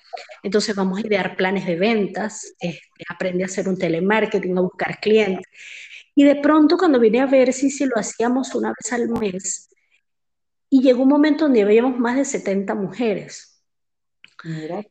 Entonces 0.43 0.75
vamos 0.75 0.99
a 0.99 1.07
idear 1.07 1.35
planes 1.35 1.65
de 1.65 1.75
ventas, 1.75 2.53
este, 2.59 3.03
aprende 3.09 3.43
a 3.43 3.47
hacer 3.47 3.67
un 3.67 3.77
telemarketing, 3.77 4.57
a 4.57 4.61
buscar 4.61 4.99
clientes. 4.99 5.45
Y 6.15 6.23
de 6.23 6.35
pronto 6.35 6.77
cuando 6.77 6.99
vine 6.99 7.19
a 7.19 7.25
ver 7.25 7.51
si, 7.53 7.69
si 7.69 7.85
lo 7.85 7.97
hacíamos 7.97 8.55
una 8.55 8.69
vez 8.69 8.93
al 8.93 9.09
mes, 9.09 9.69
y 10.69 10.81
llegó 10.81 11.03
un 11.03 11.09
momento 11.09 11.45
donde 11.45 11.63
veíamos 11.63 11.97
más 11.97 12.17
de 12.17 12.25
70 12.25 12.75
mujeres. 12.75 13.46
Mira 14.43 14.83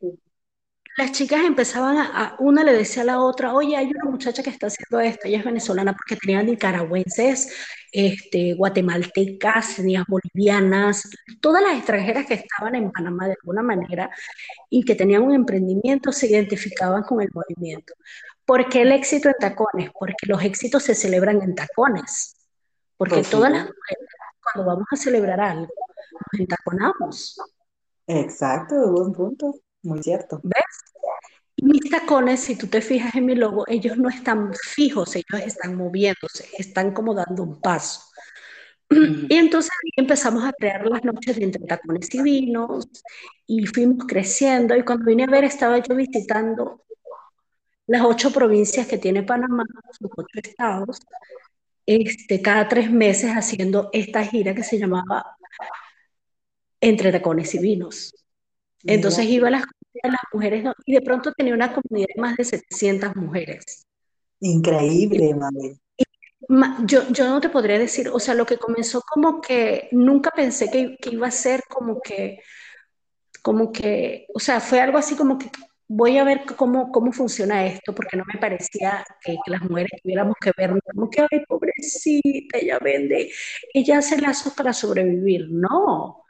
las 0.97 1.11
chicas 1.11 1.41
empezaban 1.45 1.97
a, 1.97 2.35
una 2.39 2.63
le 2.63 2.73
decía 2.73 3.03
a 3.03 3.05
la 3.05 3.21
otra, 3.21 3.53
oye, 3.53 3.77
hay 3.77 3.85
una 3.85 4.09
muchacha 4.09 4.41
que 4.41 4.49
está 4.49 4.65
haciendo 4.65 4.99
esto, 4.99 5.27
ella 5.27 5.37
es 5.37 5.45
venezolana 5.45 5.93
porque 5.93 6.15
tenían 6.15 6.47
nicaragüenses, 6.47 7.53
este, 7.91 8.55
guatemaltecas, 8.55 9.75
tenías 9.75 10.05
bolivianas, 10.07 11.07
todas 11.39 11.61
las 11.61 11.77
extranjeras 11.77 12.25
que 12.25 12.33
estaban 12.33 12.73
en 12.73 12.91
Panamá 12.91 13.27
de 13.27 13.35
alguna 13.39 13.61
manera 13.61 14.09
y 14.71 14.83
que 14.83 14.95
tenían 14.95 15.21
un 15.21 15.35
emprendimiento 15.35 16.11
se 16.11 16.27
identificaban 16.27 17.03
con 17.03 17.21
el 17.21 17.29
movimiento. 17.31 17.93
¿Por 18.43 18.67
qué 18.67 18.81
el 18.81 18.91
éxito 18.91 19.29
en 19.29 19.35
tacones? 19.39 19.91
Porque 19.93 20.25
los 20.25 20.43
éxitos 20.43 20.81
se 20.81 20.95
celebran 20.95 21.43
en 21.43 21.53
tacones. 21.53 22.35
Porque 22.97 23.15
pues 23.15 23.29
todas 23.29 23.51
las 23.51 23.65
mujeres, 23.65 24.09
cuando 24.41 24.71
vamos 24.71 24.87
a 24.91 24.95
celebrar 24.95 25.39
algo, 25.41 25.67
nos 26.31 26.39
entaconamos. 26.39 27.37
Exacto, 28.07 28.91
buen 28.91 29.13
punto. 29.13 29.53
Muy 29.83 30.01
cierto. 30.03 30.39
¿Ves? 30.43 30.63
Mis 31.57 31.89
tacones, 31.89 32.41
si 32.41 32.55
tú 32.55 32.67
te 32.67 32.81
fijas 32.81 33.15
en 33.15 33.25
mi 33.25 33.35
logo, 33.35 33.65
ellos 33.67 33.97
no 33.97 34.09
están 34.09 34.53
fijos, 34.53 35.15
ellos 35.15 35.41
están 35.45 35.75
moviéndose, 35.75 36.47
están 36.57 36.93
como 36.93 37.13
dando 37.15 37.43
un 37.43 37.61
paso. 37.61 38.01
Y 39.29 39.35
entonces 39.35 39.71
empezamos 39.97 40.43
a 40.45 40.53
crear 40.53 40.85
las 40.87 41.03
noches 41.03 41.37
de 41.37 41.43
entre 41.45 41.65
tacones 41.65 42.13
y 42.13 42.21
vinos 42.21 42.87
y 43.47 43.65
fuimos 43.67 44.05
creciendo 44.07 44.75
y 44.75 44.83
cuando 44.83 45.05
vine 45.05 45.23
a 45.25 45.27
ver 45.27 45.43
estaba 45.45 45.79
yo 45.79 45.95
visitando 45.95 46.83
las 47.87 48.01
ocho 48.03 48.31
provincias 48.31 48.87
que 48.87 48.97
tiene 48.97 49.23
Panamá, 49.23 49.63
los 49.99 50.11
ocho 50.17 50.39
estados, 50.43 50.99
este, 51.85 52.41
cada 52.41 52.67
tres 52.69 52.91
meses 52.91 53.31
haciendo 53.31 53.89
esta 53.93 54.23
gira 54.25 54.55
que 54.55 54.63
se 54.63 54.79
llamaba 54.79 55.37
Entre 56.81 57.11
Tacones 57.11 57.53
y 57.55 57.59
Vinos. 57.59 58.13
Entonces 58.83 59.25
iba 59.25 59.47
a 59.47 59.51
las, 59.51 59.63
las 60.03 60.21
mujeres 60.31 60.63
y 60.85 60.93
de 60.93 61.01
pronto 61.01 61.31
tenía 61.33 61.53
una 61.53 61.73
comunidad 61.73 62.07
de 62.15 62.21
más 62.21 62.37
de 62.37 62.45
700 62.45 63.15
mujeres. 63.15 63.85
Increíble, 64.39 65.33
madre. 65.33 65.77
Yo, 66.85 67.09
yo 67.11 67.27
no 67.27 67.41
te 67.41 67.49
podría 67.49 67.77
decir, 67.77 68.09
o 68.09 68.19
sea, 68.19 68.33
lo 68.33 68.45
que 68.45 68.57
comenzó 68.57 69.01
como 69.01 69.41
que 69.41 69.89
nunca 69.91 70.31
pensé 70.31 70.69
que, 70.71 70.95
que 71.01 71.09
iba 71.09 71.27
a 71.27 71.31
ser 71.31 71.63
como 71.67 71.99
que, 71.99 72.39
como 73.41 73.71
que, 73.71 74.27
o 74.33 74.39
sea, 74.39 74.61
fue 74.61 74.79
algo 74.79 74.97
así 74.97 75.15
como 75.15 75.37
que 75.37 75.49
voy 75.87 76.17
a 76.17 76.23
ver 76.23 76.43
cómo, 76.55 76.91
cómo 76.91 77.11
funciona 77.11 77.65
esto, 77.65 77.93
porque 77.93 78.17
no 78.17 78.23
me 78.31 78.39
parecía 78.39 79.03
que, 79.21 79.37
las 79.47 79.61
mujeres 79.61 79.91
tuviéramos 80.01 80.35
que 80.39 80.51
ver 80.57 80.79
como 80.93 81.09
que, 81.09 81.21
ay, 81.21 81.45
pobrecita, 81.47 82.57
ella 82.59 82.79
vende, 82.79 83.31
ella 83.73 83.99
hace 83.99 84.19
lazos 84.21 84.53
para 84.53 84.73
sobrevivir. 84.73 85.47
No. 85.49 86.23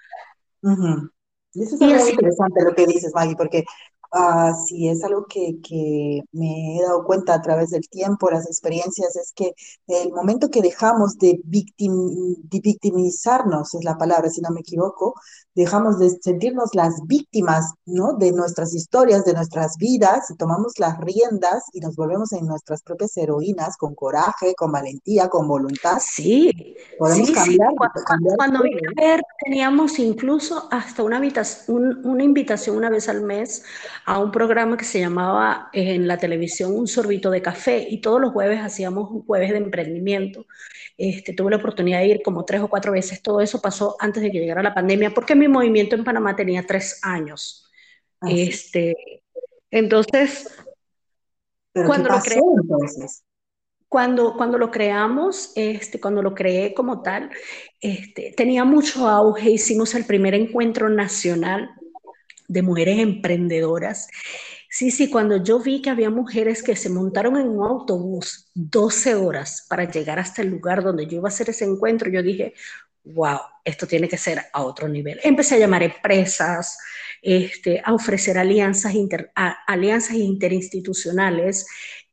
Y 1.53 1.63
eso 1.63 1.75
es 1.75 1.81
algo 1.81 2.09
interesante 2.09 2.63
lo 2.63 2.75
que 2.75 2.85
dices, 2.85 3.11
Maggie, 3.15 3.35
porque 3.35 3.65
uh, 4.13 4.53
sí 4.67 4.89
es 4.89 5.03
algo 5.03 5.25
que, 5.25 5.59
que, 5.61 6.21
me 6.31 6.77
he 6.77 6.81
dado 6.83 7.03
cuenta 7.03 7.33
a 7.33 7.41
través 7.41 7.71
del 7.71 7.87
tiempo, 7.89 8.29
las 8.29 8.45
experiencias, 8.45 9.15
es 9.15 9.33
que 9.33 9.53
el 9.87 10.11
momento 10.11 10.49
que 10.49 10.61
dejamos 10.61 11.17
de, 11.17 11.39
victim, 11.45 12.35
de 12.43 12.59
victimizarnos, 12.59 13.73
es 13.73 13.83
la 13.83 13.97
palabra, 13.97 14.29
si 14.29 14.41
no 14.41 14.51
me 14.51 14.61
equivoco, 14.61 15.15
dejamos 15.57 15.97
de 15.97 16.11
sentirnos 16.21 16.75
las 16.75 17.01
víctimas, 17.07 17.73
¿no? 17.87 18.13
De 18.13 18.31
nuestras 18.31 18.75
historias, 18.75 19.25
de 19.25 19.33
nuestras 19.33 19.75
vidas, 19.77 20.29
y 20.29 20.35
tomamos 20.37 20.73
las 20.77 20.99
riendas 20.99 21.63
y 21.73 21.79
nos 21.79 21.95
volvemos 21.95 22.31
en 22.31 22.45
nuestras 22.45 22.83
propias 22.83 23.17
heroínas, 23.17 23.75
con 23.75 23.95
coraje, 23.95 24.53
con 24.55 24.71
valentía, 24.71 25.29
con 25.29 25.47
voluntad. 25.47 25.97
Sí, 25.99 26.75
podemos 26.99 27.31
cambiar. 27.31 27.71
Cuando, 28.37 28.61
vine 28.61 28.81
a 28.87 29.01
ver, 29.01 29.23
teníamos 29.43 29.97
incluso 29.97 30.67
hasta 30.69 31.01
una, 31.01 31.15
invitación, 31.15 32.05
una 32.05 32.23
invitación 32.23 32.77
una 32.77 32.91
vez 32.91 33.09
al 33.09 33.23
mes 33.23 33.63
a 34.05 34.19
un 34.19 34.31
programa 34.31 34.77
que 34.77 34.85
se 34.85 34.99
llamaba 34.99 35.69
en 35.73 36.07
la 36.07 36.19
televisión 36.19 36.75
Un 36.75 36.87
sorbito 36.87 37.31
de 37.31 37.41
café, 37.41 37.87
y 37.89 37.99
todos 37.99 38.21
los 38.21 38.31
jueves 38.31 38.61
hacíamos 38.61 39.09
un 39.09 39.25
jueves 39.25 39.49
de 39.49 39.57
emprendimiento. 39.57 40.45
Este, 40.99 41.33
tuve 41.33 41.51
la 41.51 41.57
oportunidad 41.57 41.99
de 41.99 42.07
ir 42.07 42.21
como 42.23 42.43
tres 42.43 42.61
o 42.61 42.67
cuatro 42.67 42.91
veces. 42.91 43.21
Todo 43.21 43.39
eso 43.39 43.61
pasó 43.61 43.95
antes 43.99 44.21
de 44.23 44.31
que 44.31 44.39
llegara 44.39 44.63
la 44.63 44.73
pandemia, 44.73 45.13
porque 45.13 45.35
mi 45.35 45.46
movimiento 45.49 45.95
en 45.95 46.03
Panamá 46.03 46.35
tenía 46.35 46.65
tres 46.65 46.99
años. 47.03 47.69
Ah, 48.21 48.29
este, 48.31 49.23
entonces, 49.71 50.47
cuando 51.73 52.09
lo 52.09 52.15
entonces? 52.15 53.23
Cuando, 53.89 54.35
cuando 54.35 54.57
lo 54.57 54.69
creamos, 54.69 55.53
este, 55.55 55.99
cuando 55.99 56.21
lo 56.21 56.35
creé 56.35 56.73
como 56.73 57.01
tal, 57.01 57.29
este, 57.79 58.33
tenía 58.35 58.65
mucho 58.65 59.07
auge. 59.07 59.51
Hicimos 59.51 59.95
el 59.95 60.05
primer 60.05 60.33
encuentro 60.33 60.89
nacional 60.89 61.69
de 62.49 62.61
mujeres 62.61 62.99
emprendedoras 62.99 64.09
Sí, 64.69 64.91
sí, 64.91 65.09
cuando 65.09 65.37
yo 65.43 65.59
vi 65.59 65.81
que 65.81 65.89
había 65.89 66.09
mujeres 66.09 66.61
que 66.61 66.75
se 66.75 66.89
montaron 66.89 67.37
en 67.37 67.49
un 67.49 67.65
autobús 67.65 68.51
12 68.53 69.15
horas 69.15 69.65
para 69.69 69.89
llegar 69.89 70.19
hasta 70.19 70.41
el 70.41 70.49
lugar 70.49 70.83
donde 70.83 71.07
yo 71.07 71.17
iba 71.17 71.29
a 71.29 71.31
hacer 71.31 71.49
ese 71.49 71.65
encuentro, 71.65 72.11
yo 72.11 72.21
dije, 72.21 72.53
wow, 73.13 73.39
esto 73.63 73.87
tiene 73.87 74.07
que 74.07 74.17
ser 74.17 74.41
a 74.51 74.63
otro 74.63 74.87
nivel. 74.87 75.19
Empecé 75.23 75.55
a 75.55 75.59
llamar 75.59 75.83
empresas, 75.83 76.77
este, 77.21 77.81
a 77.83 77.93
ofrecer 77.93 78.37
alianzas, 78.37 78.93
alianzas 79.67 80.15
interinstitucionales. 80.15 81.65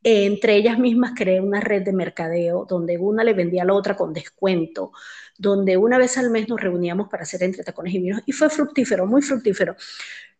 entre 0.02 0.57
ellas 0.57 0.78
mismas 0.78 1.12
creé 1.16 1.40
una 1.40 1.61
red 1.61 1.83
de 1.83 1.92
mercadeo 1.92 2.66
donde 2.68 2.98
una 2.98 3.24
le 3.24 3.33
vendía 3.33 3.62
a 3.62 3.64
la 3.64 3.72
otra 3.74 3.96
con 3.96 4.12
descuento, 4.12 4.92
donde 5.38 5.76
una 5.76 5.98
vez 5.98 6.18
al 6.18 6.30
mes 6.30 6.48
nos 6.48 6.61
reuníamos 6.61 7.09
para 7.09 7.22
hacer 7.22 7.42
entre 7.42 7.64
tacones 7.64 7.94
y 7.94 7.98
vinos 8.00 8.22
y 8.26 8.33
fue 8.33 8.50
fructífero, 8.50 9.07
muy 9.07 9.22
fructífero. 9.22 9.76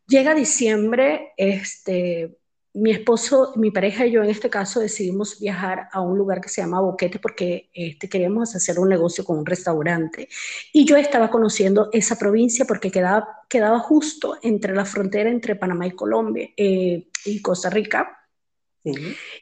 Llega 0.07 0.35
diciembre, 0.35 1.33
este, 1.37 2.37
mi 2.75 2.91
esposo, 2.91 3.53
mi 3.55 3.71
pareja 3.71 4.05
y 4.05 4.11
yo 4.11 4.23
en 4.23 4.31
este 4.31 4.51
caso 4.51 4.81
decidimos 4.81 5.39
viajar 5.39 5.89
a 5.93 6.01
un 6.01 6.19
lugar 6.19 6.41
que 6.41 6.49
se 6.49 6.61
llama 6.61 6.81
Boquete 6.81 7.21
porque 7.21 7.71
este, 7.73 8.09
queríamos 8.09 8.55
hacer 8.57 8.81
un 8.81 8.89
negocio 8.89 9.25
con 9.25 9.39
un 9.39 9.47
restaurante. 9.47 10.29
Y 10.73 10.85
yo 10.85 10.97
estaba 10.97 11.31
conociendo 11.31 11.89
esa 11.93 12.19
provincia 12.19 12.65
porque 12.65 12.91
quedaba, 12.91 13.79
justo 13.79 14.39
entre 14.43 14.75
la 14.75 14.85
frontera 14.85 15.31
entre 15.31 15.55
Panamá 15.55 15.87
y 15.87 15.93
Colombia 15.93 16.51
eh, 16.57 17.07
y 17.25 17.41
Costa 17.41 17.71
Rica. 17.71 18.24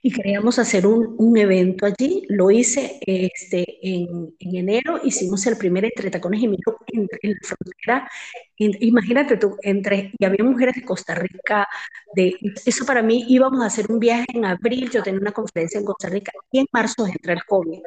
Y 0.03 0.13
queríamos 0.13 0.59
hacer 0.61 0.87
un, 0.87 1.17
un, 1.19 1.37
evento 1.37 1.85
allí. 1.85 2.25
Lo 2.29 2.51
hice 2.51 2.99
este, 3.01 3.65
en, 3.83 4.35
en, 4.39 4.57
enero. 4.57 5.01
Hicimos 5.03 5.45
el 5.47 5.57
primer 5.57 5.85
entre 5.85 6.11
tacones 6.11 6.41
y 6.43 6.49
miros 6.49 6.77
en, 6.87 7.09
la 7.11 7.37
frontera. 7.43 8.11
imagínate 8.57 9.37
tú, 9.37 9.57
entre, 9.63 10.13
y 10.17 10.25
había 10.25 10.45
mujeres 10.45 10.77
de 10.77 10.85
Costa 10.85 11.15
Rica. 11.17 11.67
De, 12.15 12.37
eso 12.65 12.87
para 12.87 13.03
mí 13.03 13.25
íbamos 13.29 13.63
a 13.63 13.67
hacer 13.67 13.91
un 13.91 13.99
viaje 13.99 14.27
en 14.33 14.45
abril. 14.45 14.89
Yo 14.91 15.03
tenía 15.03 15.21
una 15.21 15.33
conferencia 15.33 15.81
en 15.81 15.87
Costa 15.87 16.09
Rica 16.09 16.33
y 16.53 16.61
en 16.61 16.67
marzo 16.73 17.07
entré 17.07 17.33
el 17.33 17.45
COVID. 17.45 17.81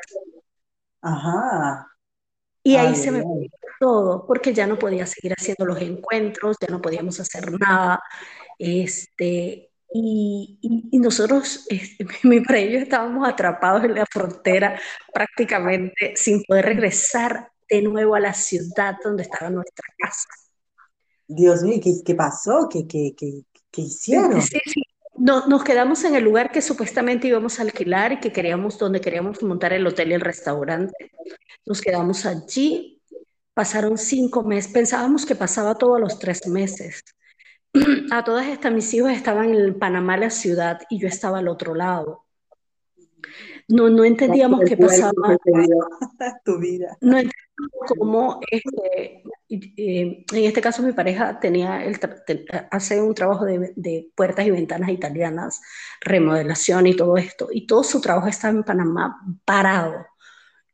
Ajá. 1.02 1.88
Y 2.64 2.76
ahí 2.78 2.96
se 2.96 3.12
me 3.12 3.22
fue 3.22 3.48
todo, 3.80 4.26
porque 4.26 4.54
ya 4.54 4.66
no 4.66 4.80
podía 4.80 5.06
seguir 5.06 5.34
haciendo 5.38 5.66
los 5.66 5.80
encuentros, 5.80 6.58
ya 6.60 6.68
no 6.68 6.82
podíamos 6.82 7.20
hacer 7.20 7.52
nada. 7.60 8.02
Este, 8.58 9.70
y, 9.98 10.90
y, 10.92 11.00
nosotros, 11.00 11.66
este, 11.70 12.06
mi 12.24 12.42
para 12.42 12.60
ellos 12.60 12.84
estábamos 12.84 13.28
atrapados 13.28 13.86
en 13.86 13.96
la 13.96 14.06
frontera 14.06 14.78
prácticamente 15.14 16.14
sin 16.18 16.44
poder 16.44 16.66
regresar 16.66 17.50
de 17.70 17.82
nuevo 17.82 18.14
a 18.16 18.20
la 18.20 18.34
ciudad 18.34 18.98
donde 19.04 19.24
estaba 19.24 19.50
nuestra 19.50 19.86
casa. 19.98 20.28
Dios 21.28 21.64
mío, 21.64 21.80
¿qué, 21.82 21.94
qué 22.06 22.14
pasó? 22.14 22.68
¿Qué, 22.70 22.86
qué, 22.86 23.14
qué, 23.18 23.44
qué 23.72 23.82
hicieron? 23.82 24.42
Sí, 24.42 24.60
sí. 24.66 24.82
No, 25.18 25.48
nos 25.48 25.64
quedamos 25.64 26.04
en 26.04 26.16
el 26.16 26.26
lugar 26.26 26.52
que 26.52 26.62
supuestamente 26.62 27.30
íbamos 27.30 27.58
a 27.58 27.62
alquilar 27.62 28.12
y 28.12 28.20
que 28.20 28.34
queríamos, 28.34 28.78
donde 28.78 29.00
queríamos 29.00 29.42
montar 29.44 29.72
el 29.72 29.88
hotel 29.88 30.12
y 30.12 30.16
el 30.16 30.22
restaurante. 30.22 31.12
Nos 31.66 31.80
quedamos 31.80 32.26
allí, 32.26 33.02
pasaron 33.54 33.98
cinco 33.98 34.44
meses, 34.44 34.74
pensábamos 34.74 35.26
que 35.26 35.36
pasaba 35.36 35.76
todos 35.76 36.02
los 36.02 36.20
tres 36.20 36.46
meses 36.48 37.02
a 38.12 38.24
todas 38.24 38.48
estas 38.48 38.72
mis 38.72 38.94
hijos 38.94 39.12
estaban 39.12 39.54
en 39.54 39.78
Panamá, 39.78 40.18
la 40.18 40.30
ciudad, 40.30 40.82
y 40.90 41.00
yo 41.00 41.08
estaba 41.08 41.40
al 41.40 41.48
otro 41.48 41.76
lado. 41.76 42.26
No, 43.68 43.90
no 43.90 44.06
entendíamos 44.06 44.62
qué 44.68 44.78
pasaba. 44.78 45.12
Tu 46.46 46.60
vida. 46.60 46.98
No 47.02 47.18
entendíamos 47.18 47.92
cómo, 47.98 48.40
este, 48.52 49.24
eh, 49.50 50.26
en 50.32 50.44
este 50.44 50.62
caso 50.62 50.84
mi 50.84 50.92
pareja 50.92 51.40
tenía 51.40 51.84
el, 51.84 52.00
hace 52.72 53.02
un 53.02 53.16
trabajo 53.16 53.46
de, 53.46 54.12
puertas 54.16 54.46
y 54.46 54.52
ventanas 54.52 54.90
italianas, 54.90 55.62
remodelación 56.02 56.88
y 56.88 56.96
todo 56.96 57.18
esto, 57.18 57.50
y 57.52 57.66
todo 57.66 57.84
su 57.84 58.02
trabajo 58.02 58.28
estaba 58.28 58.54
en 58.54 58.64
Panamá 58.64 59.20
parado. 59.46 60.06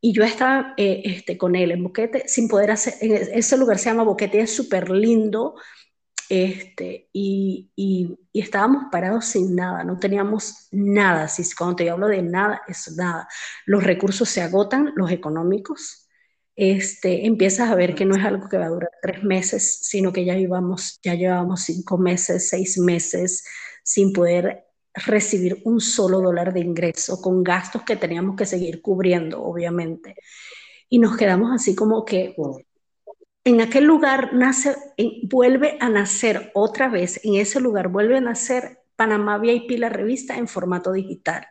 Y 0.03 0.13
yo 0.13 0.23
estaba 0.23 0.73
eh, 0.77 1.03
este, 1.05 1.37
con 1.37 1.55
él 1.55 1.71
en 1.71 1.83
Boquete 1.83 2.27
sin 2.27 2.47
poder 2.47 2.71
hacer, 2.71 2.95
ese 2.99 3.57
lugar 3.57 3.77
se 3.77 3.89
llama 3.89 4.03
Boquete, 4.03 4.41
es 4.41 4.53
súper 4.53 4.89
lindo, 4.89 5.55
este, 6.31 7.09
y, 7.11 7.71
y, 7.75 8.17
estábamos 8.33 8.85
parados 8.89 9.25
sin 9.25 9.53
nada, 9.53 9.83
no 9.83 9.99
teníamos 9.99 10.69
nada. 10.71 11.27
Si, 11.27 11.43
cuando 11.53 11.75
te 11.75 11.89
hablo 11.89 12.07
de 12.07 12.21
nada, 12.21 12.61
es 12.69 12.95
nada. 12.95 13.27
Los 13.65 13.83
recursos 13.83 14.29
se 14.29 14.41
agotan, 14.41 14.93
los 14.95 15.11
económicos. 15.11 16.07
Este, 16.55 17.25
empiezas 17.25 17.69
a 17.69 17.75
ver 17.75 17.95
que 17.95 18.05
no 18.05 18.15
es 18.15 18.23
algo 18.23 18.47
que 18.47 18.57
va 18.57 18.67
a 18.67 18.69
durar 18.69 18.91
tres 19.01 19.23
meses, 19.23 19.79
sino 19.81 20.13
que 20.13 20.23
ya 20.23 20.35
llevamos, 20.35 21.01
ya 21.03 21.15
llevamos 21.15 21.63
cinco 21.63 21.97
meses, 21.97 22.47
seis 22.47 22.77
meses 22.77 23.43
sin 23.83 24.13
poder 24.13 24.63
recibir 24.93 25.61
un 25.65 25.81
solo 25.81 26.21
dólar 26.21 26.53
de 26.53 26.61
ingreso, 26.61 27.21
con 27.21 27.43
gastos 27.43 27.83
que 27.83 27.97
teníamos 27.97 28.37
que 28.37 28.45
seguir 28.45 28.81
cubriendo, 28.81 29.43
obviamente. 29.43 30.15
Y 30.87 30.99
nos 30.99 31.17
quedamos 31.17 31.51
así 31.53 31.75
como 31.75 32.05
que, 32.05 32.35
en 33.43 33.61
aquel 33.61 33.85
lugar 33.85 34.33
nace, 34.33 34.75
vuelve 35.23 35.77
a 35.79 35.89
nacer 35.89 36.51
otra 36.53 36.89
vez, 36.89 37.19
en 37.23 37.35
ese 37.35 37.59
lugar 37.59 37.87
vuelve 37.87 38.17
a 38.17 38.21
nacer 38.21 38.79
Panamá 38.95 39.39
VIP, 39.39 39.79
la 39.79 39.89
revista 39.89 40.37
en 40.37 40.47
formato 40.47 40.91
digital. 40.91 41.47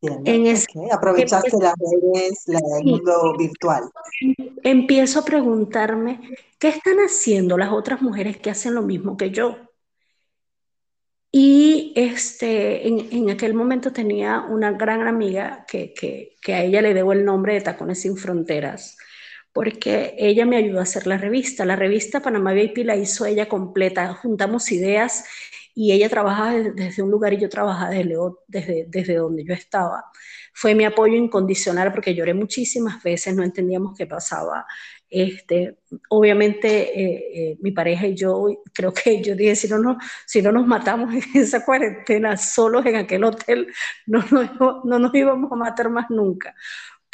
en 0.00 0.56
Aprovechaste 0.92 1.56
las 1.60 1.74
redes, 1.74 2.44
el 2.46 2.84
mundo 2.84 3.36
virtual. 3.36 3.90
Empiezo 4.62 5.20
a 5.20 5.24
preguntarme, 5.24 6.20
¿qué 6.60 6.68
están 6.68 6.98
haciendo 6.98 7.58
las 7.58 7.72
otras 7.72 8.00
mujeres 8.00 8.36
que 8.36 8.50
hacen 8.50 8.74
lo 8.74 8.82
mismo 8.82 9.16
que 9.16 9.32
yo? 9.32 9.56
Y 11.32 11.92
este, 11.96 12.86
en, 12.86 13.28
aquel 13.28 13.54
momento 13.54 13.92
tenía 13.92 14.46
una 14.48 14.70
gran 14.72 15.06
amiga 15.08 15.66
que, 15.68 15.92
que, 15.92 16.36
que, 16.40 16.54
a 16.54 16.62
ella 16.62 16.80
le 16.80 16.94
debo 16.94 17.12
el 17.12 17.24
nombre 17.24 17.54
de 17.54 17.60
Tacones 17.60 18.00
Sin 18.00 18.16
Fronteras, 18.16 18.96
porque 19.56 20.14
ella 20.18 20.44
me 20.44 20.58
ayudó 20.58 20.80
a 20.80 20.82
hacer 20.82 21.06
la 21.06 21.16
revista. 21.16 21.64
La 21.64 21.76
revista 21.76 22.20
Panamá 22.20 22.52
VIP 22.52 22.84
la 22.84 22.94
hizo 22.94 23.24
ella 23.24 23.48
completa, 23.48 24.12
juntamos 24.12 24.70
ideas 24.70 25.24
y 25.74 25.92
ella 25.92 26.10
trabajaba 26.10 26.52
desde 26.52 27.02
un 27.02 27.10
lugar 27.10 27.32
y 27.32 27.38
yo 27.38 27.48
trabajaba 27.48 27.88
desde, 27.88 28.18
desde, 28.48 28.84
desde 28.86 29.14
donde 29.14 29.46
yo 29.46 29.54
estaba. 29.54 30.04
Fue 30.52 30.74
mi 30.74 30.84
apoyo 30.84 31.14
incondicional 31.14 31.90
porque 31.90 32.14
lloré 32.14 32.34
muchísimas 32.34 33.02
veces, 33.02 33.34
no 33.34 33.42
entendíamos 33.42 33.96
qué 33.96 34.06
pasaba. 34.06 34.66
Este, 35.08 35.78
obviamente 36.10 37.00
eh, 37.00 37.24
eh, 37.32 37.56
mi 37.62 37.70
pareja 37.70 38.08
y 38.08 38.14
yo, 38.14 38.62
creo 38.74 38.92
que 38.92 39.22
yo 39.22 39.34
dije, 39.34 39.56
si 39.56 39.68
no, 39.68 39.78
no, 39.78 39.96
si 40.26 40.42
no 40.42 40.52
nos 40.52 40.66
matamos 40.66 41.14
en 41.14 41.40
esa 41.40 41.64
cuarentena 41.64 42.36
solos 42.36 42.84
en 42.84 42.96
aquel 42.96 43.24
hotel, 43.24 43.68
no, 44.04 44.22
no, 44.30 44.82
no 44.84 44.98
nos 44.98 45.14
íbamos 45.14 45.50
a 45.50 45.56
matar 45.56 45.88
más 45.88 46.10
nunca 46.10 46.54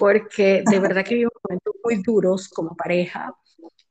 porque 0.03 0.65
de 0.69 0.81
verdad 0.81 1.05
que 1.05 1.15
vivimos 1.15 1.35
momentos 1.49 1.75
muy 1.85 2.03
duros 2.03 2.49
como 2.49 2.75
pareja, 2.75 3.33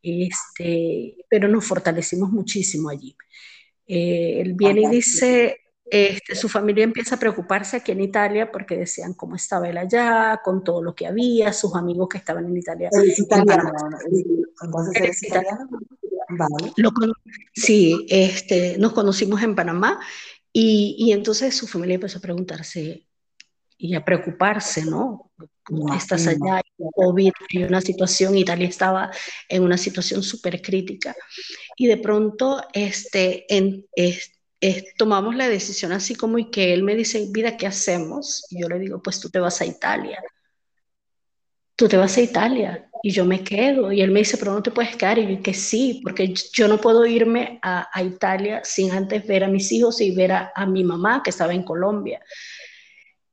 este, 0.01 1.15
pero 1.29 1.47
nos 1.47 1.63
fortalecimos 1.63 2.29
muchísimo 2.29 2.89
allí. 2.89 3.15
Eh, 3.87 4.41
él 4.41 4.53
viene 4.53 4.81
y 4.81 4.87
dice, 4.87 5.57
este, 5.85 6.35
su 6.35 6.49
familia 6.49 6.83
empieza 6.83 7.15
a 7.15 7.17
preocuparse 7.17 7.77
aquí 7.77 7.93
en 7.93 8.01
Italia 8.01 8.51
porque 8.51 8.75
decían 8.75 9.13
cómo 9.13 9.37
estaba 9.37 9.69
él 9.69 9.77
allá, 9.77 10.41
con 10.43 10.65
todo 10.65 10.83
lo 10.83 10.93
que 10.93 11.07
había, 11.07 11.53
sus 11.53 11.73
amigos 11.75 12.09
que 12.09 12.17
estaban 12.17 12.45
en 12.45 12.57
Italia. 12.57 12.89
Es 12.91 13.17
italiano, 13.17 13.71
entonces 14.63 15.01
es 15.01 15.23
italiano. 15.23 15.69
Vale. 16.27 16.73
sí, 17.53 18.05
este, 18.09 18.77
nos 18.77 18.91
conocimos 18.91 19.41
en 19.43 19.55
Panamá 19.55 20.01
y, 20.51 20.97
y 20.99 21.13
entonces 21.13 21.55
su 21.55 21.67
familia 21.67 21.95
empezó 21.95 22.17
a 22.17 22.21
preguntarse, 22.21 23.07
y 23.81 23.95
a 23.95 24.05
preocuparse, 24.05 24.85
¿no? 24.85 25.31
Estás 25.95 26.27
allá, 26.27 26.55
hay 26.55 26.89
COVID, 26.95 27.31
hay 27.53 27.63
una 27.63 27.81
situación, 27.81 28.35
Italia 28.35 28.67
estaba 28.67 29.11
en 29.47 29.63
una 29.63 29.77
situación 29.77 30.23
súper 30.23 30.61
crítica. 30.61 31.15
Y 31.77 31.87
de 31.87 31.97
pronto 31.97 32.61
este, 32.73 33.45
en, 33.55 33.85
tomamos 34.97 35.35
la 35.35 35.47
decisión 35.47 35.91
así 35.91 36.15
como 36.15 36.39
y 36.39 36.49
que 36.49 36.73
él 36.73 36.83
me 36.83 36.95
dice, 36.95 37.27
vida, 37.29 37.57
¿qué 37.57 37.67
hacemos? 37.67 38.45
Y 38.49 38.61
yo 38.61 38.69
le 38.69 38.79
digo, 38.79 39.01
pues 39.01 39.19
tú 39.19 39.29
te 39.29 39.39
vas 39.39 39.61
a 39.61 39.65
Italia. 39.65 40.21
Tú 41.75 41.87
te 41.87 41.97
vas 41.97 42.17
a 42.17 42.21
Italia 42.21 42.89
y 43.03 43.11
yo 43.11 43.25
me 43.25 43.43
quedo. 43.43 43.91
Y 43.91 44.01
él 44.01 44.11
me 44.11 44.19
dice, 44.19 44.37
pero 44.37 44.53
no 44.53 44.61
te 44.61 44.71
puedes 44.71 44.95
quedar. 44.95 45.19
Y 45.19 45.35
yo 45.35 45.43
que 45.43 45.53
sí, 45.53 46.01
porque 46.03 46.33
yo 46.53 46.67
no 46.67 46.79
puedo 46.79 47.05
irme 47.05 47.59
a, 47.61 47.87
Italia 48.03 48.61
sin 48.63 48.91
antes 48.91 49.25
ver 49.25 49.43
a 49.43 49.47
mis 49.47 49.71
hijos 49.71 50.01
y 50.01 50.11
ver 50.11 50.31
a, 50.31 50.51
a 50.55 50.65
mi 50.65 50.83
mamá 50.83 51.21
que 51.23 51.29
estaba 51.29 51.53
en 51.53 51.63
Colombia. 51.63 52.19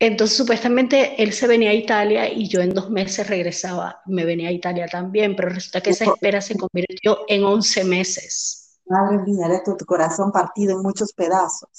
Entonces, 0.00 0.36
supuestamente 0.36 1.20
él 1.20 1.32
se 1.32 1.48
venía 1.48 1.70
a 1.70 1.74
Italia 1.74 2.32
y 2.32 2.48
yo 2.48 2.60
en 2.60 2.72
dos 2.72 2.88
meses 2.88 3.26
regresaba, 3.26 4.00
me 4.06 4.24
venía 4.24 4.48
a 4.48 4.52
Italia 4.52 4.86
también, 4.86 5.34
pero 5.34 5.48
resulta 5.48 5.80
que 5.80 5.90
esa 5.90 6.04
espera 6.04 6.40
se 6.40 6.56
convirtió 6.56 7.18
en 7.26 7.42
11 7.42 7.84
meses. 7.84 8.78
Madre 8.86 9.18
mía, 9.18 9.48
de 9.48 9.60
tu, 9.64 9.76
tu 9.76 9.84
corazón 9.84 10.30
partido 10.30 10.76
en 10.76 10.82
muchos 10.82 11.12
pedazos. 11.12 11.70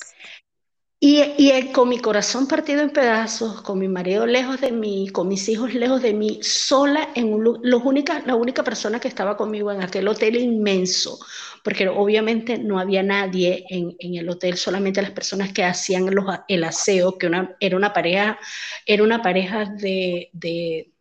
Y, 1.01 1.21
y, 1.37 1.71
con 1.71 1.87
mi 1.87 1.99
corazón 1.99 2.45
partido 2.45 2.81
en 2.81 2.89
pedazos, 2.89 3.61
con 3.61 3.79
mi 3.79 3.87
marido 3.87 4.25
lejos 4.25 4.59
de 4.59 4.73
mí, 4.73 5.07
con 5.09 5.29
mis 5.29 5.47
hijos 5.47 5.73
lejos 5.73 6.01
de 6.01 6.13
mí, 6.13 6.39
sola 6.43 7.11
en 7.15 7.33
un 7.33 7.43
los 7.63 7.83
la 8.25 8.35
única 8.35 8.63
persona 8.65 8.99
que 8.99 9.07
estaba 9.07 9.37
conmigo 9.37 9.71
en 9.71 9.81
aquel 9.81 10.09
hotel 10.09 10.35
inmenso, 10.35 11.17
porque 11.63 11.87
obviamente 11.87 12.57
no 12.57 12.79
había 12.79 13.01
nadie 13.01 13.63
en, 13.69 13.95
en 13.97 14.15
el 14.15 14.27
hotel, 14.29 14.57
solamente 14.57 15.01
las 15.01 15.11
personas 15.11 15.53
que 15.53 15.63
hacían 15.63 16.13
los, 16.13 16.25
el 16.49 16.65
aseo, 16.65 17.17
que 17.17 17.27
una, 17.27 17.55
era 17.61 17.77
una 17.77 17.93
pareja, 17.93 18.37
era 18.85 19.01
una 19.01 19.21
pareja 19.21 19.65
de, 19.65 20.29
de, 20.33 20.91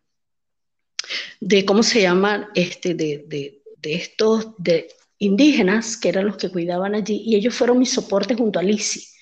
de 1.41 1.65
¿cómo 1.65 1.83
se 1.83 2.03
llama? 2.03 2.51
Este, 2.55 2.95
de, 2.95 3.25
de, 3.27 3.63
de 3.79 3.95
estos 3.95 4.55
de 4.59 4.89
indígenas, 5.19 5.97
que 5.97 6.09
eran 6.11 6.27
los 6.27 6.37
que 6.37 6.51
cuidaban 6.51 6.95
allí, 6.95 7.21
y 7.27 7.35
ellos 7.35 7.57
fueron 7.57 7.81
mi 7.81 7.87
soporte 7.87 8.37
junto 8.37 8.61
a 8.61 8.63
Lizzie 8.63 9.18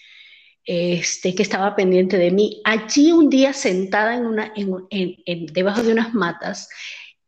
este, 0.66 1.32
que 1.36 1.44
estaba 1.44 1.76
pendiente 1.76 2.18
de 2.18 2.32
mí. 2.32 2.60
Allí 2.64 3.12
un 3.12 3.30
día 3.30 3.52
sentada 3.52 4.16
en 4.16 4.26
una, 4.26 4.52
en, 4.90 5.46
debajo 5.46 5.84
de 5.84 5.92
unas 5.92 6.12
matas, 6.12 6.68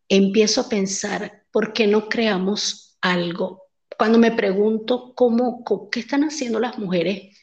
empiezo 0.09 0.63
a 0.63 0.69
pensar, 0.69 1.45
¿por 1.53 1.73
qué 1.73 1.87
no 1.87 2.09
creamos 2.09 2.99
algo? 3.01 3.63
Cuando 3.97 4.19
me 4.19 4.33
pregunto 4.33 5.15
cómo, 5.15 5.65
qué 5.91 6.01
están 6.01 6.25
haciendo 6.25 6.59
las 6.59 6.79
mujeres 6.79 7.39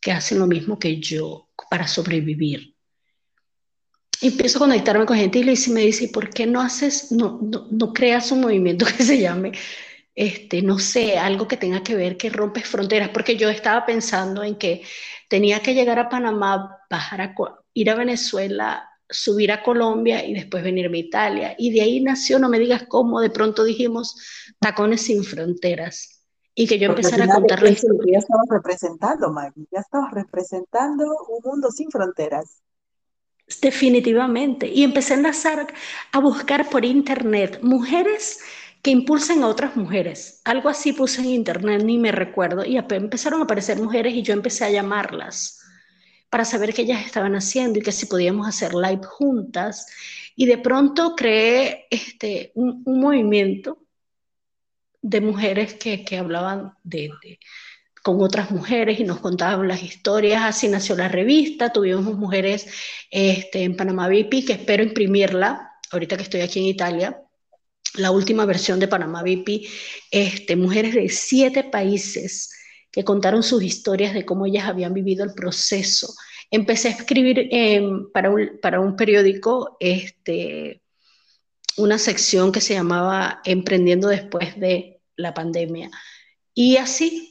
que 0.00 0.12
hacen 0.12 0.38
lo 0.38 0.46
mismo 0.46 0.78
que 0.78 1.00
yo 1.00 1.48
para 1.70 1.88
sobrevivir. 1.88 2.74
Empiezo 4.20 4.58
a 4.58 4.66
conectarme 4.66 5.06
con 5.06 5.16
gente 5.16 5.38
y 5.38 5.70
me 5.70 5.80
dice, 5.80 6.08
¿por 6.08 6.28
qué 6.28 6.46
no 6.46 6.60
haces, 6.60 7.10
no, 7.10 7.40
no, 7.40 7.68
no 7.70 7.92
creas 7.94 8.30
un 8.32 8.40
movimiento 8.40 8.84
que 8.96 9.02
se 9.02 9.18
llame 9.18 9.52
este, 10.18 10.62
no 10.62 10.80
sé, 10.80 11.16
algo 11.16 11.46
que 11.46 11.56
tenga 11.56 11.84
que 11.84 11.94
ver 11.94 12.16
que 12.16 12.28
rompes 12.28 12.66
fronteras, 12.66 13.10
porque 13.10 13.36
yo 13.36 13.48
estaba 13.50 13.86
pensando 13.86 14.42
en 14.42 14.56
que 14.56 14.82
tenía 15.28 15.60
que 15.62 15.74
llegar 15.74 16.00
a 16.00 16.08
Panamá, 16.08 16.76
bajar 16.90 17.20
a, 17.20 17.34
ir 17.72 17.88
a 17.88 17.94
Venezuela, 17.94 18.90
subir 19.08 19.52
a 19.52 19.62
Colombia 19.62 20.26
y 20.26 20.34
después 20.34 20.64
venirme 20.64 20.96
a 20.98 21.02
Italia. 21.02 21.54
Y 21.56 21.70
de 21.70 21.82
ahí 21.82 22.00
nació, 22.00 22.40
no 22.40 22.48
me 22.48 22.58
digas 22.58 22.86
cómo, 22.88 23.20
de 23.20 23.30
pronto 23.30 23.62
dijimos 23.62 24.16
Tacones 24.58 25.02
sin 25.02 25.22
Fronteras. 25.22 26.24
Y 26.52 26.66
que 26.66 26.80
yo 26.80 26.88
empezara 26.88 27.26
a 27.26 27.28
contarles. 27.28 27.80
Ya 27.80 28.18
estabas 28.18 28.48
representando, 28.50 29.32
Maggie, 29.32 29.68
ya 29.70 29.78
estabas 29.78 30.10
representando 30.10 31.04
un 31.28 31.40
mundo 31.44 31.70
sin 31.70 31.92
fronteras. 31.92 32.60
Definitivamente. 33.62 34.66
Y 34.66 34.82
empecé 34.82 35.14
a 35.14 35.18
enlazar, 35.18 35.68
a 36.10 36.18
buscar 36.18 36.68
por 36.68 36.84
internet 36.84 37.60
mujeres 37.62 38.40
que 38.82 38.90
impulsen 38.90 39.42
a 39.42 39.48
otras 39.48 39.76
mujeres. 39.76 40.40
Algo 40.44 40.68
así 40.68 40.92
puse 40.92 41.20
en 41.20 41.28
internet, 41.28 41.82
ni 41.84 41.98
me 41.98 42.12
recuerdo, 42.12 42.64
y 42.64 42.76
empezaron 42.76 43.40
a 43.40 43.44
aparecer 43.44 43.78
mujeres 43.78 44.14
y 44.14 44.22
yo 44.22 44.32
empecé 44.32 44.64
a 44.64 44.70
llamarlas 44.70 45.60
para 46.30 46.44
saber 46.44 46.74
qué 46.74 46.82
ellas 46.82 47.04
estaban 47.04 47.34
haciendo 47.34 47.78
y 47.78 47.82
que 47.82 47.92
si 47.92 48.06
podíamos 48.06 48.46
hacer 48.46 48.74
live 48.74 49.02
juntas. 49.04 49.86
Y 50.36 50.46
de 50.46 50.58
pronto 50.58 51.14
creé 51.16 51.86
este, 51.90 52.52
un, 52.54 52.82
movimiento 52.84 53.82
de 55.02 55.20
mujeres 55.20 55.74
que, 55.74 56.04
que 56.04 56.18
hablaban 56.18 56.74
de, 56.82 57.10
con 58.02 58.20
otras 58.20 58.50
mujeres 58.50 59.00
y 59.00 59.04
nos 59.04 59.20
contaban 59.20 59.66
las 59.66 59.82
historias. 59.82 60.42
Así 60.44 60.68
nació 60.68 60.96
la 60.96 61.08
revista. 61.08 61.72
Tuvimos 61.72 62.16
mujeres 62.16 62.68
este, 63.10 63.64
en 63.64 63.76
Panamá 63.76 64.08
VIP 64.08 64.46
que 64.46 64.52
espero 64.52 64.82
imprimirla 64.82 65.72
ahorita 65.90 66.16
que 66.16 66.22
estoy 66.24 66.42
aquí 66.42 66.60
en 66.60 66.66
Italia 66.66 67.22
la 67.94 68.10
última 68.10 68.44
versión 68.44 68.80
de 68.80 68.88
Panamá 68.88 69.22
VIP, 69.22 69.66
este, 70.10 70.56
mujeres 70.56 70.94
de 70.94 71.08
siete 71.08 71.64
países 71.64 72.50
que 72.90 73.04
contaron 73.04 73.42
sus 73.42 73.62
historias 73.62 74.14
de 74.14 74.24
cómo 74.24 74.46
ellas 74.46 74.66
habían 74.66 74.94
vivido 74.94 75.24
el 75.24 75.34
proceso. 75.34 76.14
Empecé 76.50 76.88
a 76.88 76.92
escribir 76.92 77.50
para, 78.12 78.30
un, 78.30 78.58
para, 78.62 78.80
un, 78.80 78.96
periódico 78.96 79.76
este, 79.80 80.82
una 81.76 81.98
sección 81.98 82.52
que 82.52 82.60
se 82.60 82.74
llamaba 82.74 83.40
Emprendiendo 83.44 84.08
después 84.08 84.58
de 84.58 85.00
la 85.16 85.34
pandemia. 85.34 85.90
Y 86.54 86.76
así 86.76 87.27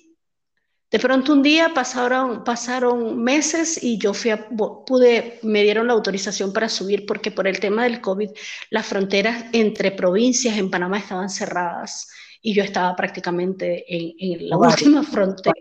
de 0.89 0.99
pronto 0.99 1.33
un 1.33 1.43
día 1.43 1.73
pasaron, 1.73 2.45
pasaron 2.45 3.21
meses 3.21 3.81
y 3.83 3.97
yo 3.97 4.13
fui 4.13 4.31
pude, 4.85 5.39
me 5.43 5.63
dieron 5.63 5.87
la 5.87 5.93
autorización 5.93 6.53
para 6.53 6.69
subir 6.69 7.05
porque 7.05 7.29
por 7.29 7.45
el 7.45 7.59
tema 7.59 7.83
del 7.83 7.99
COVID 7.99 8.29
las 8.69 8.85
fronteras 8.85 9.45
entre 9.51 9.91
provincias 9.91 10.57
en 10.57 10.69
Panamá 10.69 10.99
estaban 10.99 11.29
cerradas 11.29 12.07
y 12.41 12.53
yo 12.53 12.63
estaba 12.63 12.95
prácticamente 12.95 13.83
en, 13.89 14.47
la 14.47 14.57
última 14.57 15.03
frontera. 15.03 15.55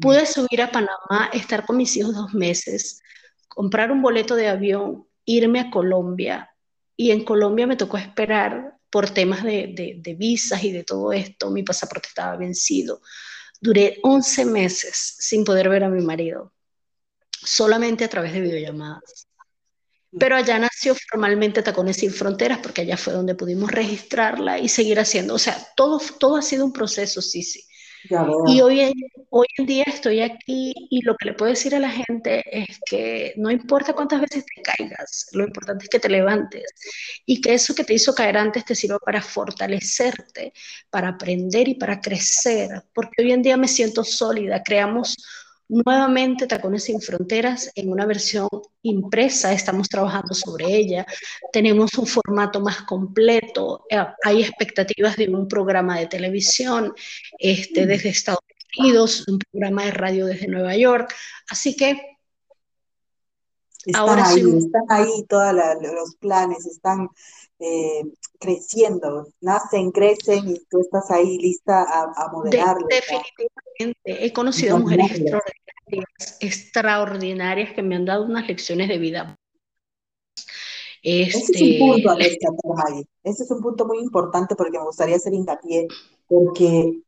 Pude 0.00 0.24
subir 0.24 0.62
a 0.62 0.70
Panamá, 0.70 1.28
estar 1.34 1.66
con 1.66 1.76
mis 1.76 1.94
hijos 1.96 2.14
dos 2.14 2.32
meses, 2.32 3.02
comprar 3.48 3.92
un 3.92 4.00
boleto 4.00 4.36
de 4.36 4.48
avión, 4.48 5.06
irme 5.26 5.60
a 5.60 5.70
Colombia 5.70 6.50
y 6.96 7.10
en 7.10 7.24
Colombia 7.24 7.66
me 7.66 7.76
tocó 7.76 7.98
esperar 7.98 8.76
por 8.88 9.10
temas 9.10 9.44
de, 9.44 9.98
de 9.98 10.14
visas 10.14 10.64
y 10.64 10.72
de 10.72 10.82
todo 10.82 11.12
esto, 11.12 11.50
mi 11.50 11.62
pasaporte 11.62 12.08
estaba 12.08 12.36
vencido 12.36 13.02
Duré 13.60 13.98
11 14.02 14.44
meses 14.46 15.16
sin 15.18 15.44
poder 15.44 15.68
ver 15.68 15.84
a 15.84 15.88
mi 15.88 16.02
marido, 16.02 16.52
solamente 17.30 18.04
a 18.04 18.08
través 18.08 18.32
de 18.32 18.40
videollamadas. 18.40 19.28
Pero 20.18 20.34
allá 20.34 20.58
nació 20.58 20.94
formalmente 20.94 21.62
Tacones 21.62 21.98
Sin 21.98 22.12
Fronteras, 22.12 22.58
porque 22.58 22.80
allá 22.80 22.96
fue 22.96 23.12
donde 23.12 23.36
pudimos 23.36 23.70
registrarla 23.70 24.58
y 24.58 24.68
seguir 24.68 24.98
haciendo. 24.98 25.34
O 25.34 25.38
sea, 25.38 25.56
todo, 25.76 26.00
todo 26.18 26.36
ha 26.36 26.42
sido 26.42 26.64
un 26.64 26.72
proceso, 26.72 27.22
sí, 27.22 27.42
sí. 27.42 27.64
Y 28.46 28.60
hoy 28.60 28.80
en, 28.80 28.92
hoy 29.30 29.46
en 29.58 29.66
día 29.66 29.84
estoy 29.86 30.20
aquí 30.20 30.72
y 30.90 31.02
lo 31.02 31.16
que 31.16 31.26
le 31.26 31.34
puedo 31.34 31.50
decir 31.50 31.74
a 31.74 31.78
la 31.78 31.90
gente 31.90 32.42
es 32.50 32.78
que 32.84 33.34
no 33.36 33.50
importa 33.50 33.92
cuántas 33.92 34.20
veces 34.20 34.44
te 34.46 34.62
caigas, 34.62 35.28
lo 35.32 35.44
importante 35.44 35.84
es 35.84 35.90
que 35.90 36.00
te 36.00 36.08
levantes 36.08 36.64
y 37.26 37.40
que 37.40 37.54
eso 37.54 37.74
que 37.74 37.84
te 37.84 37.94
hizo 37.94 38.14
caer 38.14 38.36
antes 38.38 38.64
te 38.64 38.74
sirva 38.74 38.98
para 38.98 39.20
fortalecerte, 39.20 40.52
para 40.88 41.08
aprender 41.08 41.68
y 41.68 41.74
para 41.74 42.00
crecer, 42.00 42.84
porque 42.94 43.22
hoy 43.22 43.32
en 43.32 43.42
día 43.42 43.56
me 43.56 43.68
siento 43.68 44.02
sólida, 44.02 44.62
creamos 44.62 45.16
nuevamente 45.70 46.46
Tacones 46.46 46.84
sin 46.84 47.00
Fronteras 47.00 47.70
en 47.74 47.90
una 47.90 48.04
versión 48.04 48.48
impresa, 48.82 49.52
estamos 49.52 49.88
trabajando 49.88 50.34
sobre 50.34 50.66
ella, 50.66 51.06
tenemos 51.52 51.96
un 51.96 52.06
formato 52.06 52.60
más 52.60 52.82
completo, 52.82 53.86
eh, 53.88 54.04
hay 54.24 54.42
expectativas 54.42 55.16
de 55.16 55.28
un 55.28 55.46
programa 55.46 55.98
de 55.98 56.06
televisión 56.06 56.92
este, 57.38 57.86
desde 57.86 58.08
Estados 58.10 58.40
Unidos, 58.76 59.26
un 59.28 59.38
programa 59.38 59.84
de 59.84 59.90
radio 59.92 60.26
desde 60.26 60.48
Nueva 60.48 60.76
York, 60.76 61.14
así 61.48 61.76
que... 61.76 62.18
Están 63.86 64.08
ahora 64.08 64.28
ahí, 64.28 64.58
están 64.58 64.82
ahí 64.88 65.24
todos 65.28 65.54
los 65.54 66.16
planes, 66.16 66.66
están 66.66 67.08
eh, 67.58 68.02
creciendo, 68.38 69.28
nacen, 69.40 69.90
crecen 69.90 70.48
y 70.48 70.58
tú 70.70 70.80
estás 70.80 71.10
ahí 71.10 71.38
lista 71.38 71.82
a, 71.82 72.04
a 72.04 72.30
definitivamente, 72.48 73.54
he 74.04 74.32
conocido 74.32 74.78
mujeres 74.78 75.10
extraordinarias, 75.10 76.36
extraordinarias 76.40 77.72
que 77.74 77.82
me 77.82 77.96
han 77.96 78.04
dado 78.04 78.24
unas 78.24 78.46
lecciones 78.48 78.88
de 78.88 78.98
vida. 78.98 79.36
Ese 81.02 81.38
es 81.38 81.62
un 81.62 81.78
punto 81.78 82.18
este, 82.18 82.46
Ese 83.24 83.44
es 83.44 83.50
un 83.50 83.60
punto 83.60 83.86
muy 83.86 83.98
importante 83.98 84.54
porque 84.54 84.78
me 84.78 84.84
gustaría 84.84 85.16
hacer 85.16 85.32
hincapié, 85.32 85.88
porque 86.28 87.00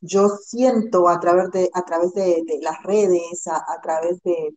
yo 0.00 0.28
siento 0.28 1.08
a 1.08 1.18
través 1.18 1.50
de, 1.50 1.68
a 1.72 1.84
través 1.84 2.14
de, 2.14 2.44
las 2.62 2.82
redes, 2.84 3.46
a, 3.46 3.56
a 3.56 3.80
través 3.80 4.22
de, 4.22 4.54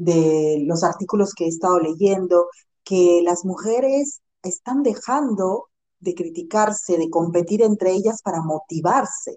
de 0.00 0.64
los 0.66 0.82
artículos 0.82 1.34
que 1.34 1.44
he 1.44 1.48
estado 1.48 1.78
leyendo, 1.78 2.48
que 2.82 3.20
las 3.22 3.44
mujeres 3.44 4.22
están 4.42 4.82
dejando 4.82 5.68
de 5.98 6.14
criticarse, 6.14 6.96
de 6.96 7.10
competir 7.10 7.60
entre 7.60 7.92
ellas 7.92 8.22
para 8.22 8.40
motivarse. 8.40 9.36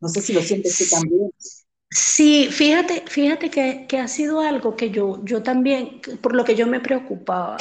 No 0.00 0.08
sé 0.08 0.22
si 0.22 0.32
lo 0.32 0.40
sientes 0.40 0.78
tú 0.78 0.84
también. 0.90 1.30
Sí, 1.90 2.48
fíjate, 2.50 3.04
fíjate 3.06 3.50
que, 3.50 3.86
que, 3.86 3.98
ha 3.98 4.08
sido 4.08 4.40
algo 4.40 4.74
que 4.74 4.90
yo, 4.90 5.22
yo 5.24 5.42
también, 5.42 6.00
por 6.22 6.34
lo 6.34 6.44
que 6.44 6.54
yo 6.54 6.66
me 6.66 6.80
preocupaba, 6.80 7.58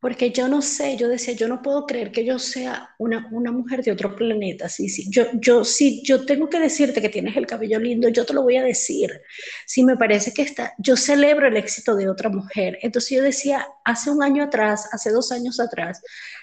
porque 0.00 0.30
yo 0.30 0.46
no 0.46 0.62
sé, 0.62 0.96
yo 0.96 1.08
decía, 1.08 1.34
yo 1.34 1.48
no 1.48 1.60
puedo 1.60 1.84
creer 1.84 2.12
que 2.12 2.24
yo 2.24 2.38
sea 2.38 2.94
una, 2.98 3.28
una 3.32 3.50
mujer 3.50 3.82
de 3.82 3.90
otro 3.90 4.14
planeta. 4.14 4.68
Sí, 4.68 4.88
sí, 4.88 5.10
yo, 5.10 5.24
yo, 5.34 5.64
sí, 5.64 6.02
yo 6.04 6.24
tengo 6.24 6.48
que 6.48 6.60
decirte 6.60 7.02
que 7.02 7.08
tienes 7.08 7.36
el 7.36 7.46
cabello 7.46 7.80
lindo, 7.80 8.08
yo 8.08 8.24
te 8.24 8.32
lo 8.32 8.42
voy 8.42 8.56
a 8.56 8.62
decir. 8.62 9.20
Sí, 9.66 9.82
me 9.82 9.96
parece 9.96 10.32
que 10.32 10.42
está, 10.42 10.72
yo 10.78 10.96
celebro 10.96 11.48
el 11.48 11.56
éxito 11.56 11.96
de 11.96 12.08
otra 12.08 12.28
mujer. 12.30 12.78
Entonces 12.82 13.16
yo 13.16 13.22
decía, 13.24 13.66
hace 13.84 14.10
un 14.10 14.22
año 14.22 14.44
atrás, 14.44 14.88
hace 14.92 15.10
dos 15.10 15.32
años 15.32 15.58
atrás, 15.58 16.00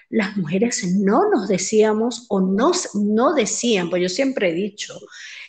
las 0.10 0.36
mujeres 0.36 0.84
no 0.84 1.30
nos 1.30 1.47
decíamos 1.47 2.26
o 2.30 2.41
no, 2.41 2.74
no 2.93 3.34
decían, 3.34 3.89
pues 3.89 4.01
yo 4.01 4.10
siempre 4.10 4.49
he 4.49 4.53
dicho, 4.53 4.99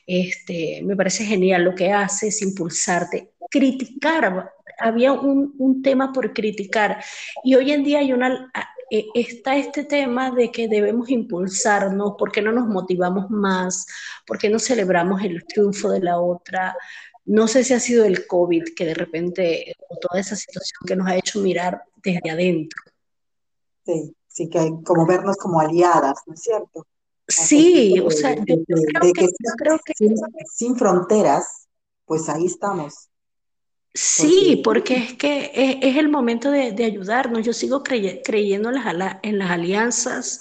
este, 0.06 0.80
me 0.84 0.94
parece 0.94 1.24
genial 1.24 1.64
lo 1.64 1.74
que 1.74 1.90
haces, 1.90 2.40
impulsarte, 2.40 3.32
criticar 3.50 4.52
había 4.78 5.12
un, 5.12 5.54
un, 5.58 5.82
tema 5.82 6.12
por 6.12 6.32
criticar 6.32 7.02
y 7.44 7.54
hoy 7.54 7.72
en 7.72 7.84
día 7.84 8.00
hay 8.00 8.12
una, 8.12 8.50
eh, 8.88 9.06
está 9.14 9.56
este 9.56 9.84
tema 9.84 10.30
de 10.30 10.52
que 10.52 10.68
debemos 10.68 11.10
impulsarnos, 11.10 12.14
porque 12.18 12.40
no 12.40 12.52
nos 12.52 12.68
motivamos 12.68 13.30
más, 13.30 13.86
porque 14.26 14.48
no 14.48 14.58
celebramos 14.58 15.22
el 15.22 15.44
triunfo 15.44 15.90
de 15.90 16.00
la 16.00 16.20
otra. 16.20 16.76
No 17.24 17.48
sé 17.48 17.64
si 17.64 17.74
ha 17.74 17.80
sido 17.80 18.04
el 18.04 18.26
COVID 18.26 18.74
que 18.76 18.84
de 18.86 18.94
repente, 18.94 19.74
o 19.88 19.96
toda 19.96 20.20
esa 20.20 20.36
situación 20.36 20.78
que 20.86 20.94
nos 20.94 21.08
ha 21.08 21.16
hecho 21.16 21.40
mirar 21.40 21.82
desde 21.96 22.30
adentro. 22.30 22.80
Sí, 23.84 24.14
sí, 24.28 24.48
que 24.48 24.72
como 24.84 25.04
vernos 25.06 25.36
como 25.36 25.60
aliadas, 25.60 26.20
¿no 26.26 26.34
es 26.34 26.42
cierto? 26.42 26.86
Sí, 27.26 27.98
o 27.98 28.10
sea, 28.10 28.36
yo, 28.36 28.44
creo, 29.56 29.80
que, 29.84 29.94
sin 30.54 30.76
fronteras, 30.76 31.66
pues 32.04 32.28
ahí 32.28 32.46
estamos. 32.46 33.08
Sí, 33.96 34.60
porque 34.62 34.94
es 34.96 35.14
que 35.14 35.50
es, 35.54 35.96
el 35.96 36.10
momento 36.10 36.50
de, 36.50 36.84
ayudarnos. 36.84 37.46
Yo 37.46 37.54
sigo 37.54 37.82
creyendo 37.82 38.68
en 38.68 38.74
las, 38.74 39.16
en 39.22 39.38
las 39.38 39.50
alianzas, 39.50 40.40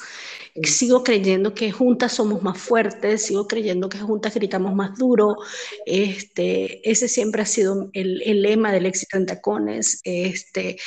sigo 0.62 1.04
creyendo 1.04 1.54
que 1.54 1.72
juntas 1.72 2.12
somos 2.14 2.44
más 2.44 2.58
fuertes, 2.58 3.26
sigo 3.26 3.48
creyendo 3.48 3.88
que 3.88 4.00
juntas 4.00 4.34
gritamos 4.36 4.76
más 4.76 4.98
duro. 4.98 5.38
Este, 5.86 6.90
ese 6.90 7.08
siempre 7.08 7.44
ha 7.44 7.46
sido 7.46 7.90
el, 7.94 8.22
el 8.24 8.42
lema 8.42 8.74
del 8.74 8.88
éxito 8.88 9.16
en 9.16 9.26
tacones. 9.26 10.02
Este, 10.04 10.78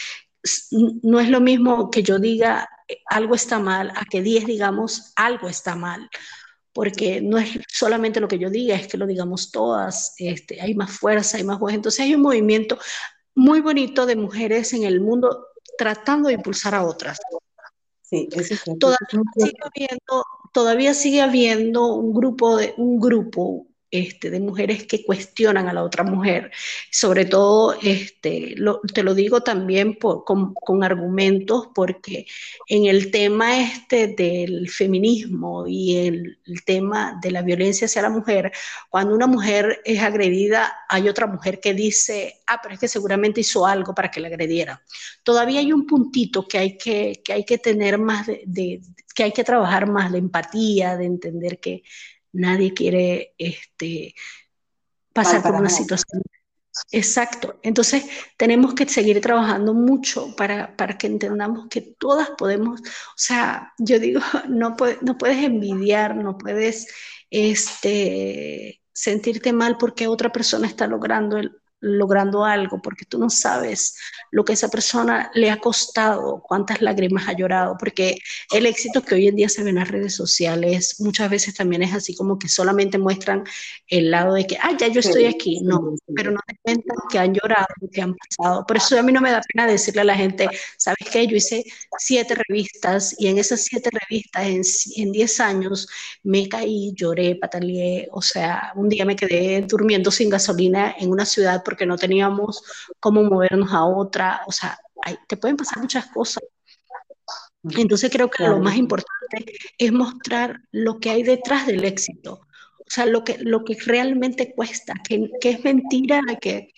no 1.03 1.21
es 1.21 1.31
lo 1.31 1.41
mismo 1.41 1.91
que 1.91 2.03
yo 2.03 2.19
diga 2.19 2.69
eh, 2.87 2.99
algo 3.07 3.35
está 3.35 3.59
mal 3.59 3.93
a 3.95 4.05
que 4.05 4.23
10 4.23 4.47
digamos 4.47 5.13
algo 5.17 5.49
está 5.49 5.75
mal 5.75 6.09
porque 6.73 7.21
no 7.21 7.39
es 7.39 7.59
solamente 7.69 8.21
lo 8.21 8.29
que 8.29 8.39
yo 8.39 8.51
diga, 8.51 8.77
es 8.77 8.87
que 8.89 8.99
lo 8.99 9.07
digamos 9.07 9.51
todas, 9.51 10.15
este, 10.19 10.61
hay 10.61 10.75
más 10.75 10.91
fuerza, 10.91 11.37
hay 11.39 11.45
más 11.45 11.59
voz. 11.59 11.73
Entonces 11.73 12.01
hay 12.01 12.15
un 12.15 12.23
movimiento 12.23 12.79
muy 13.35 13.61
bonito 13.61 14.07
de 14.07 14.17
mujeres 14.17 14.73
en 14.73 14.85
el 14.85 15.01
mundo 15.01 15.47
tratando 15.77 16.29
de 16.29 16.35
impulsar 16.35 16.75
a 16.75 16.85
otras. 16.85 17.19
Sí, 18.03 18.29
eso 18.33 18.55
es 18.55 18.65
todavía, 18.79 18.99
sigue 19.37 19.59
habiendo, 19.63 20.25
todavía 20.53 20.95
sigue 20.95 21.21
habiendo 21.21 21.95
un 21.95 22.13
grupo, 22.13 22.57
de, 22.57 22.75
un 22.77 22.99
grupo 22.99 23.68
este, 23.91 24.31
de 24.31 24.41
mujeres 24.41 24.85
que 24.85 25.05
cuestionan 25.05 25.69
a 25.69 25.73
la 25.73 25.83
otra 25.83 26.05
mujer. 26.05 26.51
Sobre 26.91 27.25
todo, 27.25 27.75
este, 27.83 28.55
te 28.93 29.03
lo 29.03 29.15
digo 29.15 29.41
también 29.41 29.95
con, 29.95 30.85
argumentos, 30.85 31.69
porque 31.75 32.27
en 32.67 32.87
el 32.87 33.11
tema 33.11 33.61
este 33.63 34.09
del 34.09 34.69
feminismo 34.69 35.67
y 35.67 35.97
el, 35.97 36.39
tema 36.65 37.19
de 37.23 37.31
la 37.31 37.43
violencia 37.43 37.87
hacia 37.87 38.03
la 38.03 38.11
mujer, 38.11 38.53
cuando 38.91 39.15
una 39.15 39.27
mujer 39.27 39.81
es 39.85 40.01
agredida, 40.01 40.73
hay 40.89 41.09
otra 41.09 41.27
mujer 41.27 41.61
que 41.61 41.75
dice, 41.75 42.41
ah, 42.47 42.61
pero 42.63 42.75
es 42.75 42.81
que 42.81 42.89
seguramente 42.89 43.41
hizo 43.41 43.67
algo 43.67 43.95
para 43.95 44.11
que 44.11 44.21
la 44.21 44.29
agrediera. 44.29 44.83
Todavía 45.23 45.61
hay 45.61 45.73
un 45.73 45.87
puntito 45.87 46.47
que 46.47 46.59
hay 46.59 46.79
que, 46.79 47.23
que, 47.25 47.33
hay 47.33 47.45
que 47.45 47.59
tener 47.59 47.99
más 47.99 48.27
de, 48.27 48.81
que 49.15 49.25
hay 49.25 49.33
que 49.33 49.45
trabajar 49.45 49.89
más 49.89 50.13
de 50.13 50.19
empatía, 50.19 50.97
de 50.97 51.07
entender 51.07 51.59
que 51.59 51.83
nadie 52.33 52.75
quiere 52.75 53.35
este, 53.39 54.15
pasar 55.13 55.43
por 55.43 55.55
una 55.55 55.71
situación. 55.71 56.23
Exacto. 56.93 57.59
Entonces, 57.63 58.05
tenemos 58.37 58.75
que 58.75 58.87
seguir 58.89 59.21
trabajando 59.21 59.75
mucho 59.75 60.35
para, 60.37 60.77
para, 60.77 60.97
que 60.97 61.09
entendamos 61.09 61.67
que 61.69 61.81
todas 61.81 62.31
podemos, 62.39 62.81
o 62.81 63.17
sea, 63.17 63.73
yo 63.79 63.99
digo, 63.99 64.21
no, 64.49 64.77
no 65.03 65.19
puedes 65.19 65.45
envidiar, 65.45 66.17
no 66.17 66.39
puedes 66.39 66.87
este, 67.31 68.81
sentirte 68.93 69.53
mal 69.53 69.77
porque 69.79 70.07
otra 70.07 70.31
persona 70.31 70.67
está 70.67 70.87
logrando 70.87 71.39
el, 71.39 71.61
logrando 71.81 72.45
algo, 72.45 72.81
porque 72.83 73.05
tú 73.05 73.19
no 73.19 73.31
sabes 73.31 73.97
lo 74.31 74.45
que 74.45 74.55
esa 74.55 74.69
persona 74.69 75.31
le 75.35 75.51
ha 75.51 75.59
costado, 75.59 76.43
cuántas 76.47 76.81
lágrimas 76.83 77.29
ha 77.29 77.33
llorado, 77.35 77.77
porque 77.79 78.19
el 78.53 78.67
éxito 78.67 79.03
que 79.03 79.15
hoy 79.15 79.29
en 79.29 79.37
día 79.37 79.49
se 79.49 79.63
ve 79.63 79.71
en 79.71 79.77
las 79.77 79.89
redes 79.89 80.15
sociales 80.15 80.97
muchas 81.01 81.31
veces 81.31 81.55
también 81.55 81.83
es 81.83 81.95
así 81.95 82.15
como 82.15 82.39
que 82.39 82.49
solamente 82.49 82.99
muestran 82.99 83.45
el 83.87 84.11
lado 84.11 84.35
de 84.35 84.47
que, 84.47 84.57
ah, 84.57 84.77
ya 84.79 84.89
yo 84.89 85.01
estoy 85.01 85.27
aquí, 85.27 85.61
no, 85.63 85.95
pero 86.15 86.31
no 86.31 86.41
te 86.47 86.57
cuentan 86.63 86.97
que 87.11 87.19
han 87.19 87.35
llorado, 87.35 87.67
que 87.93 88.03
han 88.03 88.15
pasado. 88.15 88.67
Por 88.67 88.77
eso 88.77 88.99
a 88.99 89.03
mí 89.03 89.13
no 89.13 89.21
me 89.21 89.31
da 89.31 89.41
pena 89.53 89.67
decirle 89.67 90.03
a 90.03 90.05
la 90.05 90.17
gente, 90.17 90.49
¿sabes 90.77 91.09
qué? 91.11 91.27
Yo 91.27 91.37
hice 91.37 91.65
siete 91.99 92.35
revistas 92.35 93.15
y 93.19 93.29
en 93.29 93.39
esas 93.39 93.61
siete 93.63 93.91
revistas, 93.93 94.47
en, 94.47 94.63
en 95.05 95.13
diez 95.13 95.41
años, 95.41 95.89
me 96.23 96.49
caí, 96.49 96.93
lloré, 96.95 97.37
pataleé, 97.37 98.09
o 98.13 98.23
sea, 98.23 98.73
un 98.75 98.89
día 98.89 99.05
me 99.05 99.17
quedé 99.17 99.63
durmiendo 99.63 100.11
sin 100.11 100.29
gasolina 100.31 100.95
en 100.99 101.11
una 101.11 101.25
ciudad 101.25 101.63
porque 101.69 101.85
no 101.85 101.99
teníamos 101.99 102.63
cómo 102.99 103.23
movernos 103.23 103.71
a 103.75 103.85
otra, 103.85 104.41
o 104.47 104.53
sea, 104.53 104.79
te 105.29 105.37
pueden 105.37 105.59
pasar 105.59 105.81
muchas 105.81 106.07
cosas. 106.07 106.43
Entonces 107.63 108.11
creo 108.11 108.31
que 108.31 108.45
lo 108.45 108.59
más 108.59 108.77
importante 108.77 109.45
es 109.77 109.93
mostrar 109.93 110.63
lo 110.73 110.99
que 110.99 111.11
hay 111.11 111.23
detrás 111.23 111.67
del 111.67 111.85
éxito, 111.85 112.41
o 112.79 112.91
sea, 112.91 113.05
lo 113.05 113.23
que, 113.23 113.37
lo 113.37 113.65
que 113.65 113.77
realmente 113.85 114.55
cuesta, 114.55 114.95
que, 115.07 115.29
que 115.43 115.51
es 115.51 115.63
mentira, 115.63 116.23
que 116.41 116.73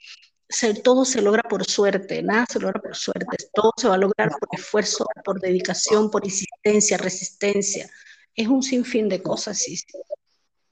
todo 0.83 1.05
se 1.05 1.23
logra 1.23 1.45
por 1.45 1.65
suerte, 1.65 2.21
nada 2.21 2.47
se 2.51 2.59
logra 2.59 2.81
por 2.81 2.97
suerte, 2.97 3.37
todo 3.55 3.71
se 3.77 3.87
va 3.87 3.95
a 3.95 3.99
lograr 3.99 4.31
por 4.31 4.49
esfuerzo, 4.51 5.07
por 5.25 5.39
dedicación, 5.39 6.11
por 6.11 6.25
insistencia, 6.25 6.99
resistencia. 6.99 7.89
Es 8.35 8.49
un 8.49 8.61
sinfín 8.61 9.09
de 9.09 9.23
cosas, 9.23 9.57
sí. 9.59 9.79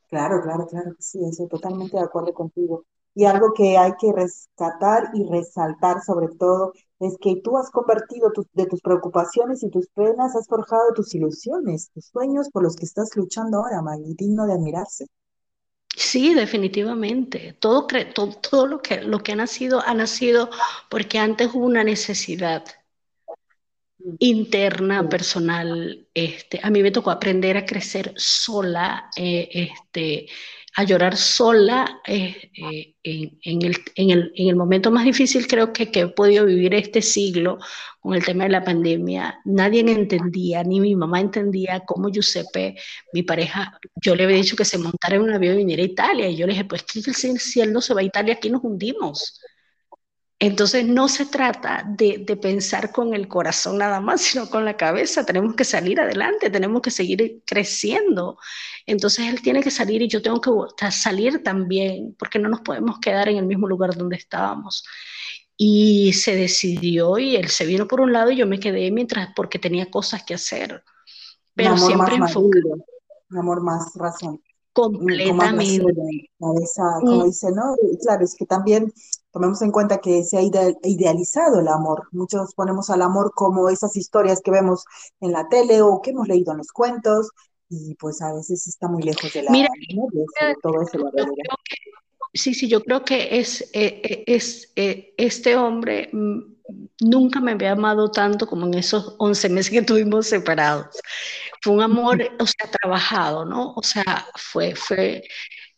Claro, 0.09 0.43
claro, 0.43 0.66
claro, 0.66 0.97
sí, 0.99 1.21
estoy 1.31 1.47
totalmente 1.47 1.97
de 1.97 2.03
acuerdo 2.03 2.35
contigo. 2.35 2.85
Y 3.15 3.25
algo 3.25 3.53
que 3.53 3.77
hay 3.77 3.93
que 4.01 4.13
rescatar 4.13 5.11
y 5.15 5.25
resaltar 5.29 6.03
sobre 6.03 6.29
todo 6.37 6.73
es 7.01 7.17
que 7.21 7.37
tú 7.43 7.57
has 7.57 7.71
convertido 7.71 8.33
de 8.53 8.67
tus 8.67 8.81
preocupaciones 8.81 9.63
y 9.63 9.71
tus 9.71 9.89
penas, 9.89 10.35
has 10.35 10.47
forjado 10.49 10.93
tus 10.95 11.15
ilusiones, 11.15 11.91
tus 11.93 12.07
sueños 12.07 12.49
por 12.51 12.63
los 12.63 12.77
que 12.77 12.85
estás 12.85 13.11
luchando 13.17 13.59
ahora, 13.59 13.83
Maggie, 13.83 14.15
digno 14.17 14.47
de 14.47 14.55
admirarse. 14.55 15.07
Sí, 15.99 16.33
definitivamente. 16.33 17.57
Todo, 17.59 17.87
todo, 18.15 18.33
todo, 18.35 18.67
lo, 18.67 18.81
que, 18.81 19.03
lo 19.03 19.23
que 19.23 19.33
ha 19.33 19.37
nacido 19.37 19.83
ha 19.85 19.95
nacido 19.95 20.49
porque 20.89 21.19
antes 21.19 21.53
hubo 21.53 21.67
una 21.67 21.83
necesidad 21.83 22.65
mm. 23.99 24.15
interna, 24.21 25.09
personal. 25.09 26.09
Este, 26.15 26.61
a 26.63 26.71
mí 26.71 26.83
me 26.83 26.93
tocó 26.93 27.11
aprender 27.11 27.57
a 27.57 27.67
crecer 27.67 28.13
sola, 28.17 29.11
eh, 29.17 29.49
este, 29.53 30.27
a 30.79 30.85
llorar 30.85 31.16
sola 31.16 32.01
eh, 32.07 32.53
eh, 32.55 32.95
en, 33.03 33.62
el, 33.62 33.76
en, 33.97 34.11
el, 34.11 34.33
en, 34.37 34.49
el, 34.49 34.55
momento 34.55 34.93
más 34.93 35.05
difícil 35.05 35.49
creo 35.49 35.72
que, 35.72 35.91
que, 35.91 36.01
he 36.03 36.07
podido 36.07 36.47
vivir 36.47 36.72
este 36.72 37.03
siglo 37.03 37.59
con 37.99 38.14
el 38.14 38.24
tema 38.24 38.45
de 38.45 38.51
la 38.51 38.62
pandemia. 38.62 39.41
Nadie 39.45 39.81
entendía, 39.81 40.62
ni 40.62 40.79
mi 40.79 40.95
mamá 40.95 41.18
entendía 41.18 41.81
cómo 41.81 42.11
Giuseppe, 42.11 42.76
mi 43.12 43.24
pareja, 43.24 43.76
yo 43.97 44.14
le 44.14 44.22
había 44.22 44.37
dicho 44.37 44.55
que 44.55 44.64
se 44.64 44.79
montara 44.79 45.16
en 45.16 45.22
un 45.22 45.33
avión 45.33 45.55
y 45.55 45.59
viniera 45.59 45.83
a 45.83 45.87
Italia. 45.87 46.29
Y 46.29 46.37
yo 46.37 46.47
le 46.47 46.53
dije, 46.53 46.64
pues 46.64 46.85
si 46.87 47.61
él 47.61 47.72
no 47.72 47.81
se 47.81 47.93
va 47.93 48.01
a 48.01 48.05
Italia, 48.05 48.35
aquí 48.35 48.49
nos 48.49 48.62
hundimos. 48.62 49.41
Entonces 50.41 50.86
no 50.86 51.09
se 51.09 51.26
trata 51.26 51.84
de, 51.84 52.20
pensar 52.41 52.93
con 52.93 53.12
el 53.12 53.26
corazón 53.26 53.78
nada 53.78 54.01
más, 54.01 54.20
sino 54.22 54.49
con 54.49 54.64
la 54.64 54.76
cabeza. 54.76 55.26
Tenemos 55.26 55.57
que 55.57 55.64
salir 55.64 56.01
adelante, 56.01 56.51
tenemos 56.51 56.80
que 56.80 56.91
seguir 56.91 57.43
creciendo. 57.45 58.39
Entonces 58.86 59.26
él 59.26 59.43
tiene 59.43 59.62
que 59.62 59.70
salir 59.70 60.03
y 60.03 60.09
yo 60.09 60.22
tengo 60.22 60.41
que 60.41 60.91
salir 60.93 61.43
también, 61.43 62.14
porque 62.18 62.39
no 62.39 62.49
nos 62.49 62.61
podemos 62.61 63.01
quedar 63.01 63.28
en 63.28 63.39
el 63.39 63.47
mismo 63.47 63.66
lugar 63.66 63.97
donde 63.97 64.16
estábamos. 64.16 64.84
Y 65.57 66.12
se 66.12 66.36
decidió 66.36 67.18
y 67.18 67.34
él 67.34 67.49
se 67.49 67.66
vino 67.66 67.89
por 67.89 68.01
un 68.01 68.12
lado 68.12 68.30
y 68.30 68.36
yo 68.36 68.47
me 68.47 68.61
quedé 68.61 68.93
mientras, 68.93 69.30
porque 69.34 69.59
tenía 69.59 69.91
cosas 69.91 70.22
que 70.22 70.34
hacer. 70.34 70.84
Pero 71.55 71.76
siempre 71.76 72.14
enfocado. 72.14 72.76
Un 73.30 73.39
amor 73.39 73.61
más 73.62 73.93
razón. 73.97 74.41
Completamente. 74.72 75.84
como 76.39 77.24
dice, 77.24 77.51
¿no? 77.51 77.74
Claro, 78.01 78.24
es 78.24 78.36
que 78.36 78.47
también 78.47 78.93
tomemos 79.33 79.62
en 79.62 79.70
cuenta 79.70 79.99
que 79.99 80.22
se 80.24 80.39
ha 80.39 80.43
idealizado 80.43 81.61
el 81.61 81.68
amor. 81.68 82.09
Muchos 82.12 82.55
ponemos 82.55 82.91
al 82.91 83.03
amor 83.03 83.33
como 83.35 83.68
esas 83.68 83.97
historias 83.97 84.41
que 84.43 84.51
vemos 84.51 84.85
en 85.20 85.33
la 85.33 85.49
tele 85.49 85.83
o 85.83 86.01
que 86.03 86.11
hemos 86.11 86.29
leído 86.29 86.53
en 86.53 86.59
los 86.59 86.72
cuentos 86.72 87.31
y 87.68 87.95
pues 87.97 88.22
a 88.22 88.33
veces 88.33 88.66
está 88.66 88.89
muy 88.89 89.03
lejos 89.03 89.33
de 89.33 89.43
la 89.43 89.51
Mira, 89.51 89.68
todo 90.62 90.83
eso. 90.83 90.99
sí, 92.33 92.55
sí, 92.55 92.68
yo 92.68 92.83
creo 92.83 93.05
que 93.05 93.39
es, 93.39 93.62
eh, 93.74 94.01
eh, 94.03 94.24
es 94.26 94.72
eh, 94.76 95.14
este 95.18 95.57
hombre 95.57 96.09
mm, 96.12 96.59
nunca 97.01 97.41
me 97.41 97.53
había 97.53 97.72
amado 97.72 98.11
tanto 98.11 98.47
como 98.47 98.66
en 98.66 98.74
esos 98.74 99.14
11 99.18 99.49
meses 99.49 99.70
que 99.70 99.79
estuvimos 99.79 100.26
separados. 100.26 100.99
Fue 101.62 101.74
un 101.74 101.83
amor, 101.83 102.22
o 102.39 102.47
sea, 102.47 102.70
trabajado, 102.70 103.45
¿no? 103.45 103.74
O 103.74 103.83
sea, 103.83 104.26
fue, 104.37 104.74
fue, 104.74 105.22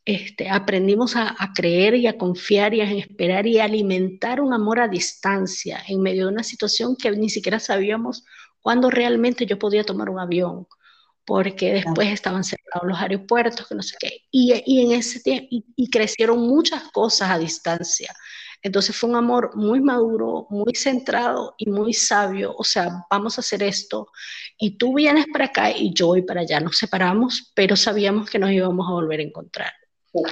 este, 0.05 0.49
aprendimos 0.49 1.15
a, 1.17 1.37
creer 1.55 1.95
y 1.95 2.07
a 2.07 2.17
confiar 2.17 2.75
y 2.75 2.81
a 2.81 2.91
esperar 2.91 3.47
y 3.47 3.59
a 3.59 3.65
alimentar 3.65 4.41
un 4.41 4.53
amor 4.53 4.81
a 4.81 4.89
distancia 4.89 5.83
en 5.87 6.01
medio 6.01 6.27
de 6.27 6.33
una 6.33 6.43
situación 6.43 6.97
que 6.97 7.11
ni 7.13 7.29
siquiera 7.29 7.61
sabíamos 7.61 8.25
cuándo 8.61 8.91
realmente 8.91 9.47
yo 9.47 9.59
podía 9.59 9.85
tomar 9.85 10.11
un 10.11 10.19
avión, 10.19 10.67
porque 11.25 11.73
después 11.75 12.09
estaban 12.09 12.45
cerrados 12.45 12.89
los 12.89 12.99
aeropuertos, 12.99 13.67
que 13.67 13.75
no 13.75 13.83
sé 13.83 13.97
qué, 14.01 14.23
y, 14.31 14.53
en 14.81 14.93
ese 14.93 15.21
tiempo, 15.21 15.49
y, 15.51 15.91
crecieron 15.91 16.41
muchas 16.41 16.85
cosas 16.93 17.31
a 17.31 17.39
distancia. 17.39 18.15
Entonces 18.63 18.95
fue 18.97 19.09
un 19.11 19.17
amor 19.17 19.53
muy 19.57 19.81
maduro, 19.81 20.47
muy 20.51 20.75
centrado 20.75 21.55
y 21.57 21.71
muy 21.71 21.95
sabio. 21.95 22.55
O 22.59 22.65
sea, 22.65 23.07
vamos 23.11 23.39
a 23.39 23.41
hacer 23.41 23.63
esto 23.63 24.09
y 24.59 24.77
tú 24.77 24.95
vienes 24.95 25.27
para 25.33 25.47
acá 25.47 25.71
y 25.71 25.95
yo 25.95 26.09
voy 26.09 26.23
para 26.23 26.43
allá. 26.43 26.61
Nos 26.61 26.77
separamos, 26.77 27.53
pero 27.55 27.75
sabíamos 27.77 28.29
que 28.29 28.39
nos 28.39 28.51
íbamos 28.51 28.87
a 28.87 28.93
volver 28.93 29.21
a 29.21 29.23
encontrar. 29.23 29.73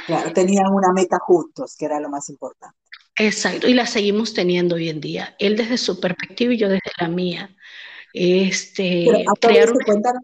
Claro, 0.07 0.33
tenían 0.33 0.67
una 0.73 0.93
meta 0.93 1.19
juntos, 1.19 1.77
que 1.77 1.85
era 1.85 2.01
lo 2.01 2.09
más 2.09 2.29
importante. 2.29 2.77
Exacto, 3.19 3.69
y 3.69 3.75
la 3.75 3.87
seguimos 3.87 4.33
teniendo 4.35 4.77
hoy 4.77 4.89
en 4.89 5.01
día. 5.01 5.35
Él 5.39 5.57
desde 5.57 5.77
su 5.77 5.99
perspectiva 6.01 6.53
y 6.53 6.59
yo 6.59 6.69
desde 6.69 6.91
la 7.01 7.09
mía. 7.09 7.55
Este, 8.13 9.07
Pero, 9.41 9.73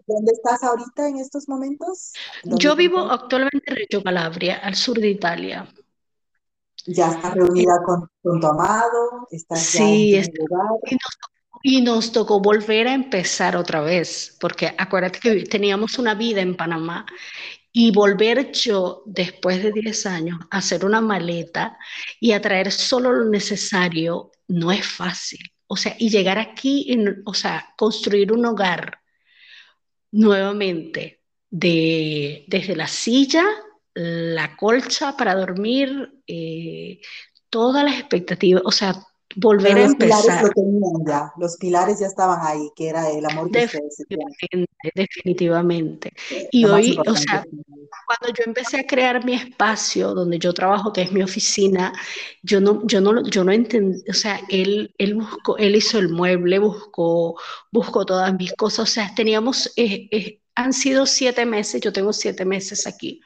¿dónde 0.07 0.33
estás 0.33 0.63
ahorita 0.63 1.09
en 1.09 1.19
estos 1.19 1.49
momentos? 1.49 2.13
Yo 2.45 2.75
vivo 2.77 2.99
actualmente 3.01 3.63
en 3.67 3.77
Reggio 3.77 4.03
Calabria, 4.03 4.57
al 4.57 4.75
sur 4.75 4.99
de 4.99 5.11
Italia. 5.11 5.69
¿Ya 6.87 7.11
estás 7.11 7.35
reunida 7.35 7.81
con, 7.85 8.09
tu 8.41 8.47
amado? 8.47 9.27
¿Estás 9.31 9.61
sí, 9.61 10.13
ya 10.13 10.23
y 11.67 11.81
nos 11.81 12.13
tocó 12.13 12.41
volver 12.41 12.87
a 12.89 12.93
empezar 12.93 13.57
otra 13.57 13.81
vez, 13.81 14.37
porque 14.39 14.75
acuérdate 14.77 15.19
que 15.19 15.45
teníamos 15.45 15.99
una 15.99 16.15
vida 16.15 16.43
en 16.43 16.57
Panamá 16.57 17.07
y 17.77 17.91
volver 17.91 18.53
yo, 18.53 19.03
después 19.05 19.61
de 19.61 19.73
10 19.73 20.07
años, 20.07 20.39
a 20.49 20.59
hacer 20.59 20.85
una 20.85 21.01
maleta 21.01 21.77
y 22.21 22.31
a 22.31 22.41
traer 22.41 22.71
solo 22.71 23.13
lo 23.13 23.25
necesario, 23.25 24.31
no 24.47 24.71
es 24.71 24.87
fácil. 24.87 25.41
O 25.67 25.77
sea, 25.77 25.97
y 25.99 26.09
llegar 26.09 26.39
aquí, 26.39 26.97
o 27.25 27.35
sea, 27.35 27.75
construir 27.77 28.33
un 28.33 28.47
hogar 28.47 29.01
nuevamente, 30.13 31.21
de, 31.51 32.45
desde 32.47 32.77
la 32.77 32.87
silla, 32.87 33.45
la 33.95 34.57
colcha 34.57 35.17
para 35.17 35.35
dormir, 35.35 36.23
eh, 36.29 37.01
todas 37.51 37.85
las 37.85 37.99
expectativas, 37.99 38.63
o 38.65 38.71
sea, 38.71 38.95
volver 39.37 39.77
a 39.77 39.85
empezar. 39.85 40.23
Pilares 40.23 40.43
lo 40.43 40.51
tenían 40.51 41.07
ya, 41.07 41.33
los 41.37 41.57
pilares 41.57 42.01
ya 42.01 42.07
estaban 42.07 42.39
ahí, 42.43 42.71
que 42.77 42.89
era 42.89 43.11
el 43.11 43.25
amor 43.25 43.51
que 43.51 43.61
definitivamente, 43.61 44.93
Definitivamente. 44.95 46.13
Y 46.51 46.65
hoy, 46.65 46.99
o 47.07 47.17
sea, 47.17 47.45
cuando 48.07 48.37
yo 48.37 48.45
empecé 48.47 48.81
a 48.81 48.87
crear 48.87 49.25
mi 49.25 49.35
espacio 49.35 50.15
donde 50.15 50.39
yo 50.39 50.53
trabajo, 50.53 50.93
que 50.93 51.03
es 51.03 51.13
mi 51.13 51.23
oficina, 51.23 51.93
yo 52.43 52.61
no, 52.61 52.87
yo 52.87 53.01
no, 53.01 53.23
yo 53.23 53.45
no 53.45 53.53
entendí, 53.53 54.03
o 54.09 54.15
sea, 54.15 54.41
él, 54.49 54.95
él 54.99 55.15
buscó, 55.15 55.57
él 55.57 55.77
hizo 55.77 55.99
el 55.99 56.11
mueble, 56.11 56.59
buscó, 56.59 57.39
buscó 57.71 58.05
todas 58.05 58.33
mis 58.35 58.53
cosas, 58.53 58.91
o 58.91 58.93
sea, 58.93 59.15
teníamos, 59.15 59.73
eh, 59.77 60.09
eh, 60.11 60.41
han 60.55 60.73
sido 60.73 61.07
siete 61.07 61.47
meses, 61.47 61.81
yo 61.81 61.93
tengo 61.93 62.13
siete 62.13 62.45
meses 62.45 62.87
aquí 62.87 63.21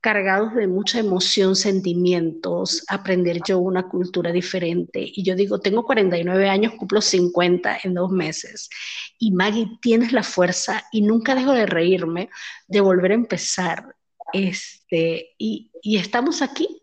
cargados 0.00 0.54
de 0.54 0.66
mucha 0.66 0.98
emoción, 0.98 1.54
sentimientos, 1.54 2.84
aprender 2.88 3.40
yo 3.46 3.58
una 3.58 3.88
cultura 3.88 4.32
diferente. 4.32 5.00
Y 5.00 5.22
yo 5.22 5.34
digo, 5.34 5.60
tengo 5.60 5.84
49 5.84 6.48
años, 6.48 6.74
cumplo 6.78 7.00
50 7.00 7.80
en 7.84 7.94
dos 7.94 8.10
meses. 8.10 8.70
Y 9.18 9.32
Maggie, 9.32 9.78
tienes 9.82 10.12
la 10.12 10.22
fuerza 10.22 10.84
y 10.90 11.02
nunca 11.02 11.34
dejo 11.34 11.52
de 11.52 11.66
reírme, 11.66 12.30
de 12.66 12.80
volver 12.80 13.12
a 13.12 13.14
empezar. 13.14 13.94
Este, 14.32 15.34
y, 15.36 15.70
y 15.82 15.98
estamos 15.98 16.40
aquí, 16.40 16.82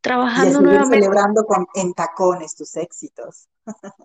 trabajando 0.00 0.60
nuevamente. 0.60 0.98
celebrando 0.98 1.44
con, 1.44 1.66
en 1.74 1.94
tacones 1.94 2.54
tus 2.54 2.76
éxitos. 2.76 3.48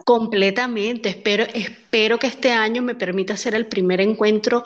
Completamente. 0.05 1.09
Espero, 1.09 1.45
espero 1.53 2.18
que 2.18 2.28
este 2.28 2.51
año 2.51 2.82
me 2.82 2.95
permita 2.95 3.38
ser 3.38 3.55
el 3.55 3.68
primer 3.68 4.01
encuentro 4.01 4.64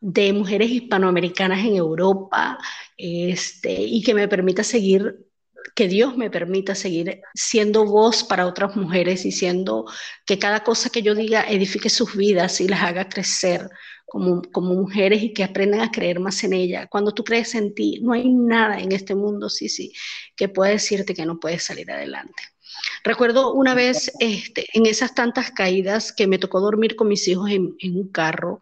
de 0.00 0.32
mujeres 0.32 0.70
hispanoamericanas 0.70 1.60
en 1.60 1.76
Europa 1.76 2.58
este, 2.96 3.72
y 3.72 4.02
que 4.02 4.14
me 4.14 4.28
permita 4.28 4.64
seguir, 4.64 5.26
que 5.74 5.88
Dios 5.88 6.16
me 6.16 6.30
permita 6.30 6.74
seguir 6.74 7.20
siendo 7.34 7.84
voz 7.84 8.24
para 8.24 8.46
otras 8.46 8.74
mujeres 8.76 9.24
y 9.26 9.32
siendo 9.32 9.84
que 10.24 10.38
cada 10.38 10.64
cosa 10.64 10.90
que 10.90 11.02
yo 11.02 11.14
diga 11.14 11.44
edifique 11.48 11.90
sus 11.90 12.16
vidas 12.16 12.60
y 12.60 12.68
las 12.68 12.82
haga 12.82 13.08
crecer 13.08 13.68
como, 14.06 14.42
como 14.52 14.74
mujeres 14.74 15.22
y 15.22 15.32
que 15.34 15.44
aprendan 15.44 15.80
a 15.80 15.90
creer 15.90 16.18
más 16.18 16.42
en 16.42 16.54
ella. 16.54 16.86
Cuando 16.86 17.12
tú 17.12 17.22
crees 17.22 17.54
en 17.54 17.74
ti, 17.74 18.00
no 18.02 18.14
hay 18.14 18.28
nada 18.28 18.80
en 18.80 18.92
este 18.92 19.14
mundo, 19.14 19.50
sí, 19.50 19.68
sí, 19.68 19.92
que 20.34 20.48
pueda 20.48 20.70
decirte 20.70 21.14
que 21.14 21.26
no 21.26 21.38
puedes 21.38 21.62
salir 21.62 21.90
adelante. 21.90 22.42
Recuerdo 23.04 23.52
una 23.52 23.74
vez 23.74 24.12
este, 24.20 24.66
en 24.72 24.86
esas 24.86 25.14
tantas 25.14 25.50
caídas 25.50 26.12
que 26.12 26.26
me 26.26 26.38
tocó 26.38 26.60
dormir 26.60 26.96
con 26.96 27.08
mis 27.08 27.26
hijos 27.28 27.50
en, 27.50 27.76
un 27.82 28.08
carro. 28.10 28.60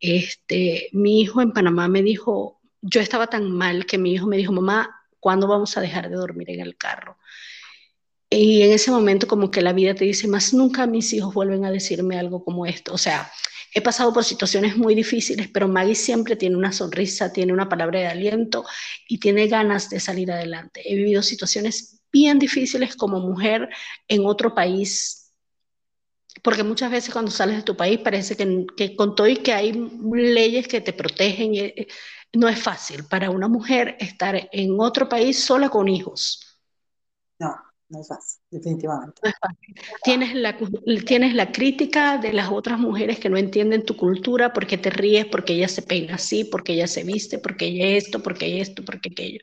Este, 0.00 0.88
mi 0.92 1.20
hijo 1.20 1.42
en 1.42 1.52
Panamá 1.52 1.88
me 1.88 2.02
dijo, 2.02 2.60
yo 2.80 3.00
estaba 3.00 3.28
tan 3.28 3.50
mal 3.50 3.86
que 3.86 3.98
mi 3.98 4.14
hijo 4.14 4.26
me 4.26 4.36
dijo, 4.36 4.52
mamá, 4.52 5.02
¿cuándo 5.20 5.46
vamos 5.46 5.76
a 5.76 5.80
dejar 5.80 6.08
de 6.08 6.16
dormir 6.16 6.50
en 6.50 6.60
el 6.60 6.76
carro? 6.76 7.18
Y 8.28 8.62
en 8.62 8.72
ese 8.72 8.90
momento 8.90 9.26
como 9.26 9.50
que 9.50 9.60
la 9.60 9.72
vida 9.72 9.94
te 9.94 10.06
dice, 10.06 10.26
más 10.26 10.54
nunca 10.54 10.86
mis 10.86 11.12
hijos 11.12 11.34
vuelven 11.34 11.64
a 11.64 11.70
decirme 11.70 12.18
algo 12.18 12.42
como 12.42 12.64
esto. 12.64 12.94
O 12.94 12.98
sea, 12.98 13.30
he 13.74 13.80
pasado 13.80 14.12
por 14.12 14.24
situaciones 14.24 14.76
muy 14.76 14.94
difíciles, 14.94 15.48
pero 15.48 15.68
Maggie 15.68 15.94
siempre 15.94 16.36
tiene 16.36 16.56
una 16.56 16.72
sonrisa, 16.72 17.32
tiene 17.32 17.52
una 17.52 17.68
palabra 17.68 18.00
de 18.00 18.06
aliento 18.06 18.64
y 19.06 19.18
tiene 19.18 19.48
ganas 19.48 19.90
de 19.90 20.00
salir 20.00 20.32
adelante. 20.32 20.82
He 20.84 20.94
vivido 20.94 21.22
situaciones 21.22 22.01
bien 22.12 22.38
difíciles 22.38 22.96
como 22.96 23.20
mujer 23.20 23.68
en 24.08 24.26
otro 24.26 24.54
país, 24.54 25.32
porque 26.42 26.62
muchas 26.62 26.90
veces 26.90 27.12
cuando 27.12 27.30
sales 27.30 27.56
de 27.56 27.62
tu 27.62 27.76
país 27.76 27.98
parece 28.00 28.36
que, 28.36 28.66
que 28.76 28.96
con 28.96 29.14
todo 29.14 29.28
y 29.28 29.36
que 29.36 29.52
hay 29.52 29.72
leyes 30.12 30.66
que 30.68 30.80
te 30.80 30.92
protegen, 30.92 31.54
eh, 31.54 31.86
no 32.34 32.48
es 32.48 32.60
fácil 32.60 33.04
para 33.04 33.30
una 33.30 33.48
mujer 33.48 33.96
estar 34.00 34.48
en 34.52 34.80
otro 34.80 35.08
país 35.08 35.42
sola 35.42 35.68
con 35.68 35.88
hijos. 35.88 36.58
No, 37.38 37.54
no 37.88 38.00
es 38.00 38.08
fácil, 38.08 38.40
definitivamente. 38.50 39.20
No 39.22 39.28
es 39.28 39.34
fácil. 39.38 39.74
Tienes 40.02 40.34
la, 40.34 40.56
tienes 41.04 41.34
la 41.34 41.52
crítica 41.52 42.16
de 42.18 42.32
las 42.32 42.50
otras 42.50 42.78
mujeres 42.78 43.18
que 43.18 43.28
no 43.28 43.36
entienden 43.36 43.84
tu 43.84 43.96
cultura 43.96 44.52
porque 44.52 44.78
te 44.78 44.90
ríes, 44.90 45.26
porque 45.26 45.52
ella 45.52 45.68
se 45.68 45.82
peina 45.82 46.14
así, 46.14 46.44
porque 46.44 46.72
ella 46.72 46.86
se 46.86 47.04
viste, 47.04 47.38
porque 47.38 47.66
ella 47.66 47.96
esto, 47.98 48.22
porque 48.22 48.46
ella 48.46 48.62
esto, 48.62 48.82
porque 48.84 49.10
aquello. 49.10 49.40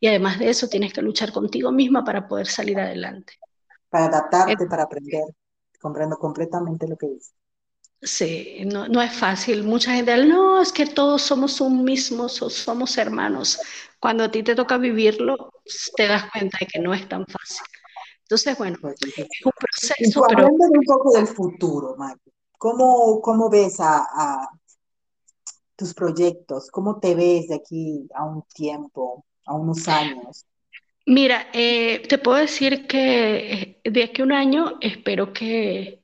Y 0.00 0.08
además 0.08 0.38
de 0.38 0.48
eso, 0.48 0.68
tienes 0.68 0.92
que 0.92 1.02
luchar 1.02 1.32
contigo 1.32 1.70
misma 1.70 2.02
para 2.02 2.26
poder 2.26 2.46
salir 2.46 2.80
adelante. 2.80 3.34
Para 3.90 4.06
adaptarte, 4.06 4.66
para 4.66 4.84
aprender. 4.84 5.24
Comprendo 5.78 6.18
completamente 6.18 6.88
lo 6.88 6.96
que 6.96 7.08
dices. 7.08 7.34
Sí, 8.02 8.62
no, 8.64 9.02
es 9.02 9.12
fácil. 9.12 9.62
Mucha 9.62 9.92
gente, 9.92 10.24
no, 10.24 10.62
es 10.62 10.72
que 10.72 10.86
todos 10.86 11.20
somos 11.20 11.60
un 11.60 11.84
mismo, 11.84 12.28
somos 12.30 12.96
hermanos. 12.96 13.60
cuando 14.00 14.24
a 14.24 14.30
ti 14.30 14.42
te 14.42 14.54
toca 14.54 14.78
vivirlo, 14.78 15.52
te 15.96 16.08
das 16.08 16.30
cuenta 16.32 16.56
de 16.60 16.66
que 16.66 16.78
no 16.78 16.94
es 16.94 17.06
tan 17.06 17.26
fácil. 17.26 17.66
Entonces, 18.22 18.56
bueno, 18.56 18.78
pues, 18.80 18.94
es 19.02 19.26
un 19.44 19.52
proceso. 19.52 20.22
pero... 20.28 20.48
un 20.48 20.84
poco 20.86 21.12
del 21.12 21.26
futuro, 21.26 21.94
Maggie. 21.98 22.32
¿Cómo, 22.56 23.20
cómo 23.20 23.50
ves 23.50 23.76
a, 23.80 24.48
tus 25.76 25.92
proyectos? 25.94 26.70
¿Cómo 26.70 27.00
te 27.00 27.14
ves 27.14 27.48
de 27.48 27.56
aquí 27.56 28.08
a 28.14 28.24
un 28.24 28.42
tiempo, 28.54 29.24
a 29.46 29.54
unos 29.54 29.86
años? 29.88 30.46
Mira, 31.06 31.48
eh, 31.52 32.02
te 32.08 32.18
puedo 32.18 32.38
decir 32.38 32.86
que 32.86 33.80
de 33.84 34.04
aquí 34.04 34.22
a 34.22 34.24
un 34.24 34.32
año 34.32 34.78
espero 34.80 35.32
que, 35.32 36.02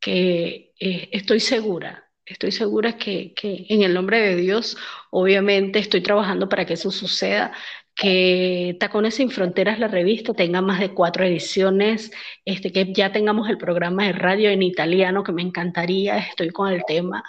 que 0.00 0.72
eh, 0.78 1.08
estoy 1.12 1.40
segura 1.40 2.02
Estoy 2.24 2.52
segura 2.52 2.96
que, 2.96 3.34
que, 3.34 3.66
en 3.68 3.82
el 3.82 3.94
nombre 3.94 4.20
de 4.20 4.36
Dios, 4.36 4.76
obviamente 5.10 5.80
estoy 5.80 6.02
trabajando 6.02 6.48
para 6.48 6.64
que 6.64 6.74
eso 6.74 6.90
suceda, 6.90 7.52
que 7.94 8.76
Tacones 8.80 9.14
sin 9.14 9.30
Fronteras, 9.30 9.78
la 9.78 9.88
revista, 9.88 10.32
tenga 10.32 10.60
más 10.60 10.80
de 10.80 10.94
cuatro 10.94 11.24
ediciones, 11.24 12.10
este, 12.44 12.72
que 12.72 12.92
ya 12.92 13.12
tengamos 13.12 13.48
el 13.48 13.58
programa 13.58 14.06
de 14.06 14.12
radio 14.12 14.50
en 14.50 14.62
italiano, 14.62 15.22
que 15.22 15.32
me 15.32 15.42
encantaría, 15.42 16.18
estoy 16.18 16.50
con 16.50 16.68
el 16.68 16.82
tema, 16.86 17.22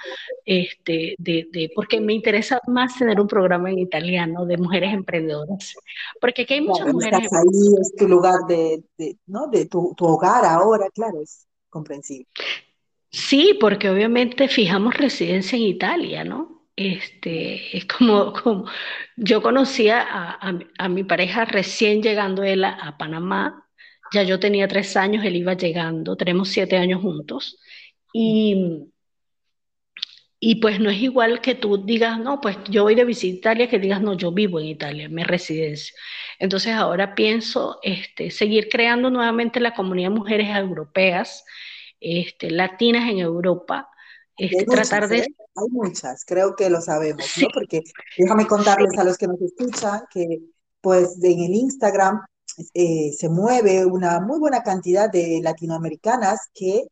este, 0.45 1.15
de, 1.17 1.47
de, 1.51 1.71
porque 1.75 1.99
me 1.99 2.13
interesa 2.13 2.61
más 2.67 2.97
tener 2.97 3.19
un 3.19 3.27
programa 3.27 3.69
en 3.69 3.79
italiano 3.79 4.45
de 4.45 4.57
mujeres 4.57 4.93
emprendedoras, 4.93 5.75
porque 6.21 6.43
aquí 6.43 6.55
hay 6.55 6.61
muchas 6.61 6.91
mujeres. 6.93 7.23
Estás 7.23 7.39
ahí, 7.39 7.81
es 7.81 7.95
tu 7.95 8.07
lugar 8.07 8.35
de, 8.47 8.83
de 8.97 9.17
¿no? 9.27 9.47
de 9.47 9.65
tu, 9.65 9.93
tu 9.97 10.05
hogar 10.05 10.45
ahora, 10.45 10.87
claro, 10.93 11.21
es 11.21 11.45
comprensible. 11.69 12.27
Sí, 13.09 13.57
porque 13.59 13.89
obviamente 13.89 14.47
fijamos 14.47 14.97
residencia 14.97 15.55
en 15.55 15.63
Italia, 15.63 16.23
¿no? 16.23 16.62
Este, 16.75 17.77
es 17.77 17.85
como, 17.85 18.33
como 18.33 18.65
yo 19.15 19.41
conocía 19.41 20.05
a, 20.09 20.89
mi 20.89 21.03
pareja 21.03 21.45
recién 21.45 22.01
llegando 22.01 22.43
él 22.43 22.63
a, 22.63 22.97
Panamá, 22.97 23.67
ya 24.11 24.23
yo 24.23 24.39
tenía 24.39 24.67
tres 24.67 24.97
años, 24.97 25.23
él 25.25 25.35
iba 25.35 25.53
llegando, 25.53 26.15
tenemos 26.15 26.49
siete 26.49 26.77
años 26.77 27.01
juntos, 27.01 27.59
y, 28.11 28.87
y 30.39 30.55
pues 30.55 30.79
no 30.79 30.89
es 30.89 31.01
igual 31.01 31.41
que 31.41 31.55
tú 31.55 31.83
digas, 31.83 32.19
no, 32.19 32.41
pues 32.41 32.57
yo 32.69 32.83
voy 32.83 32.95
de 32.95 33.05
visita 33.05 33.49
a 33.49 33.53
Italia, 33.53 33.69
que 33.69 33.79
digas, 33.79 34.01
no, 34.01 34.13
yo 34.15 34.31
vivo 34.31 34.59
en 34.59 34.67
Italia, 34.67 35.09
mi 35.09 35.23
residencia. 35.23 35.95
Entonces 36.39 36.73
ahora 36.73 37.15
pienso 37.15 37.79
este, 37.83 38.31
seguir 38.31 38.67
creando 38.69 39.09
nuevamente 39.09 39.59
la 39.59 39.73
comunidad 39.73 40.09
de 40.09 40.15
mujeres 40.15 40.49
europeas, 40.55 41.45
este, 41.99 42.51
latinas 42.51 43.09
en 43.09 43.19
Europa. 43.19 43.89
Este, 44.37 44.65
tratar 44.65 45.07
de... 45.07 45.27
Hay 45.55 45.69
muchas, 45.69 46.25
creo 46.25 46.55
que 46.55 46.69
lo 46.69 46.81
sabemos, 46.81 47.25
¿no? 47.39 47.47
Porque 47.53 47.83
déjame 48.17 48.47
contarles 48.47 48.97
a 48.97 49.03
los 49.03 49.17
que 49.17 49.27
nos 49.27 49.39
escuchan 49.41 50.03
que 50.11 50.39
pues 50.81 51.15
en 51.21 51.39
el 51.39 51.53
Instagram 51.53 52.21
eh, 52.73 53.11
se 53.17 53.29
mueve 53.29 53.85
una 53.85 54.19
muy 54.19 54.39
buena 54.39 54.63
cantidad 54.63 55.09
de 55.09 55.39
latinoamericanas 55.41 56.49
que 56.53 56.87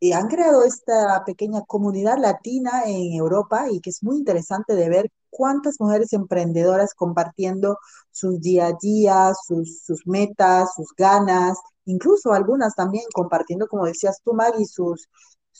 eh, 0.00 0.14
han 0.14 0.28
creado 0.28 0.64
esta 0.64 1.24
pequeña 1.24 1.62
comunidad 1.62 2.18
latina 2.18 2.82
en 2.86 3.14
Europa 3.14 3.66
y 3.70 3.80
que 3.80 3.90
es 3.90 4.02
muy 4.02 4.18
interesante 4.18 4.74
de 4.74 4.88
ver 4.88 5.10
cuántas 5.30 5.80
mujeres 5.80 6.12
emprendedoras 6.12 6.94
compartiendo 6.94 7.78
sus 8.10 8.40
día 8.40 8.66
a 8.66 8.72
día, 8.80 9.32
sus, 9.46 9.82
sus 9.82 10.06
metas, 10.06 10.74
sus 10.76 10.92
ganas, 10.96 11.58
incluso 11.86 12.32
algunas 12.32 12.74
también 12.74 13.04
compartiendo, 13.14 13.66
como 13.66 13.86
decías 13.86 14.20
tú, 14.24 14.32
Maggie, 14.32 14.66
sus, 14.66 15.08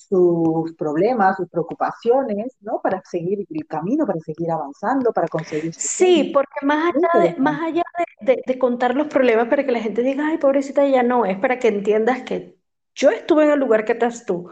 sus 0.09 0.73
problemas, 0.75 1.37
sus 1.37 1.49
preocupaciones, 1.49 2.57
¿no? 2.61 2.81
Para 2.83 3.03
seguir 3.05 3.47
el 3.49 3.67
camino, 3.67 4.07
para 4.07 4.21
seguir 4.21 4.51
avanzando, 4.51 5.13
para 5.13 5.29
conseguir. 5.29 5.75
Sí, 5.75 6.31
porque 6.33 6.67
más 6.67 6.95
allá, 6.95 7.23
de, 7.23 7.41
más 7.41 7.61
allá 7.61 7.83
de, 8.21 8.43
de, 8.47 8.59
contar 8.59 8.95
los 8.95 9.09
problemas 9.09 9.49
para 9.49 9.65
que 9.65 9.73
la 9.73 9.81
gente 9.81 10.03
diga, 10.03 10.29
ay, 10.29 10.39
pobrecita, 10.39 10.87
ya 10.87 11.03
no, 11.03 11.25
es 11.25 11.39
para 11.39 11.59
que 11.59 11.69
entiendas 11.69 12.23
que 12.23 12.59
yo 12.95 13.11
estuve 13.11 13.45
en 13.45 13.51
el 13.53 13.61
lugar 13.61 13.85
que 13.85 13.93
estás 13.93 14.25
tú. 14.27 14.51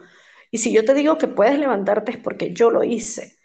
Y 0.50 0.58
si 0.58 0.72
yo 0.72 0.84
te 0.84 0.94
digo 0.94 1.18
que 1.18 1.28
puedes 1.28 1.58
levantarte 1.58 2.12
es 2.12 2.18
porque 2.18 2.52
yo 2.52 2.70
lo 2.70 2.84
hice. 2.84 3.38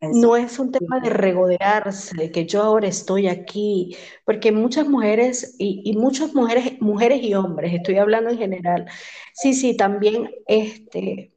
No 0.00 0.36
es 0.36 0.60
un 0.60 0.70
tema 0.70 1.00
de 1.00 1.10
regodearse, 1.10 2.16
de 2.16 2.30
que 2.30 2.46
yo 2.46 2.62
ahora 2.62 2.86
estoy 2.86 3.26
aquí, 3.26 3.96
porque 4.24 4.52
muchas 4.52 4.86
mujeres 4.86 5.56
y, 5.58 5.92
muchas 5.96 6.34
mujeres, 6.34 6.80
mujeres 6.80 7.20
y 7.22 7.34
hombres, 7.34 7.74
estoy 7.74 7.96
hablando 7.96 8.30
en 8.30 8.38
general, 8.38 8.86
sí, 9.34 9.54
sí, 9.54 9.76
también 9.76 10.30
este, 10.46 11.34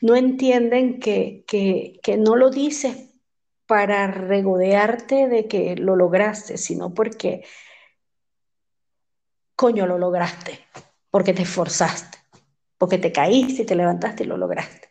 no 0.00 0.16
entienden 0.16 0.98
que, 0.98 1.44
que 1.46 2.16
no 2.16 2.34
lo 2.34 2.50
dices 2.50 3.10
para 3.66 4.08
regodearte 4.08 5.28
de 5.28 5.46
que 5.46 5.76
lo 5.76 5.94
lograste, 5.94 6.58
sino 6.58 6.94
porque, 6.94 7.44
coño, 9.54 9.86
lo 9.86 9.98
lograste, 9.98 10.66
porque 11.10 11.32
te 11.32 11.42
esforzaste, 11.42 12.18
porque 12.76 12.98
te 12.98 13.12
caíste 13.12 13.62
y 13.62 13.66
te 13.66 13.76
levantaste 13.76 14.24
y 14.24 14.26
lo 14.26 14.36
lograste 14.36 14.87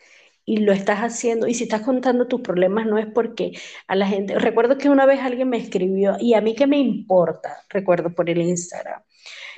y 0.49 0.59
lo 0.59 0.71
estás 0.71 0.99
haciendo, 0.99 1.45
y 1.45 1.53
si 1.53 1.65
estás 1.65 1.81
contando 1.81 2.25
tus 2.25 2.39
problemas 2.39 2.85
no 2.85 2.97
es 2.97 3.05
porque 3.05 3.51
a 3.85 3.95
la 3.97 4.07
gente, 4.07 4.39
recuerdo 4.39 4.77
que 4.77 4.89
una 4.89 5.05
vez 5.05 5.19
alguien 5.19 5.49
me 5.49 5.57
escribió, 5.57 6.15
y 6.21 6.35
a 6.35 6.41
mí 6.41 6.55
que 6.55 6.65
me 6.65 6.79
importa, 6.79 7.65
recuerdo 7.67 8.15
por 8.15 8.29
el 8.29 8.37
Instagram, 8.37 9.01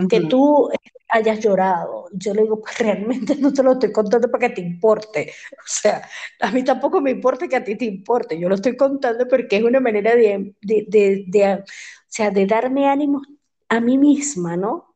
que 0.10 0.22
tú 0.22 0.68
hayas 1.08 1.42
llorado, 1.42 2.08
yo 2.12 2.34
le 2.34 2.42
digo, 2.42 2.60
pues 2.60 2.80
realmente 2.80 3.36
no 3.36 3.54
te 3.54 3.62
lo 3.62 3.74
estoy 3.74 3.92
contando 3.92 4.32
para 4.32 4.48
que 4.48 4.56
te 4.56 4.62
importe, 4.62 5.32
o 5.52 5.68
sea, 5.68 6.02
a 6.42 6.50
mí 6.50 6.64
tampoco 6.64 7.00
me 7.02 7.12
importa 7.12 7.48
que 7.48 7.58
a 7.58 7.64
ti 7.64 7.76
te 7.76 7.86
importe, 7.86 8.40
yo 8.40 8.50
lo 8.50 8.56
estoy 8.56 8.76
contando 8.76 9.28
porque 9.28 9.58
es 9.58 9.64
una 9.64 9.80
manera 9.80 10.16
de, 10.16 10.56
de, 10.60 11.24
de, 11.28 11.54
o 11.54 11.64
sea, 12.08 12.32
de 12.32 12.48
darme 12.48 12.90
ánimo 12.90 13.22
a 13.70 13.80
mí 13.80 14.00
misma, 14.00 14.58
¿no? 14.58 14.96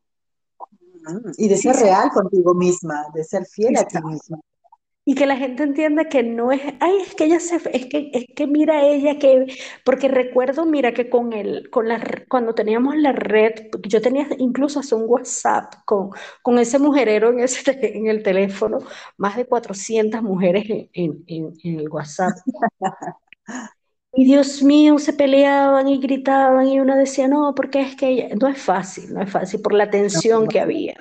Y 1.36 1.46
de 1.46 1.56
ser 1.56 1.76
real 1.76 2.10
contigo 2.10 2.52
misma, 2.52 3.06
de 3.14 3.22
ser 3.22 3.46
fiel 3.46 3.76
a 3.76 3.86
ti 3.86 3.98
misma 4.02 4.40
y 5.06 5.14
que 5.14 5.26
la 5.26 5.36
gente 5.36 5.62
entienda 5.62 6.06
que 6.08 6.22
no 6.22 6.50
es, 6.50 6.62
ay, 6.80 6.96
es 7.06 7.14
que 7.14 7.24
ella 7.24 7.38
se, 7.40 7.56
es 7.56 7.86
que, 7.86 8.10
es 8.14 8.24
que 8.34 8.46
mira 8.46 8.86
ella 8.86 9.18
que, 9.18 9.46
porque 9.84 10.08
recuerdo, 10.08 10.64
mira 10.64 10.94
que 10.94 11.10
con 11.10 11.32
el, 11.34 11.68
con 11.70 11.88
la, 11.88 12.02
cuando 12.28 12.54
teníamos 12.54 12.96
la 12.96 13.12
red, 13.12 13.52
yo 13.82 14.00
tenía 14.00 14.26
incluso 14.38 14.80
hasta 14.80 14.96
un 14.96 15.04
WhatsApp 15.06 15.74
con, 15.84 16.10
con 16.42 16.58
ese 16.58 16.78
mujerero 16.78 17.30
en, 17.30 17.40
ese, 17.40 17.62
en 17.96 18.06
el 18.08 18.22
teléfono, 18.22 18.78
más 19.18 19.36
de 19.36 19.46
400 19.46 20.22
mujeres 20.22 20.64
en, 20.68 21.22
en, 21.26 21.52
en 21.62 21.80
el 21.80 21.88
WhatsApp. 21.90 22.32
Y 24.12 24.24
Dios 24.24 24.62
mío, 24.62 24.98
se 24.98 25.12
peleaban 25.12 25.88
y 25.88 25.98
gritaban 25.98 26.68
y 26.68 26.78
uno 26.80 26.96
decía, 26.96 27.26
no, 27.28 27.52
porque 27.54 27.80
es 27.80 27.96
que 27.96 28.08
ella, 28.08 28.28
no 28.40 28.46
es 28.48 28.62
fácil, 28.62 29.12
no 29.12 29.20
es 29.22 29.30
fácil 29.30 29.60
por 29.60 29.72
la 29.74 29.90
tensión 29.90 30.46
que 30.46 30.60
había. 30.60 30.94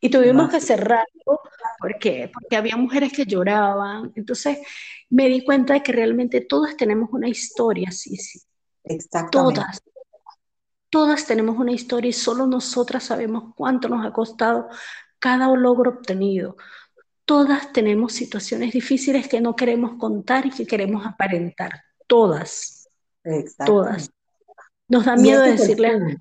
Y 0.00 0.10
tuvimos 0.10 0.50
que 0.50 0.60
cerrarlo 0.60 1.40
porque, 1.78 2.30
porque 2.32 2.56
había 2.56 2.76
mujeres 2.76 3.12
que 3.12 3.24
lloraban. 3.24 4.12
Entonces 4.14 4.58
me 5.10 5.28
di 5.28 5.44
cuenta 5.44 5.74
de 5.74 5.82
que 5.82 5.92
realmente 5.92 6.40
todas 6.40 6.76
tenemos 6.76 7.10
una 7.12 7.28
historia, 7.28 7.90
sí, 7.90 8.16
sí. 8.16 8.40
Exactamente. 8.84 9.60
Todas. 9.60 9.82
Todas 10.90 11.26
tenemos 11.26 11.58
una 11.58 11.72
historia 11.72 12.08
y 12.08 12.14
solo 12.14 12.46
nosotras 12.46 13.04
sabemos 13.04 13.52
cuánto 13.54 13.88
nos 13.88 14.06
ha 14.06 14.12
costado 14.12 14.68
cada 15.18 15.48
logro 15.54 15.90
obtenido. 15.90 16.56
Todas 17.24 17.72
tenemos 17.72 18.14
situaciones 18.14 18.72
difíciles 18.72 19.28
que 19.28 19.40
no 19.40 19.54
queremos 19.54 19.98
contar 19.98 20.46
y 20.46 20.50
que 20.50 20.66
queremos 20.66 21.04
aparentar. 21.04 21.82
Todas. 22.06 22.88
Todas. 23.66 24.10
Nos 24.88 25.04
da 25.04 25.16
miedo 25.16 25.42
decirle. 25.42 26.16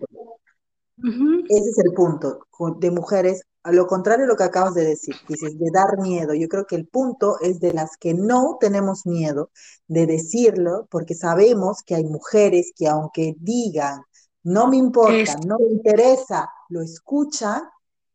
Ese 1.48 1.70
es 1.70 1.80
el 1.86 1.94
punto 1.94 2.46
de 2.80 2.92
mujeres 2.92 3.44
a 3.68 3.72
lo 3.74 3.86
contrario 3.86 4.24
de 4.24 4.30
lo 4.30 4.38
que 4.38 4.46
acabas 4.46 4.76
de 4.76 4.86
decir, 4.86 5.14
dices, 5.28 5.60
de 5.60 5.70
dar 5.74 5.98
miedo. 6.00 6.34
Yo 6.34 6.48
creo 6.48 6.66
que 6.66 6.78
el 6.78 6.88
punto 6.88 7.38
es 7.42 7.60
de 7.60 7.74
las 7.74 7.98
que 7.98 8.14
no 8.14 8.58
tenemos 8.62 9.06
miedo 9.06 9.52
de 9.90 10.06
decirlo, 10.06 10.88
porque 10.90 11.16
sabemos 11.16 11.84
que 11.84 11.96
hay 11.96 12.06
mujeres 12.06 12.72
que 12.74 12.88
aunque 12.88 13.36
digan, 13.38 14.04
no 14.44 14.70
me 14.70 14.78
importa, 14.78 15.36
no 15.46 15.58
me 15.60 15.68
interesa, 15.74 16.50
lo 16.70 16.82
escuchan 16.82 17.64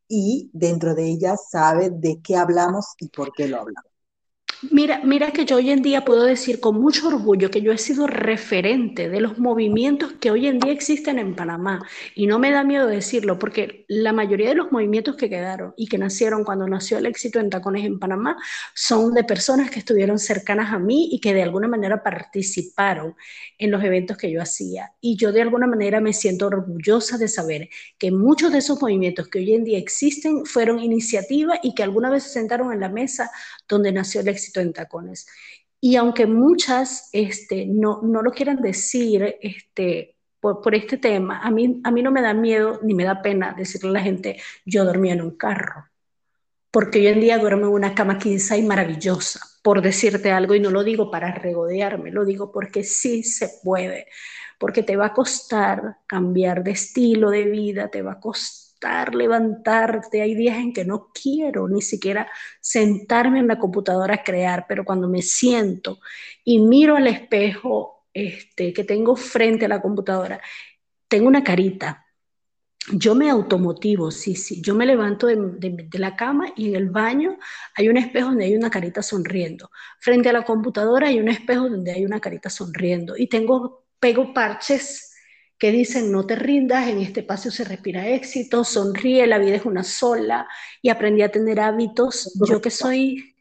y 0.09 0.49
dentro 0.55 0.95
de 0.95 1.05
ellas 1.05 1.51
saben 1.51 2.01
de 2.01 2.23
qué 2.23 2.35
hablamos 2.35 2.87
y 2.99 3.11
por 3.11 3.31
qué 3.33 3.47
lo 3.47 3.61
hablamos. 3.61 3.91
Mira, 4.71 5.01
mira 5.03 5.33
que 5.33 5.45
yo 5.45 5.57
hoy 5.57 5.71
en 5.71 5.83
día 5.83 6.05
puedo 6.05 6.23
decir 6.23 6.61
con 6.61 6.81
mucho 6.81 7.09
orgullo 7.09 7.51
que 7.51 7.63
yo 7.63 7.73
he 7.73 7.79
sido 7.79 8.07
referente 8.07 9.09
de 9.09 9.21
los 9.21 9.37
movimientos 9.37 10.13
que 10.21 10.31
hoy 10.31 10.47
en 10.47 10.61
día 10.61 10.73
existen 10.73 11.19
en 11.19 11.35
Panamá. 11.35 11.85
Y 12.15 12.29
no 12.29 12.39
me 12.39 12.53
da 12.53 12.63
miedo 12.63 12.87
decirlo, 12.87 13.41
porque 13.41 13.85
la 13.89 14.13
mayoría 14.13 14.51
de 14.51 14.55
los 14.55 14.71
movimientos 14.71 15.17
que 15.17 15.29
quedaron 15.29 15.75
y 15.77 15.89
que 15.89 15.99
nacieron 15.99 16.45
cuando 16.45 16.69
nació 16.69 16.99
el 16.99 17.07
éxito 17.07 17.41
en 17.41 17.51
Tacones 17.51 17.85
en 17.85 17.99
Panamá 17.99 18.37
son 18.73 19.13
de 19.15 19.25
personas 19.25 19.69
que 19.69 19.81
estuvieron 19.81 20.21
cercanas 20.21 20.73
a 20.73 20.79
mí 20.79 21.09
y 21.11 21.19
que 21.19 21.35
de 21.35 21.43
alguna 21.43 21.67
manera 21.67 22.01
participaron 22.05 23.17
en 23.59 23.73
los 23.73 23.83
eventos 23.83 24.17
que 24.17 24.31
yo 24.31 24.41
hacía. 24.41 24.93
Y 25.01 25.17
yo 25.17 25.33
de 25.33 25.43
alguna 25.43 25.67
manera 25.67 26.01
me 26.01 26.13
siento 26.13 26.47
orgullosa 26.47 27.19
de 27.19 27.27
saber 27.27 27.69
que 27.99 28.13
muchos 28.13 28.53
de 28.53 28.59
esos 28.59 28.81
movimientos 28.81 29.27
que 29.27 29.41
hoy 29.41 29.55
en 29.55 29.65
día 29.65 29.79
existen 29.79 30.47
fueron 30.47 30.79
iniciativas 30.79 31.59
y 31.65 31.75
que 31.75 31.83
alguna 31.83 32.11
vez 32.11 32.23
se 32.23 32.29
sentaron 32.31 32.73
en 32.73 32.79
la 32.79 32.89
mesa 32.89 33.29
donde 33.69 33.91
nació 33.91 34.21
el 34.21 34.29
éxito 34.29 34.52
en 34.61 34.73
tacones. 34.73 35.27
Y 35.81 35.97
aunque 35.97 36.27
muchas 36.27 37.09
este, 37.13 37.67
no, 37.67 38.01
no 38.03 38.23
lo 38.23 38.31
quieran 38.31 38.63
decir 38.63 39.37
este, 39.41 40.17
por, 40.41 40.61
por, 40.61 40.75
este 40.75 40.97
tema, 40.97 41.41
a 41.41 41.51
mí, 41.51 41.81
a 41.83 41.91
mí 41.91 42.03
no 42.03 42.13
me 42.13 42.23
da 42.23 42.35
miedo 42.35 42.79
ni 42.83 42.95
me 42.95 43.05
da 43.05 43.21
pena 43.21 43.55
decirle 43.57 43.91
a 43.91 43.93
la 43.95 44.01
gente, 44.01 44.41
yo 44.65 44.85
dormía 44.85 45.15
en 45.15 45.23
un 45.23 45.37
carro. 45.37 45.87
Porque 46.71 47.01
hoy 47.01 47.09
en 47.09 47.21
día 47.21 47.39
duermo 47.39 47.67
en 47.67 47.73
una 47.73 47.95
cama 47.95 48.19
quinza 48.19 48.57
y 48.57 48.63
maravillosa, 48.63 49.41
por 49.63 49.83
decirte 49.83 50.31
algo, 50.31 50.55
y 50.55 50.61
no 50.61 50.71
lo 50.71 50.85
digo 50.85 51.11
para 51.11 51.35
regodearme, 51.35 52.11
lo 52.11 52.25
digo 52.25 52.51
porque 52.51 52.83
sí 52.85 53.23
se 53.25 53.51
puede, 53.63 54.07
porque 54.59 54.83
te 54.83 54.97
va 54.97 55.07
a 55.07 55.13
costar 55.13 55.99
cambiar 56.07 56.65
de 56.65 56.71
estilo 56.71 57.31
de 57.31 57.45
vida, 57.45 57.91
te 57.91 58.03
va 58.03 58.13
a 58.13 58.21
costar 58.21 58.72
levantarte. 59.14 60.22
Hay 60.22 60.35
días 60.35 60.59
en 60.59 60.72
que 60.72 60.85
no 60.85 61.11
quiero 61.12 61.68
ni 61.68 61.83
siquiera 61.83 62.30
sentarme 62.61 63.41
en 63.41 63.49
la 63.49 63.59
computadora 63.59 64.14
a 64.14 64.22
crear, 64.22 64.66
pero 64.68 64.85
cuando 64.85 65.09
me 65.09 65.22
siento 65.22 65.99
y 66.45 66.61
miro 66.61 66.97
al 66.97 67.07
espejo 67.07 68.07
este, 68.12 68.72
que 68.72 68.85
tengo 68.85 69.16
frente 69.16 69.66
a 69.66 69.68
la 69.68 69.80
computadora, 69.83 70.41
tengo 71.09 71.28
una 71.28 71.45
carita. 71.45 72.07
Yo 72.93 73.14
me 73.14 73.30
automotivo, 73.30 74.11
sí, 74.11 74.35
sí. 74.35 74.61
Yo 74.61 74.74
me 74.74 74.85
levanto 74.85 75.28
de, 75.28 75.37
de, 75.37 75.99
la 75.99 76.16
cama 76.16 76.53
y 76.57 76.70
en 76.70 76.76
el 76.76 76.91
baño 76.91 77.39
hay 77.76 77.89
un 77.89 77.97
espejo 77.97 78.28
donde 78.30 78.47
hay 78.47 78.57
una 78.57 78.70
carita 78.70 79.03
sonriendo. 79.03 79.70
Frente 80.01 80.30
a 80.30 80.33
la 80.33 80.45
computadora 80.45 81.07
hay 81.09 81.20
un 81.20 81.28
espejo 81.28 81.68
donde 81.68 81.93
hay 81.93 82.05
una 82.05 82.18
carita 82.18 82.51
sonriendo. 82.51 83.16
Y 83.16 83.28
tengo, 83.28 83.87
pego 84.01 84.35
parches 84.35 85.12
que 85.63 85.71
dicen 85.71 86.11
no 86.11 86.27
te 86.27 86.35
rindas, 86.35 86.89
en 86.89 86.99
este 86.99 87.21
espacio 87.21 87.53
se 87.53 87.63
respira 87.63 88.09
éxito, 88.09 88.65
sonríe, 88.65 89.29
la 89.29 89.39
vida 89.39 89.55
es 89.55 89.65
una 89.65 89.85
sola 89.85 90.49
y 90.83 90.89
aprendí 90.89 91.23
a 91.23 91.31
tener 91.31 91.61
hábitos. 91.61 92.33
Yo 92.49 92.61
que 92.61 92.69
soy, 92.69 93.37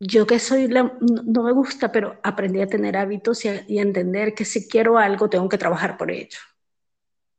yo 0.00 0.26
que 0.26 0.40
soy, 0.40 0.66
no 0.66 1.42
me 1.44 1.52
gusta, 1.52 1.92
pero 1.92 2.18
aprendí 2.24 2.60
a 2.60 2.66
tener 2.66 2.96
hábitos 2.96 3.44
y 3.44 3.48
a, 3.48 3.64
y 3.68 3.78
a 3.78 3.82
entender 3.82 4.34
que 4.34 4.44
si 4.44 4.66
quiero 4.66 4.98
algo 4.98 5.30
tengo 5.30 5.48
que 5.48 5.56
trabajar 5.56 5.96
por 5.96 6.10
ello 6.10 6.36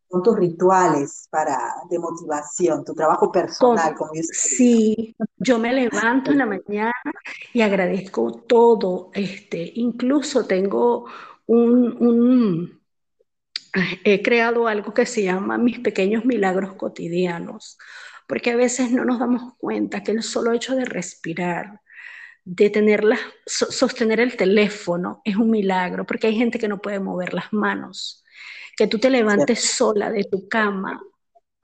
son 0.10 0.24
tus 0.24 0.38
rituales 0.38 1.28
para, 1.30 1.58
de 1.90 2.00
motivación, 2.00 2.86
tu 2.86 2.94
trabajo 2.94 3.30
personal. 3.30 3.94
Como 3.96 4.12
sí, 4.32 5.14
yo 5.36 5.60
me 5.60 5.74
levanto 5.74 6.32
en 6.32 6.38
la 6.38 6.46
mañana 6.46 6.94
y 7.52 7.60
agradezco 7.60 8.32
todo. 8.48 9.10
Este, 9.14 9.70
incluso 9.76 10.46
tengo 10.46 11.08
un, 11.48 11.98
un, 12.00 12.85
he 14.04 14.22
creado 14.22 14.68
algo 14.68 14.94
que 14.94 15.06
se 15.06 15.24
llama 15.24 15.58
mis 15.58 15.80
pequeños 15.80 16.26
milagros 16.26 16.74
cotidianos, 16.76 17.78
porque 18.28 18.52
a 18.52 18.56
veces 18.56 18.92
no 18.92 19.06
nos 19.06 19.20
damos 19.20 19.54
cuenta 19.58 20.04
que 20.04 20.12
el 20.12 20.24
solo 20.24 20.54
hecho 20.54 20.76
de 20.76 20.86
respirar, 20.86 21.82
de 22.44 22.70
tenerla, 22.70 23.20
sostener 23.46 24.20
el 24.20 24.38
teléfono 24.38 25.22
es 25.26 25.36
un 25.36 25.50
milagro, 25.50 26.06
porque 26.06 26.28
hay 26.28 26.36
gente 26.36 26.60
que 26.60 26.68
no 26.68 26.82
puede 26.82 27.00
mover 27.00 27.34
las 27.34 27.52
manos. 27.54 28.24
Que 28.78 28.88
tú 28.88 29.00
te 29.00 29.10
levantes 29.10 29.62
sola 29.62 30.12
de 30.12 30.26
tu 30.26 30.48
cama 30.50 31.02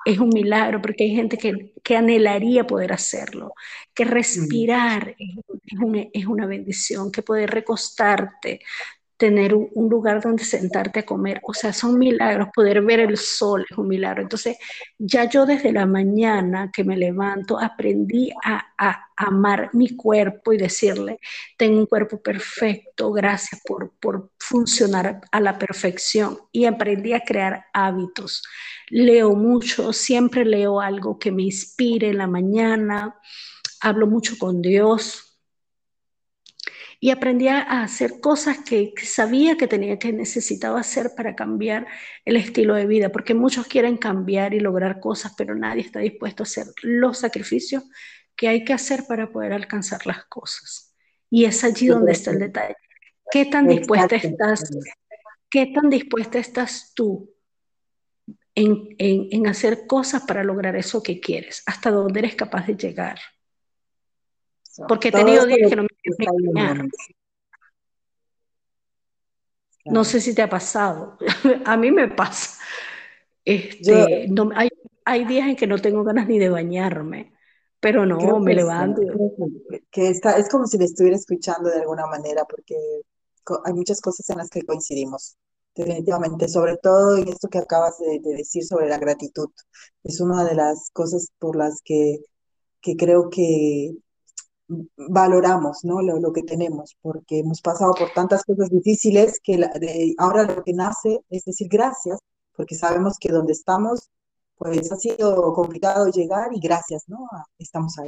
es 0.05 0.17
un 0.19 0.29
milagro, 0.29 0.81
porque 0.81 1.03
hay 1.03 1.15
gente 1.15 1.37
que, 1.37 1.73
que 1.83 1.95
anhelaría 1.95 2.65
poder 2.65 2.93
hacerlo. 2.93 3.53
Que 3.93 4.05
respirar 4.05 5.15
es, 5.19 5.37
es, 5.65 6.07
es, 6.13 6.25
una 6.25 6.47
bendición, 6.47 7.11
que 7.11 7.21
poder 7.21 7.51
recostarte, 7.51 8.61
tener 9.21 9.53
un, 9.53 9.87
lugar 9.87 10.19
donde 10.19 10.43
sentarte 10.43 11.01
a 11.01 11.05
comer. 11.05 11.39
O 11.43 11.53
sea, 11.53 11.71
son 11.73 11.99
milagros. 11.99 12.49
Poder 12.55 12.81
ver 12.81 13.01
el 13.01 13.17
sol 13.17 13.67
es 13.69 13.77
un 13.77 13.87
milagro. 13.87 14.23
Entonces, 14.23 14.57
ya 14.97 15.29
yo 15.29 15.45
desde 15.45 15.71
la 15.71 15.85
mañana 15.85 16.71
que 16.73 16.83
me 16.83 16.97
levanto 16.97 17.59
aprendí 17.59 18.31
a, 18.43 18.65
a 18.79 19.09
amar 19.15 19.69
mi 19.73 19.95
cuerpo 19.95 20.53
y 20.53 20.57
decirle, 20.57 21.19
tengo 21.55 21.77
un 21.77 21.85
cuerpo 21.85 22.19
perfecto, 22.19 23.11
gracias 23.11 23.61
por, 23.63 23.91
por 23.99 24.31
funcionar 24.39 25.21
a 25.31 25.39
la 25.39 25.59
perfección. 25.59 26.39
Y 26.51 26.65
aprendí 26.65 27.13
a 27.13 27.19
crear 27.19 27.65
hábitos. 27.73 28.41
Leo 28.89 29.35
mucho, 29.35 29.93
siempre 29.93 30.45
leo 30.45 30.81
algo 30.81 31.19
que 31.19 31.31
me 31.31 31.43
inspire 31.43 32.09
en 32.09 32.17
la 32.17 32.25
mañana. 32.25 33.19
Hablo 33.81 34.07
mucho 34.07 34.35
con 34.39 34.63
Dios, 34.63 35.30
y 37.03 37.09
aprendí 37.09 37.47
a 37.47 37.81
hacer 37.81 38.19
cosas 38.19 38.59
que, 38.59 38.93
sabía 39.03 39.57
que 39.57 39.67
tenía 39.67 39.97
que 39.97 40.13
necesitaba 40.13 40.79
hacer 40.79 41.13
para 41.17 41.35
cambiar 41.35 41.87
el 42.25 42.35
estilo 42.35 42.75
de 42.75 42.85
vida, 42.85 43.09
porque 43.09 43.33
muchos 43.33 43.65
quieren 43.65 43.97
cambiar 43.97 44.53
y 44.53 44.59
lograr 44.59 44.99
cosas, 44.99 45.33
pero 45.35 45.55
nadie 45.55 45.81
está 45.81 45.99
dispuesto 45.99 46.43
a 46.43 46.45
hacer 46.45 46.67
los 46.83 47.17
sacrificios 47.17 47.83
que 48.35 48.49
hay 48.49 48.63
que 48.63 48.73
hacer 48.73 49.05
para 49.07 49.31
poder 49.31 49.51
alcanzar 49.51 50.05
las 50.05 50.25
cosas. 50.25 50.95
Y 51.27 51.45
es 51.45 51.63
allí 51.63 51.87
donde 51.87 52.11
está 52.11 52.29
el 52.29 52.39
detalle. 52.39 52.75
¿Qué 53.31 53.45
tan 53.45 53.67
dispuesta 53.67 54.15
estás? 54.15 54.69
¿Qué 55.49 55.71
tan 55.73 55.89
dispuesta 55.89 56.37
estás 56.37 56.93
tú 56.93 57.33
en, 58.53 58.95
en, 58.99 59.27
en 59.31 59.47
hacer 59.47 59.87
cosas 59.87 60.21
para 60.27 60.43
lograr 60.43 60.75
eso 60.75 61.01
que 61.01 61.19
quieres? 61.19 61.63
¿Hasta 61.65 61.89
dónde 61.89 62.19
eres 62.19 62.35
capaz 62.35 62.67
de 62.67 62.75
llegar? 62.75 63.17
Porque 64.87 65.09
he 65.09 65.11
tenido 65.11 65.45
días 65.45 65.69
que 65.69 65.75
no 65.75 65.83
me 65.83 66.89
No 69.85 70.03
sé 70.03 70.21
si 70.21 70.35
te 70.35 70.41
ha 70.41 70.49
pasado. 70.49 71.17
a 71.65 71.77
mí 71.77 71.91
me 71.91 72.07
pasa. 72.07 72.59
Este, 73.43 74.27
no, 74.29 74.51
hay, 74.55 74.69
hay, 75.05 75.25
días 75.25 75.47
en 75.47 75.55
que 75.55 75.67
no 75.67 75.79
tengo 75.79 76.03
ganas 76.03 76.27
ni 76.27 76.37
de 76.37 76.49
bañarme, 76.49 77.33
pero 77.79 78.05
no, 78.05 78.39
me 78.39 78.53
levanto. 78.53 79.01
Que 79.89 80.09
está, 80.09 80.37
es 80.37 80.47
como 80.49 80.67
si 80.67 80.77
le 80.77 80.85
estuviera 80.85 81.15
escuchando 81.15 81.69
de 81.69 81.79
alguna 81.79 82.05
manera, 82.05 82.45
porque 82.45 82.75
hay 83.65 83.73
muchas 83.73 83.99
cosas 83.99 84.29
en 84.29 84.37
las 84.37 84.49
que 84.49 84.61
coincidimos, 84.61 85.35
definitivamente, 85.75 86.47
sobre 86.47 86.77
todo 86.77 87.17
en 87.17 87.29
esto 87.29 87.49
que 87.49 87.57
acabas 87.57 87.97
de, 87.97 88.19
de 88.19 88.35
decir 88.35 88.63
sobre 88.63 88.87
la 88.87 88.99
gratitud. 88.99 89.49
Es 90.03 90.21
una 90.21 90.43
de 90.43 90.53
las 90.53 90.91
cosas 90.91 91.31
por 91.39 91.55
las 91.55 91.81
que, 91.83 92.19
que 92.81 92.95
creo 92.95 93.31
que 93.31 93.95
valoramos 94.95 95.83
¿no? 95.83 96.01
lo, 96.01 96.19
lo, 96.19 96.31
que 96.31 96.43
tenemos, 96.43 96.95
porque 97.01 97.39
hemos 97.39 97.61
pasado 97.61 97.93
por 97.93 98.11
tantas 98.11 98.43
cosas 98.43 98.69
difíciles 98.69 99.39
que 99.43 99.59
ahora 100.17 100.43
lo 100.43 100.63
que 100.63 100.73
nace 100.73 101.19
es 101.29 101.43
decir 101.43 101.67
gracias, 101.69 102.19
porque 102.55 102.75
sabemos 102.75 103.17
que 103.19 103.29
donde 103.29 103.53
estamos, 103.53 104.09
pues 104.55 104.91
ha 104.91 104.95
sido 104.95 105.53
complicado 105.53 106.07
llegar 106.11 106.49
y 106.53 106.59
gracias, 106.59 107.03
¿no? 107.07 107.27
Estamos 107.57 107.97
ahí. 107.97 108.07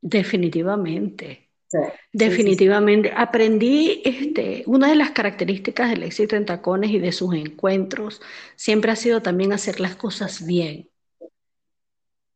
Definitivamente. 0.00 1.50
Sí, 1.66 1.78
Definitivamente. 2.12 3.08
Sí, 3.08 3.14
sí. 3.14 3.22
Aprendí, 3.22 4.02
este, 4.04 4.62
una 4.66 4.88
de 4.88 4.96
las 4.96 5.10
características 5.10 5.90
del 5.90 6.04
éxito 6.04 6.36
en 6.36 6.46
tacones 6.46 6.90
y 6.90 6.98
de 6.98 7.10
sus 7.10 7.34
encuentros 7.34 8.20
siempre 8.54 8.92
ha 8.92 8.96
sido 8.96 9.22
también 9.22 9.52
hacer 9.52 9.80
las 9.80 9.96
cosas 9.96 10.46
bien. 10.46 10.88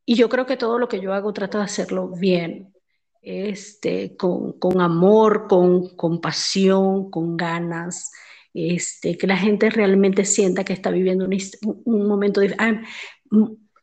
Y 0.04 0.14
yo 0.14 0.28
creo 0.28 0.46
que 0.46 0.56
todo 0.56 0.78
lo 0.78 0.88
que 0.88 1.00
yo 1.00 1.12
hago 1.12 1.32
trato 1.32 1.58
de 1.58 1.64
hacerlo 1.64 2.08
bien 2.08 2.74
este, 3.22 4.16
con, 4.16 4.52
con 4.58 4.80
amor, 4.80 5.46
con 5.48 5.96
compasión, 5.96 7.10
con 7.10 7.36
ganas, 7.36 8.10
este, 8.54 9.16
que 9.16 9.26
la 9.26 9.36
gente 9.36 9.70
realmente 9.70 10.24
sienta 10.24 10.64
que 10.64 10.72
está 10.72 10.90
viviendo 10.90 11.24
un, 11.24 11.36
un 11.84 12.08
momento 12.08 12.40
de... 12.40 12.54
Ah, 12.58 12.82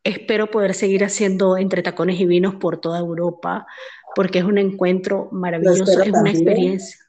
espero 0.04 0.52
poder 0.52 0.74
seguir 0.74 1.04
haciendo 1.04 1.58
entre 1.58 1.82
tacones 1.82 2.20
y 2.20 2.26
vinos 2.26 2.56
por 2.56 2.80
toda 2.80 3.00
Europa, 3.00 3.66
porque 4.16 4.40
es 4.40 4.46
un 4.46 4.58
encuentro 4.58 5.30
maravilloso, 5.32 6.02
es 6.02 6.10
una 6.10 6.30
experiencia. 6.30 7.05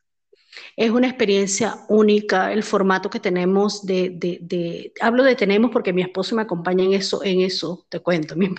Es 0.77 0.91
una 0.91 1.07
experiencia 1.07 1.79
única 1.89 2.53
el 2.53 2.63
formato 2.63 3.09
que 3.09 3.19
tenemos 3.19 3.87
de, 3.87 4.11
de, 4.11 4.39
de, 4.43 4.93
hablo 5.01 5.25
de 5.25 5.35
tenemos 5.35 5.71
porque 5.71 5.95
mi 5.95 6.03
esposo 6.03 6.37
me 6.37 6.43
acompaña 6.43 6.85
en 6.85 6.93
eso, 6.93 7.25
en 7.25 7.41
eso 7.41 7.87
te 7.89 8.01
cuento. 8.01 8.37
Mi, 8.37 8.51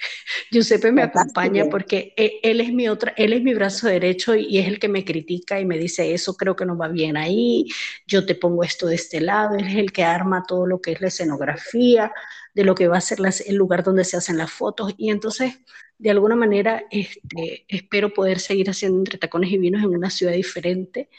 Giuseppe 0.50 0.90
me 0.90 1.02
acompaña 1.02 1.66
porque 1.70 2.14
él, 2.16 2.32
él, 2.42 2.60
es 2.62 2.72
mi 2.72 2.88
otra, 2.88 3.12
él 3.18 3.34
es 3.34 3.42
mi 3.42 3.52
brazo 3.52 3.88
derecho 3.88 4.34
y 4.34 4.56
es 4.56 4.66
el 4.66 4.78
que 4.78 4.88
me 4.88 5.04
critica 5.04 5.60
y 5.60 5.66
me 5.66 5.76
dice 5.78 6.14
eso 6.14 6.34
creo 6.34 6.56
que 6.56 6.64
no 6.64 6.78
va 6.78 6.88
bien 6.88 7.18
ahí, 7.18 7.66
yo 8.06 8.24
te 8.24 8.34
pongo 8.34 8.64
esto 8.64 8.86
de 8.86 8.94
este 8.94 9.20
lado, 9.20 9.56
él 9.56 9.66
es 9.66 9.76
el 9.76 9.92
que 9.92 10.02
arma 10.02 10.44
todo 10.48 10.66
lo 10.66 10.80
que 10.80 10.92
es 10.92 11.00
la 11.02 11.08
escenografía, 11.08 12.10
de 12.54 12.64
lo 12.64 12.74
que 12.74 12.88
va 12.88 12.96
a 12.96 13.02
ser 13.02 13.20
las, 13.20 13.40
el 13.42 13.56
lugar 13.56 13.84
donde 13.84 14.04
se 14.04 14.16
hacen 14.16 14.38
las 14.38 14.50
fotos 14.50 14.94
y 14.96 15.10
entonces 15.10 15.60
de 15.98 16.10
alguna 16.10 16.36
manera 16.36 16.84
este, 16.90 17.66
espero 17.68 18.14
poder 18.14 18.40
seguir 18.40 18.70
haciendo 18.70 18.98
entre 18.98 19.18
tacones 19.18 19.50
y 19.50 19.58
vinos 19.58 19.82
en 19.82 19.90
una 19.90 20.08
ciudad 20.08 20.32
diferente 20.32 21.10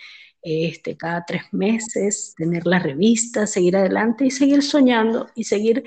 este, 0.47 0.95
cada 0.97 1.25
tres 1.25 1.43
meses, 1.51 2.33
tener 2.37 2.65
la 2.65 2.79
revista, 2.79 3.47
seguir 3.47 3.77
adelante 3.77 4.25
y 4.25 4.31
seguir 4.31 4.63
soñando 4.63 5.27
y 5.35 5.43
seguir 5.43 5.83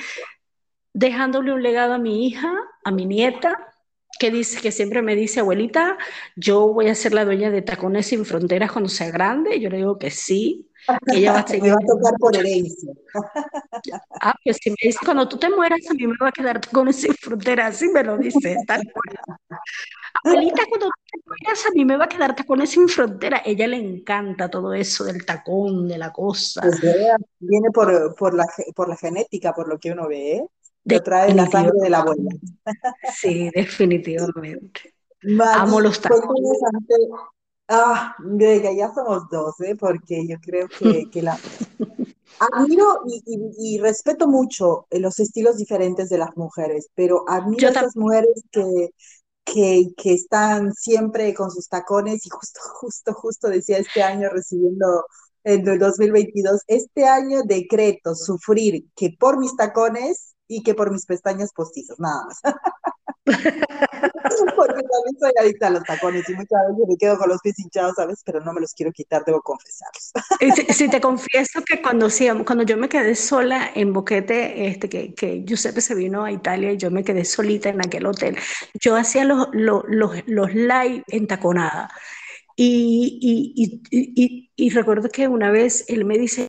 dejándole 0.93 1.53
un 1.53 1.63
legado 1.63 1.95
a 1.95 1.99
mi 1.99 2.27
hija, 2.27 2.53
a 2.85 2.91
mi 2.91 3.07
nieta, 3.07 3.71
que 4.19 4.31
dice 4.31 4.61
que 4.61 4.71
siempre 4.71 5.03
me 5.03 5.17
dice, 5.17 5.41
abuelita, 5.41 5.97
yo 6.37 6.73
voy 6.73 6.89
a 6.89 6.95
ser 6.95 7.15
la 7.15 7.25
dueña 7.25 7.51
de 7.51 7.63
Tacones 7.63 8.07
sin 8.07 8.25
Fronteras 8.25 8.71
cuando 8.71 8.91
sea 8.91 9.11
grande. 9.11 9.61
Yo 9.61 9.71
le 9.71 9.79
digo 9.79 9.99
que 9.99 10.11
sí, 10.11 10.70
Ella 11.07 11.33
va 11.33 11.41
a 11.41 11.45
me 11.63 11.71
va 11.71 11.77
a 11.81 11.87
tocar 11.87 12.15
por 12.19 12.37
herencia. 12.37 12.93
Ah, 14.21 14.35
pues 14.45 14.59
si 14.63 14.71
me 14.71 14.77
dice, 14.83 14.99
cuando 15.05 15.29
tú 15.29 15.39
te 15.39 15.49
mueras, 15.51 15.81
a 15.91 15.95
mí 15.95 16.07
me 16.07 16.17
va 16.21 16.29
a 16.29 16.33
quedar 16.33 16.61
con 16.71 16.93
sin 16.93 17.15
frontera, 17.15 17.67
así 17.67 17.89
me 17.89 18.03
lo 18.03 18.17
dice, 18.19 18.57
tal 18.67 18.83
cual. 18.93 19.61
Abuelita, 20.25 20.63
cuando 20.69 20.87
tú 20.87 21.03
te 21.11 21.19
mueras, 21.27 21.67
a 21.67 21.71
mí 21.75 21.85
me 21.85 21.97
va 21.97 22.05
a 22.05 22.09
quedar 22.09 22.35
tacones 22.35 22.71
sin 22.71 22.89
frontera. 22.89 23.43
Ella 23.45 23.67
le 23.67 23.77
encanta 23.77 24.51
todo 24.51 24.75
eso 24.75 25.05
del 25.05 25.25
tacón, 25.25 25.89
de 25.89 25.99
la 25.99 26.13
cosa. 26.13 26.63
Pues 26.63 26.81
viene 27.39 27.71
por, 27.73 28.15
por, 28.17 28.35
la, 28.35 28.47
por 28.75 28.89
la 28.89 28.97
genética, 28.97 29.53
por 29.53 29.69
lo 29.69 29.79
que 29.79 29.93
uno 29.93 30.09
ve, 30.09 30.37
¿eh? 30.37 30.45
Lo 30.85 31.01
trae 31.03 31.35
la 31.35 31.47
sangre 31.47 31.79
de 31.83 31.91
la 31.91 31.99
abuela. 31.99 32.31
Sí, 33.15 33.51
definitivamente. 33.55 34.95
Amo 35.55 35.81
los 35.81 36.01
tacones. 36.01 36.59
Ah, 37.73 38.17
Grega, 38.19 38.73
ya 38.73 38.93
somos 38.93 39.29
dos, 39.31 39.61
¿eh? 39.61 39.77
Porque 39.77 40.27
yo 40.27 40.39
creo 40.41 40.67
que, 40.69 41.09
que 41.09 41.23
la... 41.23 41.39
Admiro 42.41 43.03
y, 43.07 43.23
y, 43.59 43.79
respeto 43.79 44.27
mucho 44.27 44.87
los 44.91 45.21
estilos 45.21 45.57
diferentes 45.57 46.09
de 46.09 46.19
las 46.19 46.37
mujeres, 46.37 46.89
pero 46.95 47.25
admiro 47.29 47.69
a 47.69 47.71
esas 47.71 47.95
mujeres 47.97 48.43
que, 48.51 48.91
que, 49.45 49.85
que, 49.97 50.15
están 50.15 50.73
siempre 50.73 51.33
con 51.35 51.51
sus 51.51 51.69
tacones 51.69 52.27
y 52.27 52.31
justo, 52.31 52.61
justo, 52.81 53.13
justo 53.15 53.49
decía 53.49 53.79
este 53.79 54.03
año 54.03 54.31
recibiendo 54.31 55.05
en 55.45 55.69
el 55.69 55.79
2022, 55.79 56.63
este 56.67 57.05
año 57.07 57.43
decreto 57.45 58.15
sufrir 58.15 58.85
que 58.97 59.11
por 59.19 59.39
mis 59.39 59.55
tacones 59.55 60.35
y 60.49 60.63
que 60.63 60.75
por 60.75 60.91
mis 60.91 61.07
pestañas 61.07 61.53
postizas, 61.53 62.01
nada 62.01 62.25
más. 62.25 62.41
Porque 64.57 64.83
también 64.83 65.19
soy 65.19 65.33
adicta 65.41 65.67
a 65.69 65.71
los 65.71 65.83
tacones 65.85 66.29
y 66.29 66.35
muchas 66.35 66.61
veces 66.69 66.89
me 66.89 66.97
quedo 66.97 67.19
con 67.19 67.29
los 67.29 67.41
pies 67.41 67.59
hinchados, 67.59 67.95
¿sabes? 67.97 68.23
Pero 68.25 68.41
no 68.41 68.53
me 68.53 68.61
los 68.61 68.75
quiero 68.75 68.93
quitar, 68.93 69.25
debo 69.25 69.41
confesarlos. 69.41 70.13
Si, 70.75 70.89
te 70.89 71.01
confieso 71.01 71.63
que 71.63 71.83
cuando, 71.83 72.09
cuando 72.45 72.65
yo 72.65 72.77
me 72.77 72.89
quedé 72.89 73.15
sola 73.15 73.71
en 73.75 73.93
Boquete, 73.93 74.69
este, 74.69 74.89
que, 74.89 75.15
que 75.15 75.45
Giuseppe 75.45 75.81
se 75.81 75.95
vino 75.95 76.25
a 76.25 76.33
Italia 76.33 76.73
y 76.73 76.77
yo 76.77 76.91
me 76.91 77.05
quedé 77.05 77.25
solita 77.25 77.69
en 77.69 77.81
aquel 77.81 78.07
hotel, 78.07 78.37
yo 78.81 78.97
hacía 78.97 79.25
los, 79.25 79.49
los, 79.53 79.85
los, 79.89 80.13
los 80.27 80.55
live 80.55 81.03
en 81.09 81.27
taconada. 81.27 81.91
Y, 82.57 83.19
y, 83.23 83.81
y, 83.91 84.51
y, 84.55 84.71
recuerdo 84.71 85.09
que 85.09 85.27
una 85.29 85.51
vez 85.51 85.85
él 85.89 86.05
me 86.05 86.19
dice, 86.19 86.47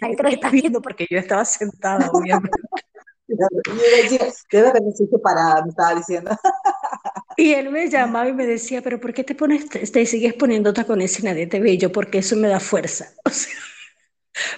nadie 0.00 0.16
te 0.16 0.22
lo 0.22 0.28
está 0.28 0.50
viendo 0.50 0.80
porque 0.80 1.06
yo 1.10 1.18
estaba 1.18 1.44
sentada, 1.44 2.10
obviamente. 2.12 2.50
Debe 3.26 4.68
haber 4.68 4.82
parada, 5.22 5.62
me 5.62 5.70
estaba 5.70 5.94
diciendo. 5.94 6.30
Y 7.36 7.52
él 7.52 7.70
me 7.70 7.90
llamaba 7.90 8.28
y 8.28 8.32
me 8.32 8.46
decía, 8.46 8.80
pero 8.80 9.00
¿por 9.00 9.12
qué 9.12 9.24
te 9.24 9.34
pones, 9.34 9.68
te 9.68 10.06
sigues 10.06 10.34
poniendo 10.34 10.72
tacones 10.72 11.18
y 11.18 11.24
nadie 11.24 11.48
te 11.48 11.58
ve? 11.58 11.76
yo, 11.78 11.90
porque 11.90 12.18
eso 12.18 12.36
me 12.36 12.48
da 12.48 12.60
fuerza. 12.60 13.06
O 13.26 13.30
sea, 13.30 13.52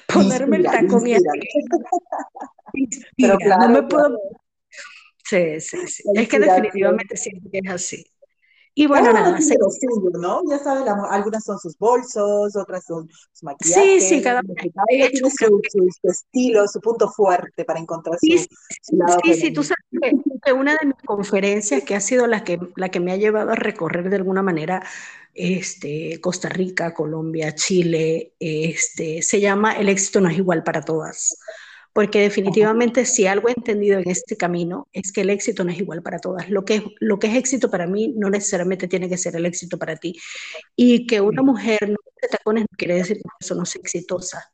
ponerme 0.06 0.56
el 0.56 0.64
tacón 0.64 1.06
y 1.06 1.16
pero 3.18 3.36
claro, 3.36 3.68
no 3.68 3.68
me 3.68 3.82
puedo... 3.82 4.18
Sí, 5.22 5.60
sí, 5.60 5.86
sí. 5.86 6.02
Es 6.14 6.28
que 6.28 6.38
definitivamente 6.38 7.14
siento 7.16 7.50
que 7.50 7.58
es 7.62 7.70
así. 7.70 8.06
Y 8.78 8.86
bueno, 8.86 9.10
nada. 9.10 9.40
Se... 9.40 9.56
¿no? 10.20 10.42
Ya 10.50 10.58
sabes, 10.58 10.84
algunas 11.08 11.42
son 11.42 11.58
sus 11.58 11.78
bolsos, 11.78 12.54
otras 12.56 12.84
son 12.84 13.08
sus 13.08 13.42
maquillajes. 13.42 14.04
Sí, 14.04 14.16
sí, 14.16 14.22
cada 14.22 14.42
uno 14.44 14.54
tiene 14.54 15.10
su, 15.18 16.10
estilo, 16.10 16.68
su 16.68 16.82
punto 16.82 17.08
fuerte 17.08 17.64
para 17.64 17.80
encontrar 17.80 18.18
su, 18.20 18.26
sí, 18.26 18.46
lado. 18.90 19.18
Sí, 19.24 19.32
sí, 19.32 19.50
tú 19.50 19.62
sabes 19.62 19.82
que, 20.44 20.52
una 20.52 20.72
de 20.78 20.88
mis 20.88 21.02
conferencias 21.06 21.84
que 21.84 21.94
ha 21.94 22.00
sido 22.02 22.26
la 22.26 22.44
que, 22.44 22.60
la 22.76 22.90
que 22.90 23.00
me 23.00 23.12
ha 23.12 23.16
llevado 23.16 23.52
a 23.52 23.54
recorrer 23.54 24.10
de 24.10 24.16
alguna 24.16 24.42
manera 24.42 24.82
este, 25.32 26.20
Costa 26.20 26.50
Rica, 26.50 26.92
Colombia, 26.92 27.54
Chile, 27.54 28.34
este, 28.38 29.22
se 29.22 29.40
llama 29.40 29.72
El 29.72 29.88
éxito 29.88 30.20
no 30.20 30.28
es 30.28 30.36
igual 30.36 30.62
para 30.64 30.82
todas 30.82 31.38
porque 31.96 32.20
definitivamente 32.20 33.06
si 33.06 33.26
algo 33.26 33.48
he 33.48 33.52
entendido 33.52 33.98
en 33.98 34.10
este 34.10 34.36
camino 34.36 34.86
es 34.92 35.12
que 35.12 35.22
el 35.22 35.30
éxito 35.30 35.64
no 35.64 35.70
es 35.70 35.78
igual 35.78 36.02
para 36.02 36.18
todas. 36.18 36.50
Lo 36.50 36.62
que 36.62 36.74
es, 36.74 36.82
lo 37.00 37.18
que 37.18 37.28
es 37.28 37.36
éxito 37.36 37.70
para 37.70 37.86
mí 37.86 38.12
no 38.14 38.28
necesariamente 38.28 38.86
tiene 38.86 39.08
que 39.08 39.16
ser 39.16 39.34
el 39.34 39.46
éxito 39.46 39.78
para 39.78 39.96
ti. 39.96 40.14
Y 40.76 41.06
que 41.06 41.22
una 41.22 41.40
mujer 41.40 41.88
no 41.88 41.96
se 42.20 42.28
tacones 42.28 42.64
no 42.64 42.76
quiere 42.76 42.96
decir 42.96 43.16
que 43.16 43.22
eso 43.40 43.54
no 43.54 43.62
es 43.62 43.74
exitosa. 43.76 44.52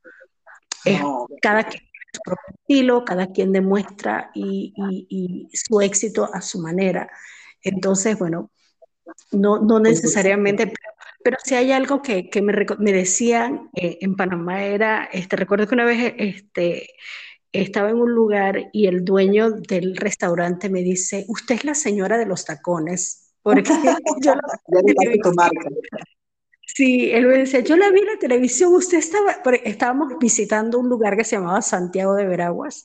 cada 1.43 1.65
quien 1.65 1.83
tiene 1.83 2.07
su 2.13 2.21
propio 2.25 2.55
estilo, 2.61 3.05
cada 3.05 3.27
quien 3.33 3.51
demuestra 3.51 4.31
y, 4.35 4.73
y, 5.09 5.49
su 5.53 5.81
éxito 5.81 6.31
a 6.33 6.41
su 6.43 6.61
manera. 6.61 7.11
Entonces, 7.61 8.17
bueno, 8.17 8.53
no, 9.33 9.59
no 9.59 9.81
necesariamente, 9.81 10.73
pero, 11.25 11.39
si 11.43 11.57
hay 11.57 11.73
algo 11.73 12.03
que, 12.03 12.31
que 12.31 12.41
me, 12.41 12.53
me, 12.79 12.93
decían 12.93 13.69
eh, 13.75 13.99
en 14.01 14.15
Panamá 14.15 14.63
era, 14.63 15.09
este, 15.13 15.35
recuerdo 15.35 15.67
que 15.67 15.75
una 15.75 15.85
vez 15.85 16.15
este, 16.19 16.89
estaba 17.53 17.91
en 17.91 17.97
un 17.97 18.13
lugar 18.13 18.71
y 18.73 18.87
el 18.87 19.05
dueño 19.05 19.51
del 19.51 19.97
restaurante 19.97 20.69
me 20.71 20.83
dice, 20.83 21.25
usted 21.29 21.57
es 21.57 21.65
la 21.65 21.75
señora 21.75 22.19
de 22.19 22.27
los 22.27 22.45
tacones, 22.45 23.35
porque 23.43 23.71
yo 24.23 24.35
la... 24.35 24.43
Sí, 26.67 27.11
él 27.11 27.27
me 27.27 27.39
decía, 27.39 27.61
yo 27.61 27.77
la 27.77 27.91
vi 27.91 28.01
en 28.01 28.07
la 28.07 28.19
televisión, 28.19 28.73
usted 28.73 28.97
estaba, 28.97 29.37
estábamos 29.65 30.15
visitando 30.19 30.79
un 30.79 30.89
lugar 30.89 31.17
que 31.17 31.25
se 31.25 31.37
llamaba 31.37 31.61
Santiago 31.61 32.15
de 32.15 32.25
Veraguas 32.25 32.85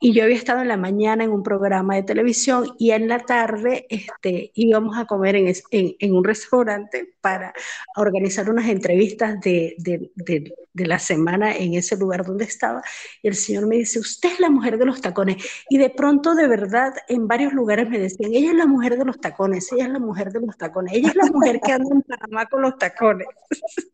y 0.00 0.14
yo 0.14 0.22
había 0.24 0.36
estado 0.36 0.62
en 0.62 0.68
la 0.68 0.78
mañana 0.78 1.24
en 1.24 1.32
un 1.32 1.42
programa 1.42 1.96
de 1.96 2.02
televisión 2.04 2.74
y 2.78 2.92
en 2.92 3.08
la 3.08 3.18
tarde 3.18 3.86
este, 3.90 4.52
íbamos 4.54 4.96
a 4.96 5.04
comer 5.04 5.36
en, 5.36 5.52
en, 5.70 6.14
un 6.14 6.24
restaurante 6.24 7.14
para 7.20 7.52
organizar 7.96 8.48
unas 8.48 8.68
entrevistas 8.68 9.38
de, 9.40 9.74
de, 9.78 10.10
de, 10.14 10.54
de, 10.72 10.86
la 10.86 10.98
semana 10.98 11.54
en 11.54 11.74
ese 11.74 11.96
lugar 11.96 12.24
donde 12.24 12.44
estaba 12.44 12.80
y 13.22 13.28
el 13.28 13.34
señor 13.34 13.66
me 13.66 13.76
dice, 13.76 13.98
usted 13.98 14.32
es 14.32 14.40
la 14.40 14.50
mujer 14.50 14.78
de 14.78 14.86
los 14.86 15.02
tacones 15.02 15.44
y 15.68 15.76
de 15.76 15.90
pronto 15.90 16.34
de 16.34 16.48
verdad 16.48 16.94
en 17.08 17.28
varios 17.28 17.52
lugares 17.52 17.90
me 17.90 17.98
decían, 17.98 18.32
ella 18.32 18.50
es 18.50 18.56
la 18.56 18.66
mujer 18.66 18.96
de 18.96 19.04
los 19.04 19.20
tacones, 19.20 19.70
ella 19.72 19.86
es 19.86 19.90
la 19.90 19.98
mujer 19.98 20.32
de 20.32 20.40
los 20.40 20.56
tacones, 20.56 20.94
ella 20.94 21.08
es 21.08 21.16
la 21.16 21.26
mujer 21.26 21.60
que 21.60 21.72
anda 21.72 21.88
en 21.92 22.02
Panamá 22.02 22.46
con 22.46 22.62
los 22.62 22.78
tacones. 22.78 23.15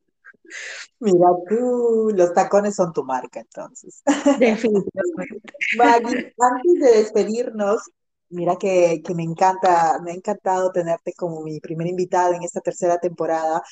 Mira, 1.00 1.26
tú, 1.48 2.10
los 2.14 2.32
tacones 2.32 2.76
son 2.76 2.92
tu 2.92 3.04
marca, 3.04 3.40
entonces. 3.40 4.02
Definitivamente. 4.38 5.52
antes 6.38 6.74
de 6.80 6.98
despedirnos, 6.98 7.82
mira 8.28 8.56
que, 8.56 9.02
que, 9.04 9.14
me 9.14 9.22
encanta, 9.22 9.98
me 10.02 10.12
ha 10.12 10.14
encantado 10.14 10.70
tenerte 10.70 11.12
como 11.14 11.42
mi 11.42 11.60
primera 11.60 11.90
invitada 11.90 12.36
en 12.36 12.42
esta 12.42 12.60
tercera 12.60 12.98
temporada. 12.98 13.62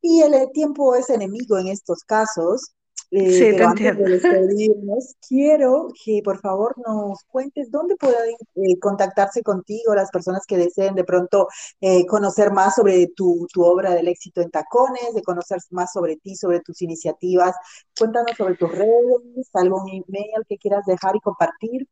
Y 0.00 0.22
el 0.22 0.34
tiempo 0.52 0.94
es 0.94 1.10
enemigo 1.10 1.58
en 1.58 1.68
estos 1.68 2.02
casos. 2.04 2.72
Eh, 3.12 3.32
sí, 3.32 3.48
pero 3.52 3.68
antes 3.68 3.96
de 3.96 4.04
despedirnos, 4.10 5.16
quiero 5.26 5.88
que 6.04 6.20
por 6.24 6.38
favor 6.40 6.76
nos 6.78 7.24
cuentes 7.24 7.70
dónde 7.70 7.96
pueden 7.96 8.36
eh, 8.54 8.78
contactarse 8.78 9.42
contigo 9.42 9.94
las 9.94 10.10
personas 10.10 10.46
que 10.46 10.56
deseen 10.56 10.94
de 10.94 11.02
pronto 11.02 11.48
eh, 11.80 12.06
conocer 12.06 12.52
más 12.52 12.76
sobre 12.76 13.08
tu, 13.08 13.48
tu, 13.52 13.64
obra 13.64 13.94
del 13.94 14.08
éxito 14.08 14.40
en 14.40 14.50
tacones, 14.50 15.12
de 15.14 15.22
conocer 15.22 15.58
más 15.70 15.92
sobre 15.92 16.16
ti, 16.16 16.36
sobre 16.36 16.60
tus 16.60 16.82
iniciativas. 16.82 17.56
Cuéntanos 17.98 18.36
sobre 18.36 18.54
tus 18.54 18.70
redes, 18.70 19.50
algún 19.54 19.88
email 19.88 20.44
que 20.48 20.56
quieras 20.56 20.84
dejar 20.86 21.16
y 21.16 21.20
compartir. 21.20 21.88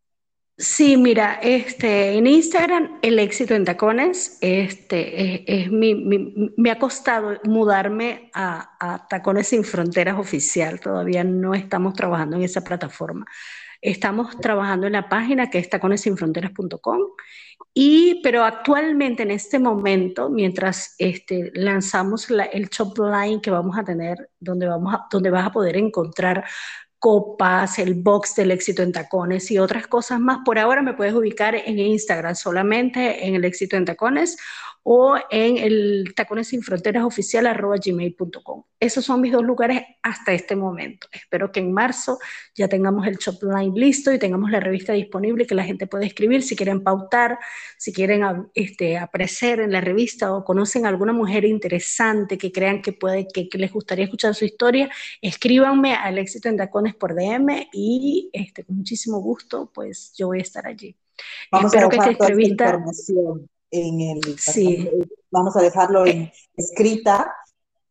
Sí, 0.61 0.97
mira, 0.97 1.35
este, 1.41 2.15
en 2.15 2.27
Instagram 2.27 2.99
el 3.01 3.21
éxito 3.21 3.55
en 3.55 3.65
tacones, 3.65 4.39
este, 4.41 5.63
es, 5.63 5.71
mi, 5.71 5.95
me 6.57 6.73
ha 6.73 6.79
costado 6.81 7.39
mudarme 7.45 8.29
a, 8.35 8.77
a, 8.81 9.07
Tacones 9.07 9.47
sin 9.47 9.63
Fronteras 9.63 10.19
oficial, 10.19 10.81
todavía 10.81 11.23
no 11.23 11.55
estamos 11.55 11.95
trabajando 11.95 12.37
en 12.37 12.43
esa 12.43 12.65
plataforma. 12.65 13.25
Estamos 13.81 14.37
trabajando 14.41 14.89
en 14.89 14.95
la 14.95 15.09
página 15.09 15.49
que 15.49 15.59
es 15.59 15.71
taconesinfronteras.com, 15.71 17.03
y, 17.73 18.21
pero 18.25 18.43
actualmente 18.43 19.23
en 19.23 19.31
este 19.31 19.61
momento, 19.61 20.29
mientras 20.29 20.97
este, 20.99 21.53
lanzamos 21.55 22.31
la, 22.31 22.47
el 22.47 22.69
shop 22.69 22.99
line 22.99 23.41
que 23.41 23.53
vamos 23.53 23.79
a 23.79 23.85
tener, 23.85 24.31
donde, 24.41 24.67
vamos 24.67 24.93
a, 24.93 25.07
donde 25.09 25.31
vas 25.31 25.47
a 25.47 25.53
poder 25.53 25.77
encontrar 25.77 26.45
copas, 26.99 27.79
el 27.79 27.95
box 27.95 28.35
del 28.35 28.51
éxito 28.51 28.83
en 28.83 28.93
tacones 28.93 29.51
y 29.51 29.59
otras 29.59 29.87
cosas 29.87 30.21
más. 30.21 30.39
Por 30.45 30.59
ahora 30.59 30.83
me 30.83 30.95
puedes 30.95 31.15
ubicar 31.15 31.55
en 31.55 31.79
Instagram 31.79 32.35
solamente 32.35 33.27
en 33.27 33.35
el 33.35 33.45
éxito 33.45 33.77
en 33.77 33.85
tacones 33.85 34.37
o 34.83 35.16
en 35.31 35.59
el 35.59 36.12
tacones 36.14 36.49
sin 36.49 36.62
fronteras 36.62 37.05
oficial 37.05 37.47
arroba 37.47 37.76
gmail.com. 37.76 38.64
Esos 38.81 39.05
son 39.05 39.20
mis 39.20 39.33
dos 39.33 39.43
lugares 39.43 39.83
hasta 40.03 40.33
este 40.33 40.55
momento. 40.55 41.09
Espero 41.12 41.51
que 41.51 41.61
en 41.61 41.72
marzo 41.72 42.18
ya 42.55 42.68
tengamos 42.68 43.07
el 43.07 43.16
shop 43.16 43.43
line 43.43 43.79
listo 43.79 44.12
y 44.12 44.18
tengamos 44.18 44.51
la 44.51 44.61
revista 44.61 44.93
disponible 44.93 45.47
que 45.47 45.55
la 45.55 45.64
gente 45.64 45.87
puede 45.87 46.07
escribir 46.07 46.43
si 46.43 46.55
quieren 46.55 46.83
pautar, 46.83 47.39
si 47.76 47.93
quieren 47.93 48.22
este, 48.55 48.99
aparecer 48.99 49.61
en 49.61 49.72
la 49.72 49.81
revista 49.81 50.33
o 50.33 50.45
conocen 50.45 50.87
a 50.87 50.89
alguna 50.89 51.12
mujer 51.12 51.45
interesante 51.45 52.39
que 52.39 52.53
crean 52.53 52.81
que, 52.81 52.93
puede, 52.93 53.26
que, 53.26 53.49
les 53.59 53.72
gustaría 53.72 54.05
escuchar 54.05 54.35
su 54.35 54.45
historia, 54.45 54.89
escríbanme 55.20 55.95
al 55.95 56.18
éxito 56.18 56.49
en 56.49 56.57
tacones 56.57 56.95
por 56.95 57.14
DM 57.14 57.68
y 57.72 58.31
este, 58.33 58.64
con 58.64 58.76
muchísimo 58.76 59.18
gusto 59.18 59.70
pues 59.74 60.12
yo 60.16 60.29
voy 60.29 60.39
a 60.39 60.43
estar 60.43 60.66
allí. 60.66 60.97
Vamos 61.51 61.72
Espero 61.72 61.89
a 61.89 61.91
que 61.91 61.97
esta 61.97 62.11
entrevista 62.11 62.85
en 63.71 64.01
el 64.01 64.39
sí. 64.39 64.89
vamos 65.31 65.57
a 65.57 65.62
dejarlo 65.62 66.07
en 66.07 66.31
escrita 66.57 67.35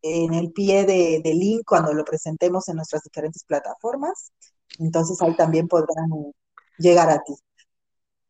en 0.01 0.34
el 0.34 0.51
pie 0.51 0.86
de, 0.86 1.21
de 1.23 1.34
link 1.34 1.63
cuando 1.65 1.93
lo 1.93 2.05
presentemos 2.05 2.67
en 2.69 2.78
nuestras 2.78 3.03
diferentes 3.03 3.43
plataformas. 3.43 4.32
Entonces 4.80 5.21
ahí 5.21 5.36
también 5.36 5.67
podrán 5.67 6.09
llegar 6.78 7.09
a 7.09 7.23
ti. 7.23 7.34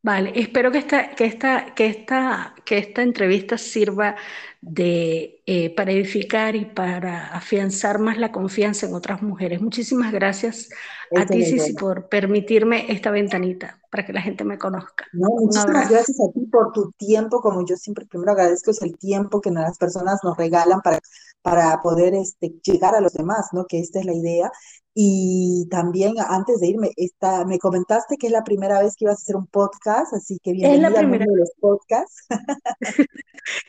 Vale, 0.08 0.32
espero 0.36 0.72
que 0.72 0.78
esta, 0.78 1.10
que 1.10 1.26
esta, 1.26 1.76
que 1.76 1.86
esta, 1.88 2.56
que 2.64 2.78
esta 2.78 3.02
entrevista 3.02 3.58
sirva 3.58 4.16
de, 4.62 5.42
eh, 5.46 5.76
para 5.76 5.92
edificar 5.92 6.56
y 6.56 6.64
para 6.64 7.28
afianzar 7.36 8.00
más 8.00 8.18
la 8.18 8.32
confianza 8.32 8.86
en 8.86 8.94
otras 8.94 9.22
mujeres. 9.22 9.60
Muchísimas 9.60 10.14
gracias 10.14 10.70
a 11.14 11.26
ti, 11.26 11.44
Cici, 11.44 11.74
por 11.74 12.08
permitirme 12.08 12.90
esta 12.90 13.12
ventanita 13.12 13.82
para 13.92 14.06
que 14.06 14.14
la 14.14 14.22
gente 14.22 14.46
me 14.46 14.58
conozca. 14.58 15.04
muchísimas 15.12 15.90
gracias 15.90 16.18
a 16.22 16.32
ti 16.32 16.46
por 16.46 16.72
tu 16.72 16.94
tiempo, 16.94 17.42
como 17.42 17.66
yo 17.66 17.76
siempre 17.76 18.06
primero 18.06 18.32
agradezco 18.32 18.72
es 18.72 18.82
el 18.82 18.98
tiempo 18.98 19.42
que 19.42 19.52
las 19.52 19.78
personas 19.78 20.22
nos 20.24 20.38
regalan 20.38 20.80
para, 20.82 21.00
para 21.42 21.82
poder 21.82 22.14
este, 22.14 22.56
llegar 22.64 22.96
a 22.96 23.02
los 23.02 23.12
demás, 23.12 23.50
¿no? 23.52 23.66
Que 23.66 23.82
esta 23.82 24.00
es 24.00 24.06
la 24.06 24.14
idea. 24.14 24.50
Y 25.00 25.68
también 25.70 26.16
antes 26.28 26.60
de 26.60 26.70
irme, 26.70 26.90
esta, 26.96 27.46
me 27.46 27.60
comentaste 27.60 28.18
que 28.18 28.26
es 28.26 28.34
la 28.34 28.44
primera 28.44 28.82
vez 28.82 28.96
que 28.96 29.06
ibas 29.06 29.20
a 29.20 29.22
hacer 29.22 29.36
un 29.36 29.46
podcast, 29.46 30.12
así 30.16 30.40
que 30.42 30.54
bienvenida 30.54 30.88
es 30.88 30.92
la 30.92 31.00
primera... 31.00 31.26
de 31.28 31.36
los 31.38 31.52
podcasts. 31.60 32.26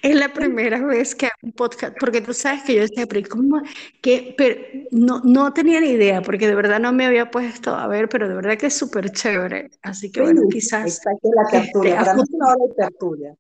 es 0.03 0.17
la 0.17 0.33
primera 0.33 0.83
vez 0.87 1.15
que 1.15 1.27
hago 1.27 1.35
un 1.43 1.53
podcast, 1.53 1.99
porque 2.01 2.23
tú 2.23 2.33
sabes 2.33 2.63
que 2.63 2.77
yo 2.77 2.81
decía, 2.81 3.07
pero 3.07 3.29
¿cómo? 3.29 3.61
Que, 4.01 4.35
pero 4.39 4.59
no, 4.91 5.21
no 5.23 5.53
tenía 5.53 5.83
ni 5.83 5.89
idea, 5.89 6.23
porque 6.23 6.47
de 6.47 6.55
verdad 6.55 6.81
no 6.81 6.95
me 6.95 7.05
había 7.05 7.31
puesto 7.31 7.75
a 7.75 7.87
ver, 7.89 8.09
pero 8.09 8.27
de 8.27 8.35
verdad 8.35 8.57
que 8.57 8.69
es 8.69 8.75
súper 8.75 9.11
chévere. 9.11 9.69
Así 9.83 10.11
que 10.11 10.23
bueno, 10.23 10.45
quizás... 10.51 10.87
Exacto, 10.87 11.29
la 11.35 11.45
tertulia, 11.51 11.93
este, 11.93 12.05
para 12.07 12.15
mí 12.15 12.23
es 12.23 12.31
una 12.31 12.47
hora 12.47 12.65
de 12.67 12.75
tertulia 12.75 13.37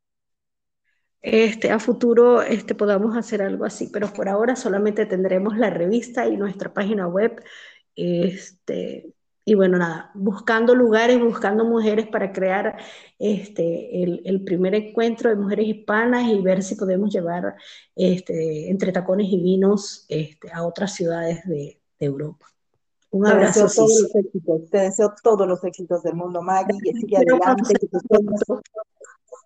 este, 1.20 1.70
a 1.70 1.78
futuro 1.78 2.42
este, 2.42 2.74
podamos 2.74 3.16
hacer 3.16 3.42
algo 3.42 3.64
así, 3.64 3.88
pero 3.92 4.12
por 4.12 4.28
ahora 4.28 4.56
solamente 4.56 5.06
tendremos 5.06 5.56
la 5.56 5.70
revista 5.70 6.26
y 6.26 6.36
nuestra 6.36 6.72
página 6.72 7.08
web 7.08 7.42
este, 7.98 9.12
y 9.44 9.54
bueno, 9.54 9.78
nada, 9.78 10.10
buscando 10.14 10.74
lugares, 10.74 11.18
buscando 11.18 11.64
mujeres 11.64 12.06
para 12.06 12.32
crear 12.32 12.76
este, 13.18 14.02
el, 14.02 14.20
el, 14.26 14.44
primer 14.44 14.74
encuentro 14.74 15.30
de 15.30 15.36
mujeres 15.36 15.68
hispanas 15.68 16.28
y 16.28 16.40
ver 16.42 16.62
si 16.62 16.74
podemos 16.74 17.10
llevar 17.10 17.56
este, 17.96 18.68
entre 18.68 18.92
tacones 18.92 19.26
y 19.30 19.40
vinos 19.40 20.04
este, 20.08 20.52
a 20.52 20.66
otras 20.66 20.92
ciudades 20.92 21.46
de, 21.46 21.80
de 21.98 22.06
Europa. 22.06 22.46
Un 23.10 23.26
abrazo. 23.26 23.60
Te 23.60 23.64
deseo 23.64 23.86
todos 23.86 24.02
los 24.02 24.14
éxitos, 24.14 24.70
te 24.70 24.78
deseo 24.78 25.14
todos 25.22 25.48
los 25.48 25.64
éxitos 25.64 26.02
del 26.02 26.14
mundo, 26.14 26.42
Maggie, 26.42 26.78
que 26.84 26.92
sigue 26.92 27.16
adelante, 27.16 27.72
que 27.80 27.86
tus 27.86 28.02
sueños 28.06 28.40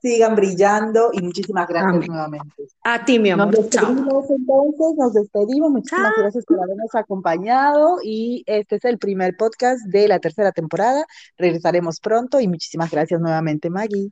sigan 0.02 0.34
brillando 0.34 1.10
y 1.12 1.22
muchísimas 1.22 1.68
gracias 1.68 2.08
nuevamente. 2.08 2.66
A 2.82 3.04
ti, 3.04 3.18
mi 3.20 3.30
amor. 3.30 3.46
Nos 3.46 3.70
despedimos 3.70 4.30
entonces, 4.30 4.96
nos 4.98 5.12
despedimos. 5.14 5.70
Muchísimas 5.70 6.12
gracias 6.18 6.44
por 6.44 6.60
habernos 6.60 6.94
acompañado 6.94 7.98
y 8.02 8.42
este 8.46 8.76
es 8.76 8.84
el 8.84 8.98
primer 8.98 9.36
podcast 9.36 9.80
de 9.86 10.08
la 10.08 10.18
tercera 10.18 10.50
temporada. 10.50 11.06
Regresaremos 11.38 12.00
pronto 12.00 12.40
y 12.40 12.48
muchísimas 12.48 12.90
gracias 12.90 13.20
nuevamente, 13.20 13.70
Maggie. 13.70 14.10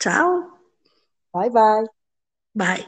Chao. 0.00 0.58
Bye, 1.32 1.50
bye. 1.50 1.88
Bye. 2.52 2.86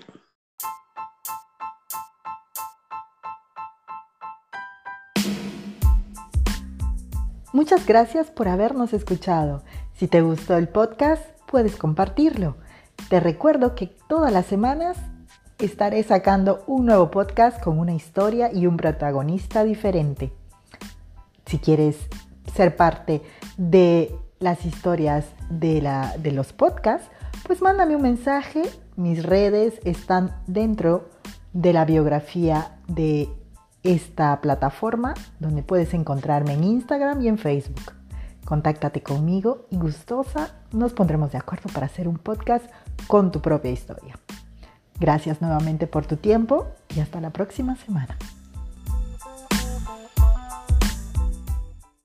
Muchas 7.53 7.87
gracias 7.87 8.31
por 8.31 8.49
habernos 8.49 8.93
escuchado. 8.93 9.63
Si 9.95 10.09
te 10.09 10.21
gustó 10.21 10.59
el 10.59 10.69
podcast, 10.69 11.36
puedes 11.47 11.77
compartirlo. 11.77 12.57
Te 13.09 13.21
recuerdo 13.21 13.75
que 13.75 13.87
todas 14.09 14.33
las 14.33 14.47
semanas 14.47 14.97
estaré 15.59 16.03
sacando 16.03 16.63
un 16.67 16.87
nuevo 16.87 17.11
podcast 17.11 17.63
con 17.63 17.79
una 17.79 17.95
historia 17.95 18.53
y 18.53 18.67
un 18.67 18.77
protagonista 18.77 19.65
diferente. 19.65 20.33
Si 21.47 21.59
quieres 21.59 21.97
ser 22.55 22.77
parte 22.77 23.23
de 23.57 24.15
las 24.39 24.67
historias 24.67 25.27
de, 25.49 26.33
los 26.33 26.53
podcasts, 26.53 27.09
pues 27.47 27.63
mándame 27.63 27.97
un 27.97 28.03
mensaje. 28.03 28.63
Mis 28.97 29.25
redes 29.25 29.81
están 29.85 30.37
dentro 30.47 31.09
de 31.53 31.73
la 31.73 31.85
biografía 31.85 32.79
de 32.87 33.29
esta 33.83 34.41
plataforma 34.41 35.15
donde 35.39 35.63
puedes 35.63 35.95
encontrarme 35.95 36.55
en 36.55 36.65
Instagram 36.65 37.23
y 37.23 37.29
en 37.29 37.39
Facebook. 37.39 37.93
Contáctate 38.45 39.03
conmigo 39.03 39.67
y 39.71 39.77
gustosa 39.77 40.51
nos 40.77 40.93
pondremos 40.93 41.33
de 41.33 41.39
acuerdo 41.39 41.69
para 41.73 41.87
hacer 41.87 42.07
un 42.07 42.19
podcast 42.19 42.65
con 43.07 43.33
tu 43.33 43.41
propia 43.41 43.71
historia. 43.71 44.19
Gracias 44.99 45.41
nuevamente 45.41 45.87
por 45.87 46.07
tu 46.07 46.17
tiempo 46.17 46.69
y 46.95 47.01
hasta 47.01 47.21
la 47.21 47.31
próxima 47.31 47.77
semana. 47.77 48.17